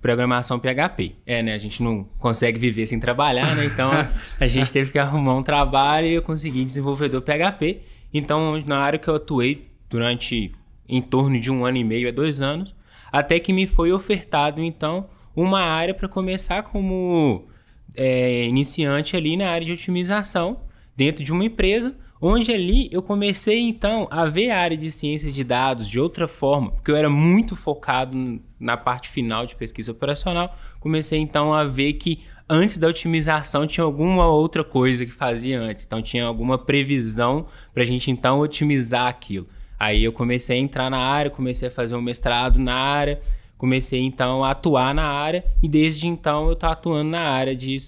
programação 0.00 0.60
PHP. 0.60 1.16
É, 1.26 1.42
né? 1.42 1.54
A 1.54 1.58
gente 1.58 1.82
não 1.82 2.04
consegue 2.18 2.58
viver 2.58 2.86
sem 2.86 2.98
trabalhar, 2.98 3.54
né? 3.54 3.64
Então 3.64 3.90
a 4.38 4.46
gente 4.48 4.70
teve 4.72 4.90
que 4.90 4.98
arrumar 4.98 5.36
um 5.36 5.42
trabalho 5.42 6.08
e 6.08 6.14
eu 6.14 6.22
consegui 6.22 6.64
desenvolvedor 6.64 7.22
PHP. 7.22 7.80
Então, 8.12 8.60
na 8.66 8.78
área 8.78 8.98
que 8.98 9.08
eu 9.08 9.14
atuei 9.14 9.71
durante 9.92 10.52
em 10.88 11.02
torno 11.02 11.38
de 11.38 11.50
um 11.50 11.64
ano 11.66 11.76
e 11.76 11.84
meio 11.84 12.08
a 12.08 12.10
dois 12.10 12.40
anos, 12.40 12.74
até 13.12 13.38
que 13.38 13.52
me 13.52 13.66
foi 13.66 13.92
ofertado, 13.92 14.62
então, 14.62 15.06
uma 15.36 15.60
área 15.60 15.92
para 15.92 16.08
começar 16.08 16.62
como 16.62 17.46
é, 17.94 18.46
iniciante 18.46 19.16
ali 19.16 19.36
na 19.36 19.50
área 19.50 19.66
de 19.66 19.72
otimização 19.72 20.60
dentro 20.96 21.22
de 21.22 21.30
uma 21.30 21.44
empresa, 21.44 21.94
onde 22.20 22.52
ali 22.52 22.88
eu 22.90 23.02
comecei 23.02 23.58
então 23.58 24.08
a 24.10 24.24
ver 24.24 24.50
a 24.50 24.60
área 24.60 24.76
de 24.76 24.90
ciências 24.90 25.34
de 25.34 25.44
dados 25.44 25.88
de 25.88 26.00
outra 26.00 26.26
forma, 26.26 26.70
porque 26.70 26.90
eu 26.90 26.96
era 26.96 27.10
muito 27.10 27.54
focado 27.54 28.40
na 28.58 28.76
parte 28.76 29.08
final 29.08 29.44
de 29.44 29.56
pesquisa 29.56 29.92
operacional, 29.92 30.56
comecei 30.80 31.18
então 31.18 31.52
a 31.52 31.64
ver 31.64 31.94
que 31.94 32.22
antes 32.48 32.78
da 32.78 32.88
otimização 32.88 33.66
tinha 33.66 33.84
alguma 33.84 34.26
outra 34.26 34.64
coisa 34.64 35.04
que 35.04 35.12
fazia 35.12 35.60
antes, 35.60 35.84
então 35.84 36.00
tinha 36.00 36.24
alguma 36.24 36.56
previsão 36.56 37.46
para 37.74 37.82
a 37.82 37.86
gente 37.86 38.10
então 38.10 38.40
otimizar 38.40 39.06
aquilo. 39.06 39.48
Aí 39.82 40.04
eu 40.04 40.12
comecei 40.12 40.58
a 40.58 40.60
entrar 40.60 40.88
na 40.88 41.00
área, 41.00 41.28
comecei 41.28 41.66
a 41.66 41.70
fazer 41.70 41.96
um 41.96 42.00
mestrado 42.00 42.56
na 42.56 42.72
área, 42.72 43.20
comecei 43.58 43.98
então 43.98 44.44
a 44.44 44.52
atuar 44.52 44.94
na 44.94 45.02
área 45.02 45.44
e 45.60 45.68
desde 45.68 46.06
então 46.06 46.46
eu 46.46 46.52
estou 46.52 46.70
atuando 46.70 47.10
na 47.10 47.22
área 47.22 47.56
de, 47.56 47.78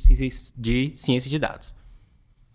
de 0.57 0.93
ciência 0.97 1.31
de 1.31 1.39
dados. 1.39 1.73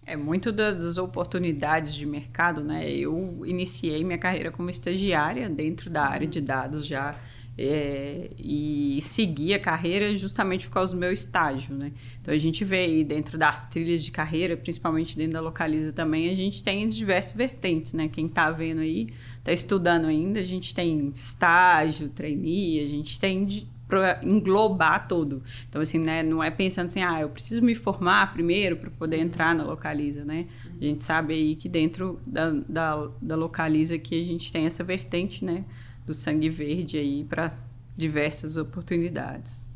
É 0.06 0.18
muito 0.18 0.52
das 0.52 0.98
oportunidades 0.98 1.96
de 1.96 2.06
mercado, 2.06 2.62
né? 2.62 2.92
Eu 2.92 3.46
iniciei 3.46 4.04
minha 4.04 4.18
carreira 4.18 4.52
como 4.52 4.70
estagiária 4.70 5.48
dentro 5.48 5.90
da 5.90 6.04
área 6.04 6.28
de 6.28 6.42
dados 6.42 6.86
já 6.86 7.16
é, 7.58 8.30
e 8.38 9.00
segui 9.02 9.54
a 9.54 9.60
carreira 9.60 10.16
justamente 10.16 10.68
por 10.68 10.74
causa 10.74 10.94
do 10.94 11.00
meu 11.00 11.12
estágio, 11.12 11.76
né? 11.76 11.92
Então 12.22 12.34
a 12.34 12.38
gente 12.38 12.64
vê 12.64 12.80
aí 12.86 13.04
dentro 13.04 13.38
das 13.38 13.68
trilhas 13.70 14.04
de 14.04 14.12
carreira, 14.12 14.56
principalmente 14.56 15.18
dentro 15.18 15.34
da 15.34 15.42
Localiza 15.42 15.92
também, 15.92 16.30
a 16.30 16.36
gente 16.36 16.64
tem 16.64 16.88
diversas 16.88 17.36
vertentes, 17.36 17.94
né? 17.94 18.08
Quem 18.08 18.28
está 18.28 18.50
vendo 18.50 18.82
aí, 18.82 19.08
está 19.38 19.52
estudando 19.52 20.06
ainda, 20.06 20.40
a 20.40 20.44
gente 20.44 20.74
tem 20.74 21.12
estágio, 21.16 22.10
trainee, 22.10 22.82
a 22.82 22.88
gente 22.88 23.20
tem 23.20 23.46
para 23.90 24.22
englobar 24.24 25.08
todo. 25.08 25.42
Então, 25.68 25.82
assim, 25.82 25.98
né, 25.98 26.22
não 26.22 26.44
é 26.44 26.52
pensando 26.52 26.86
assim, 26.86 27.02
ah, 27.02 27.22
eu 27.22 27.30
preciso 27.30 27.62
me 27.64 27.74
formar 27.74 28.32
primeiro 28.32 28.78
para 28.78 28.92
poder 28.92 29.18
entrar 29.18 29.56
na 29.56 29.64
Localiza, 29.64 30.24
né? 30.24 30.46
A 30.80 30.84
gente 30.84 31.02
sabe 31.02 31.34
aí 31.34 31.56
que 31.56 31.68
dentro 31.68 32.22
da, 32.26 32.52
da, 32.52 33.10
da 33.20 33.36
Localiza 33.36 33.98
que 33.98 34.18
a 34.18 34.24
gente 34.24 34.52
tem 34.52 34.68
essa 34.68 34.84
vertente, 34.84 35.44
né, 35.44 35.66
do 36.10 36.14
sangue 36.14 36.50
verde 36.50 36.98
aí 36.98 37.24
para 37.24 37.54
diversas 37.96 38.58
oportunidades. 38.58 39.68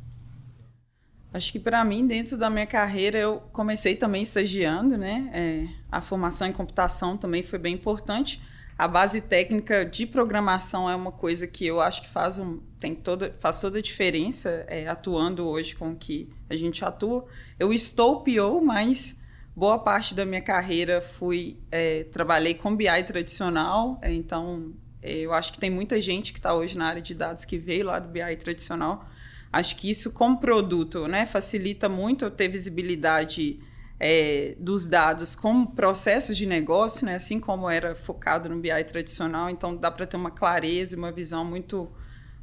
Acho 1.34 1.52
que 1.52 1.60
para 1.60 1.84
mim, 1.84 2.06
dentro 2.06 2.38
da 2.38 2.50
minha 2.50 2.68
carreira, 2.68 3.18
eu 3.18 3.40
comecei 3.52 3.96
também 3.96 4.22
estagiando, 4.22 4.98
né? 4.98 5.30
É, 5.34 5.68
a 5.92 6.00
formação 6.00 6.48
em 6.48 6.52
computação 6.52 7.18
também 7.18 7.42
foi 7.42 7.58
bem 7.58 7.74
importante 7.74 8.40
a 8.78 8.88
base 8.88 9.22
técnica 9.22 9.86
de 9.86 10.06
programação 10.06 10.90
é 10.90 10.96
uma 10.96 11.12
coisa 11.12 11.46
que 11.46 11.66
eu 11.66 11.80
acho 11.80 12.02
que 12.02 12.10
faz, 12.10 12.40
um, 12.40 12.60
tem 12.80 12.96
toda, 12.96 13.36
faz 13.40 13.62
toda 13.62 13.78
a 13.78 13.82
diferença 13.82 14.66
é, 14.68 14.88
atuando 14.88 15.48
hoje 15.48 15.76
com 15.76 15.96
que 15.96 16.30
a 16.50 16.56
gente 16.56 16.84
atua. 16.84 17.26
Eu 17.60 17.72
estou 17.72 18.22
PO, 18.22 18.62
mas 18.64 19.16
boa 19.56 19.78
parte 19.78 20.16
da 20.16 20.26
minha 20.26 20.42
carreira 20.42 21.02
fui 21.02 21.58
é, 21.72 22.06
trabalhei 22.06 22.56
com 22.56 22.76
BI 22.76 23.04
tradicional, 23.06 24.00
é, 24.02 24.12
então 24.12 24.74
eu 25.04 25.34
acho 25.34 25.52
que 25.52 25.60
tem 25.60 25.70
muita 25.70 26.00
gente 26.00 26.32
que 26.32 26.40
está 26.40 26.54
hoje 26.54 26.78
na 26.78 26.86
área 26.86 27.02
de 27.02 27.14
dados 27.14 27.46
que 27.46 27.58
veio 27.58 27.86
lá 27.86 28.00
do 28.00 28.08
BI 28.08 28.36
tradicional. 28.38 29.08
Acho 29.52 29.76
que 29.76 29.90
isso 29.90 30.12
como 30.12 30.40
produto 30.40 31.08
né, 31.08 31.26
facilita 31.26 31.88
muito 31.88 32.30
ter 32.32 32.48
visibilidade 32.48 33.60
é, 34.00 34.56
dos 34.60 34.88
dados 34.88 35.36
como 35.36 35.72
processos 35.72 36.36
de 36.36 36.46
negócio, 36.46 37.06
né? 37.06 37.16
assim 37.16 37.40
como 37.40 37.70
era 37.70 37.94
focado 37.94 38.50
no 38.50 38.60
BI 38.60 38.84
tradicional, 38.86 39.50
então 39.50 39.76
dá 39.76 39.92
para 39.92 40.06
ter 40.06 40.18
uma 40.18 40.32
clareza 40.32 40.96
e 40.96 40.98
uma 40.98 41.12
visão 41.12 41.46
muito 41.46 41.92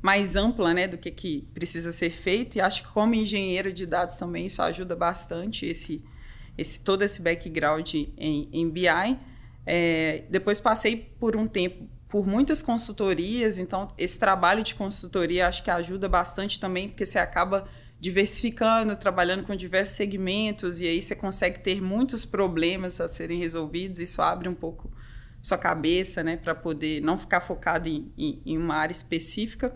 mais 0.00 0.36
ampla 0.36 0.72
né, 0.72 0.88
do 0.88 0.96
que, 0.96 1.10
que 1.10 1.48
precisa 1.52 1.92
ser 1.92 2.10
feito. 2.10 2.56
E 2.56 2.60
acho 2.60 2.82
que 2.82 2.88
como 2.88 3.14
engenheiro 3.14 3.72
de 3.72 3.86
dados 3.86 4.16
também 4.16 4.46
isso 4.46 4.62
ajuda 4.62 4.96
bastante, 4.96 5.66
esse, 5.66 6.02
esse 6.56 6.82
todo 6.82 7.02
esse 7.02 7.20
background 7.20 7.94
em, 7.94 8.48
em 8.52 8.70
BI. 8.70 9.18
É, 9.66 10.24
depois 10.30 10.58
passei 10.58 10.96
por 10.96 11.36
um 11.36 11.46
tempo 11.46 11.86
por 12.10 12.26
muitas 12.26 12.60
consultorias, 12.60 13.56
então 13.56 13.92
esse 13.96 14.18
trabalho 14.18 14.64
de 14.64 14.74
consultoria 14.74 15.46
acho 15.46 15.62
que 15.62 15.70
ajuda 15.70 16.08
bastante 16.08 16.58
também, 16.58 16.88
porque 16.88 17.06
você 17.06 17.20
acaba 17.20 17.68
diversificando, 18.00 18.96
trabalhando 18.96 19.44
com 19.44 19.54
diversos 19.54 19.96
segmentos, 19.96 20.80
e 20.80 20.86
aí 20.86 21.00
você 21.00 21.14
consegue 21.14 21.60
ter 21.60 21.80
muitos 21.80 22.24
problemas 22.24 23.00
a 23.00 23.06
serem 23.06 23.38
resolvidos. 23.38 24.00
Isso 24.00 24.20
abre 24.20 24.48
um 24.48 24.54
pouco 24.54 24.90
sua 25.40 25.56
cabeça, 25.56 26.22
né, 26.22 26.36
para 26.36 26.54
poder 26.54 27.00
não 27.00 27.16
ficar 27.16 27.40
focado 27.40 27.88
em, 27.88 28.12
em, 28.18 28.42
em 28.44 28.58
uma 28.58 28.74
área 28.74 28.92
específica. 28.92 29.72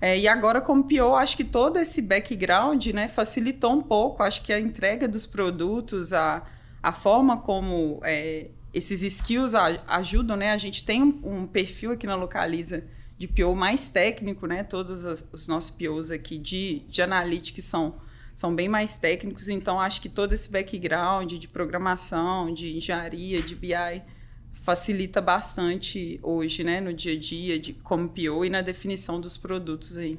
É, 0.00 0.16
e 0.16 0.28
agora, 0.28 0.60
como 0.60 0.84
PO, 0.84 1.16
acho 1.16 1.36
que 1.36 1.44
todo 1.44 1.78
esse 1.78 2.00
background 2.00 2.86
né, 2.88 3.08
facilitou 3.08 3.72
um 3.72 3.82
pouco. 3.82 4.22
Acho 4.22 4.40
que 4.42 4.52
a 4.52 4.60
entrega 4.60 5.08
dos 5.08 5.26
produtos, 5.26 6.12
a, 6.12 6.46
a 6.80 6.92
forma 6.92 7.38
como 7.38 8.00
é, 8.04 8.50
esses 8.72 9.02
skills 9.02 9.54
ajudam, 9.86 10.36
né? 10.36 10.52
A 10.52 10.56
gente 10.56 10.84
tem 10.84 11.02
um, 11.02 11.46
perfil 11.46 11.92
aqui 11.92 12.06
na 12.06 12.14
Localiza 12.14 12.84
de 13.16 13.26
PO 13.26 13.54
mais 13.54 13.88
técnico, 13.88 14.46
né? 14.46 14.62
Todos 14.62 15.04
os 15.32 15.48
nossos 15.48 15.70
POs 15.70 16.10
aqui 16.10 16.38
de, 16.38 16.80
de 16.88 17.02
analytics 17.02 17.64
são, 17.64 17.96
são 18.34 18.54
bem 18.54 18.68
mais 18.68 18.96
técnicos, 18.96 19.48
então 19.48 19.80
acho 19.80 20.00
que 20.00 20.08
todo 20.08 20.32
esse 20.32 20.50
background 20.50 21.32
de 21.32 21.48
programação, 21.48 22.52
de 22.52 22.76
engenharia, 22.76 23.42
de 23.42 23.56
BI 23.56 24.02
facilita 24.52 25.20
bastante 25.20 26.20
hoje, 26.22 26.62
né? 26.62 26.80
No 26.80 26.92
dia 26.92 27.14
a 27.14 27.18
dia, 27.18 27.58
de 27.58 27.72
como 27.72 28.08
PO 28.08 28.44
e 28.44 28.50
na 28.50 28.60
definição 28.60 29.20
dos 29.20 29.36
produtos 29.36 29.96
aí. 29.96 30.18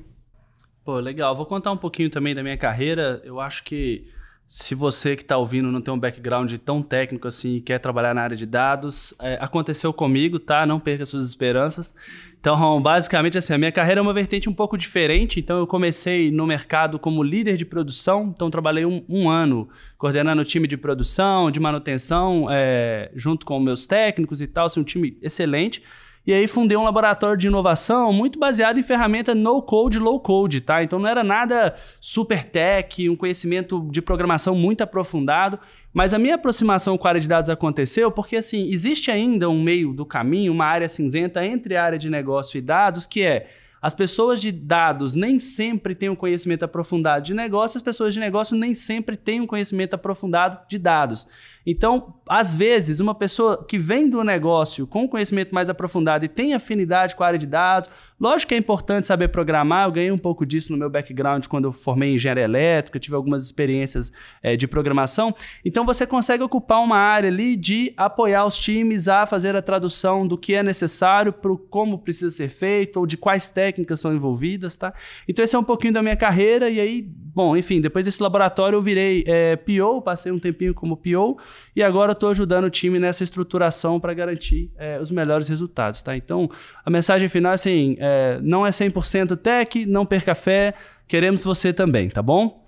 Pô, 0.84 1.00
legal. 1.00 1.36
Vou 1.36 1.46
contar 1.46 1.72
um 1.72 1.78
pouquinho 1.78 2.10
também 2.10 2.34
da 2.34 2.42
minha 2.42 2.58
carreira. 2.58 3.22
Eu 3.24 3.40
acho 3.40 3.64
que 3.64 4.08
se 4.52 4.74
você 4.74 5.16
que 5.16 5.22
está 5.22 5.38
ouvindo 5.38 5.72
não 5.72 5.80
tem 5.80 5.94
um 5.94 6.00
background 6.00 6.52
tão 6.66 6.82
técnico 6.82 7.28
assim 7.28 7.58
e 7.58 7.62
quer 7.62 7.78
trabalhar 7.78 8.16
na 8.16 8.24
área 8.24 8.36
de 8.36 8.48
dados, 8.48 9.14
é, 9.22 9.38
aconteceu 9.40 9.94
comigo, 9.94 10.40
tá? 10.40 10.66
Não 10.66 10.80
perca 10.80 11.06
suas 11.06 11.30
esperanças. 11.30 11.94
Então, 12.40 12.58
basicamente, 12.82 13.38
assim, 13.38 13.54
a 13.54 13.60
minha 13.60 13.72
carreira 13.72 14.00
é 14.00 14.02
uma 14.02 14.12
vertente 14.12 14.50
um 14.50 14.54
pouco 14.54 14.76
diferente. 14.76 15.40
Então, 15.40 15.60
eu 15.60 15.68
comecei 15.68 16.32
no 16.32 16.48
mercado 16.48 16.98
como 16.98 17.22
líder 17.22 17.58
de 17.58 17.64
produção. 17.64 18.34
Então, 18.34 18.50
trabalhei 18.50 18.86
um, 18.86 19.06
um 19.08 19.30
ano 19.30 19.70
coordenando 20.00 20.42
o 20.42 20.46
time 20.46 20.68
de 20.68 20.78
produção, 20.78 21.52
de 21.52 21.60
manutenção, 21.60 22.48
é, 22.50 23.12
junto 23.14 23.46
com 23.46 23.60
meus 23.60 23.86
técnicos 23.86 24.42
e 24.42 24.48
tal. 24.48 24.66
Assim, 24.66 24.80
um 24.80 24.84
time 24.84 25.16
excelente. 25.22 25.84
E 26.30 26.32
aí 26.32 26.48
fundei 26.48 26.78
um 26.78 26.84
laboratório 26.84 27.36
de 27.36 27.48
inovação 27.48 28.14
muito 28.14 28.38
baseado 28.38 28.80
em 28.80 28.84
ferramenta 28.84 29.34
no 29.34 29.64
code, 29.64 29.98
low 29.98 30.20
code, 30.20 30.62
tá? 30.62 30.84
Então 30.84 31.00
não 31.00 31.08
era 31.08 31.24
nada 31.24 31.76
super 32.00 32.46
tech, 32.46 33.10
um 33.10 33.16
conhecimento 33.16 33.90
de 33.90 34.00
programação 34.00 34.54
muito 34.54 34.84
aprofundado, 34.84 35.58
mas 35.92 36.14
a 36.14 36.20
minha 36.20 36.36
aproximação 36.36 37.00
com 37.00 37.08
a 37.08 37.10
área 37.10 37.20
de 37.20 37.28
dados 37.28 37.50
aconteceu 37.50 38.12
porque 38.12 38.36
assim, 38.36 38.70
existe 38.70 39.10
ainda 39.10 39.50
um 39.50 39.60
meio 39.60 39.92
do 39.92 40.06
caminho, 40.06 40.52
uma 40.52 40.66
área 40.66 40.88
cinzenta 40.88 41.44
entre 41.44 41.76
a 41.76 41.84
área 41.84 41.98
de 41.98 42.12
negócio 42.12 42.60
e 42.60 42.62
dados, 42.62 43.08
que 43.08 43.24
é 43.24 43.50
as 43.82 43.96
pessoas 43.96 44.40
de 44.40 44.52
dados 44.52 45.16
nem 45.16 45.40
sempre 45.40 45.96
têm 45.96 46.10
um 46.10 46.16
conhecimento 46.16 46.64
aprofundado 46.64 47.26
de 47.26 47.34
negócio, 47.34 47.78
as 47.78 47.82
pessoas 47.82 48.14
de 48.14 48.20
negócio 48.20 48.56
nem 48.56 48.76
sempre 48.76 49.18
têm 49.18 49.42
um 49.42 49.48
conhecimento 49.48 49.96
aprofundado 49.96 50.60
de 50.68 50.78
dados. 50.78 51.28
Então, 51.70 52.16
às 52.28 52.56
vezes, 52.56 53.00
uma 53.00 53.14
pessoa 53.14 53.64
que 53.64 53.78
vem 53.78 54.10
do 54.10 54.24
negócio 54.24 54.88
com 54.88 55.08
conhecimento 55.08 55.54
mais 55.54 55.70
aprofundado 55.70 56.26
e 56.26 56.28
tem 56.28 56.56
afinidade 56.56 57.16
com 57.16 57.24
a 57.24 57.28
área 57.28 57.38
de 57.38 57.46
dados, 57.46 57.92
lógico 58.20 58.50
que 58.50 58.56
é 58.56 58.58
importante 58.58 59.06
saber 59.06 59.28
programar, 59.28 59.88
eu 59.88 59.92
ganhei 59.92 60.12
um 60.12 60.18
pouco 60.18 60.48
disso 60.48 60.72
no 60.72 60.80
meu 60.80 60.90
background 60.90 61.46
quando 61.46 61.66
eu 61.66 61.72
formei 61.72 62.10
em 62.10 62.16
engenharia 62.16 62.44
elétrica, 62.44 63.00
tive 63.00 63.16
algumas 63.16 63.44
experiências 63.44 64.12
é, 64.42 64.56
de 64.56 64.68
programação. 64.68 65.34
Então, 65.64 65.86
você 65.86 66.08
consegue 66.08 66.42
ocupar 66.42 66.82
uma 66.82 66.98
área 66.98 67.30
ali 67.30 67.56
de 67.56 67.94
apoiar 67.96 68.46
os 68.46 68.58
times 68.58 69.08
a 69.08 69.28
fazer 69.28 69.56
a 69.56 69.62
tradução 69.62 70.28
do 70.28 70.40
que 70.40 70.56
é 70.56 70.64
necessário 70.64 71.32
para 71.32 71.56
como 71.70 72.00
precisa 72.00 72.32
ser 72.32 72.50
feito 72.50 73.00
ou 73.00 73.06
de 73.06 73.16
quais 73.16 73.48
técnicas 73.48 74.00
são 74.00 74.12
envolvidas, 74.12 74.76
tá? 74.76 74.92
Então, 75.28 75.46
esse 75.46 75.56
é 75.56 75.60
um 75.60 75.64
pouquinho 75.64 75.94
da 75.94 76.02
minha 76.02 76.18
carreira 76.18 76.68
e 76.68 76.80
aí, 76.80 77.08
bom, 77.40 77.56
enfim, 77.56 77.80
depois 77.80 78.04
desse 78.04 78.22
laboratório 78.22 78.76
eu 78.76 78.82
virei 78.82 79.24
é, 79.26 79.56
PO, 79.56 80.02
passei 80.02 80.30
um 80.30 80.38
tempinho 80.38 80.74
como 80.74 80.98
PO 80.98 81.38
e 81.74 81.82
agora 81.82 82.12
estou 82.12 82.32
ajudando 82.32 82.66
o 82.66 82.70
time 82.70 83.00
nessa 83.00 83.24
estruturação 83.24 83.98
para 83.98 84.14
garantir 84.14 84.70
é, 84.78 85.00
os 85.00 85.10
melhores 85.10 85.48
resultados, 85.48 86.02
tá? 86.02 86.18
Então, 86.18 86.50
a 86.86 86.90
mensagem 86.90 87.30
final 87.30 87.54
é 87.54 87.56
assim, 87.56 87.96
é, 87.98 88.40
não 88.42 88.68
é 88.68 88.72
100% 88.72 89.38
tech, 89.38 89.86
não 89.86 90.06
perca 90.06 90.36
fé, 90.36 90.74
queremos 91.08 91.46
você 91.46 91.72
também, 91.72 92.10
tá 92.10 92.22
bom? 92.22 92.68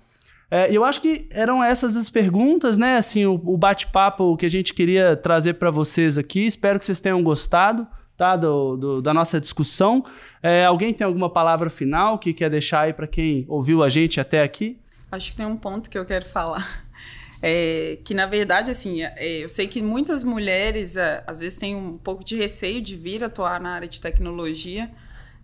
É, 0.50 0.74
eu 0.74 0.84
acho 0.84 1.02
que 1.02 1.26
eram 1.28 1.62
essas 1.62 1.94
as 1.94 2.08
perguntas, 2.08 2.78
né? 2.78 2.96
Assim, 2.96 3.26
o, 3.26 3.34
o 3.34 3.58
bate-papo 3.58 4.38
que 4.38 4.46
a 4.46 4.50
gente 4.50 4.72
queria 4.72 5.14
trazer 5.14 5.54
para 5.54 5.70
vocês 5.70 6.16
aqui. 6.16 6.46
Espero 6.46 6.78
que 6.78 6.86
vocês 6.86 7.00
tenham 7.00 7.22
gostado. 7.22 7.86
tá, 8.16 8.36
do, 8.36 8.76
do 8.76 9.02
da 9.02 9.12
nossa 9.12 9.40
discussão. 9.40 10.04
É, 10.42 10.64
alguém 10.64 10.92
tem 10.92 11.06
alguma 11.06 11.30
palavra 11.30 11.70
final 11.70 12.18
que 12.18 12.34
quer 12.34 12.50
deixar 12.50 12.82
aí 12.82 12.92
para 12.92 13.06
quem 13.06 13.44
ouviu 13.48 13.82
a 13.82 13.88
gente 13.88 14.20
até 14.20 14.42
aqui? 14.42 14.78
Acho 15.10 15.30
que 15.30 15.36
tem 15.36 15.46
um 15.46 15.56
ponto 15.56 15.88
que 15.88 15.96
eu 15.96 16.04
quero 16.04 16.26
falar. 16.26 16.86
É, 17.44 17.98
que 18.04 18.14
na 18.14 18.24
verdade, 18.24 18.70
assim, 18.70 19.02
é, 19.02 19.38
eu 19.42 19.48
sei 19.48 19.66
que 19.66 19.82
muitas 19.82 20.22
mulheres 20.22 20.96
é, 20.96 21.24
às 21.26 21.40
vezes 21.40 21.58
têm 21.58 21.74
um 21.74 21.98
pouco 21.98 22.22
de 22.22 22.36
receio 22.36 22.80
de 22.80 22.96
vir 22.96 23.24
atuar 23.24 23.60
na 23.60 23.70
área 23.70 23.88
de 23.88 24.00
tecnologia, 24.00 24.88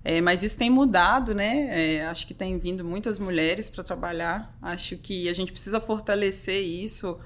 é, 0.05 0.21
mas 0.21 0.45
isso 0.45 0.57
tem 0.57 0.71
mudado, 0.71 1.35
né? 1.35 1.97
É, 1.97 2.07
acho 2.07 2.25
que 2.25 2.33
tem 2.33 2.57
vindo 2.57 2.85
muitas 2.85 3.19
mulheres 3.19 3.69
para 3.69 3.83
trabalhar. 3.83 4.57
Acho 4.63 4.97
que 4.97 5.29
a 5.29 5.33
gente 5.33 5.51
precisa 5.51 5.81
fortalecer 5.81 6.63
isso. 6.63 7.19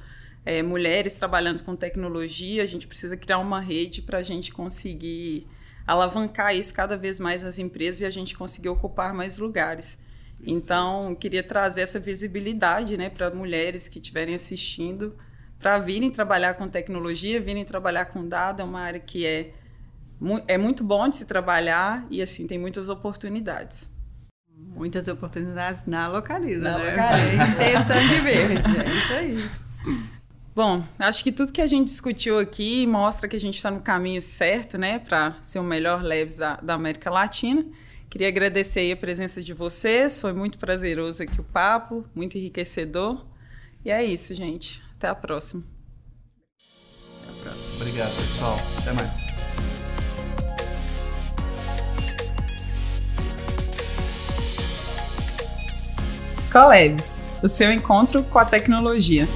É, 0.42 0.62
mulheres 0.62 1.18
trabalhando 1.18 1.62
com 1.62 1.76
tecnologia, 1.76 2.62
a 2.62 2.66
gente 2.66 2.86
precisa 2.86 3.14
criar 3.14 3.40
uma 3.40 3.60
rede 3.60 4.00
para 4.00 4.18
a 4.18 4.22
gente 4.22 4.50
conseguir 4.50 5.46
alavancar 5.86 6.54
isso 6.54 6.72
cada 6.74 6.96
vez 6.96 7.18
mais 7.18 7.42
nas 7.42 7.58
empresas 7.58 8.00
e 8.00 8.04
a 8.04 8.10
gente 8.10 8.36
conseguir 8.36 8.68
ocupar 8.68 9.12
mais 9.12 9.38
lugares. 9.38 9.98
Então, 10.44 11.14
queria 11.14 11.42
trazer 11.42 11.82
essa 11.82 12.00
visibilidade 12.00 12.96
né, 12.96 13.08
para 13.08 13.30
mulheres 13.30 13.88
que 13.88 13.98
estiverem 13.98 14.34
assistindo, 14.34 15.16
para 15.58 15.78
virem 15.78 16.10
trabalhar 16.10 16.54
com 16.54 16.68
tecnologia, 16.68 17.40
virem 17.40 17.64
trabalhar 17.64 18.06
com 18.06 18.26
dado, 18.26 18.60
é 18.60 18.64
uma 18.64 18.80
área 18.80 18.98
que 18.98 19.24
é, 19.24 19.52
é 20.48 20.58
muito 20.58 20.82
bom 20.82 21.08
de 21.08 21.16
se 21.16 21.24
trabalhar 21.24 22.04
e 22.10 22.20
assim 22.20 22.46
tem 22.46 22.58
muitas 22.58 22.88
oportunidades. 22.88 23.88
Muitas 24.74 25.06
oportunidades 25.06 25.84
na 25.86 26.08
Localiza, 26.08 26.70
na 26.70 26.78
né? 26.78 26.90
Localiza. 26.90 27.46
Ser 27.52 27.78
sangue 27.80 28.20
verde, 28.20 28.80
é 28.80 28.90
isso 28.90 29.12
aí. 29.12 29.50
Bom, 30.54 30.84
acho 30.98 31.24
que 31.24 31.32
tudo 31.32 31.50
que 31.50 31.62
a 31.62 31.66
gente 31.66 31.86
discutiu 31.86 32.38
aqui 32.38 32.86
mostra 32.86 33.26
que 33.26 33.34
a 33.34 33.40
gente 33.40 33.56
está 33.56 33.70
no 33.70 33.80
caminho 33.80 34.20
certo, 34.20 34.76
né, 34.76 34.98
para 34.98 35.38
ser 35.40 35.58
o 35.58 35.62
melhor 35.62 36.02
Labs 36.02 36.36
da, 36.36 36.56
da 36.56 36.74
América 36.74 37.10
Latina. 37.10 37.64
Queria 38.10 38.28
agradecer 38.28 38.92
a 38.92 38.96
presença 38.96 39.40
de 39.40 39.54
vocês, 39.54 40.20
foi 40.20 40.34
muito 40.34 40.58
prazeroso 40.58 41.22
aqui 41.22 41.40
o 41.40 41.44
papo, 41.44 42.04
muito 42.14 42.36
enriquecedor. 42.36 43.24
E 43.82 43.90
é 43.90 44.04
isso, 44.04 44.34
gente. 44.34 44.82
Até 44.98 45.08
a 45.08 45.14
próxima. 45.14 45.64
Até 47.22 47.30
a 47.30 47.42
próxima. 47.42 47.76
Obrigado, 47.76 48.14
pessoal. 48.14 48.56
Até 48.78 48.92
mais. 48.92 49.32
Colebs, 56.52 57.22
o 57.42 57.48
seu 57.48 57.72
encontro 57.72 58.22
com 58.24 58.38
a 58.38 58.44
tecnologia. 58.44 59.26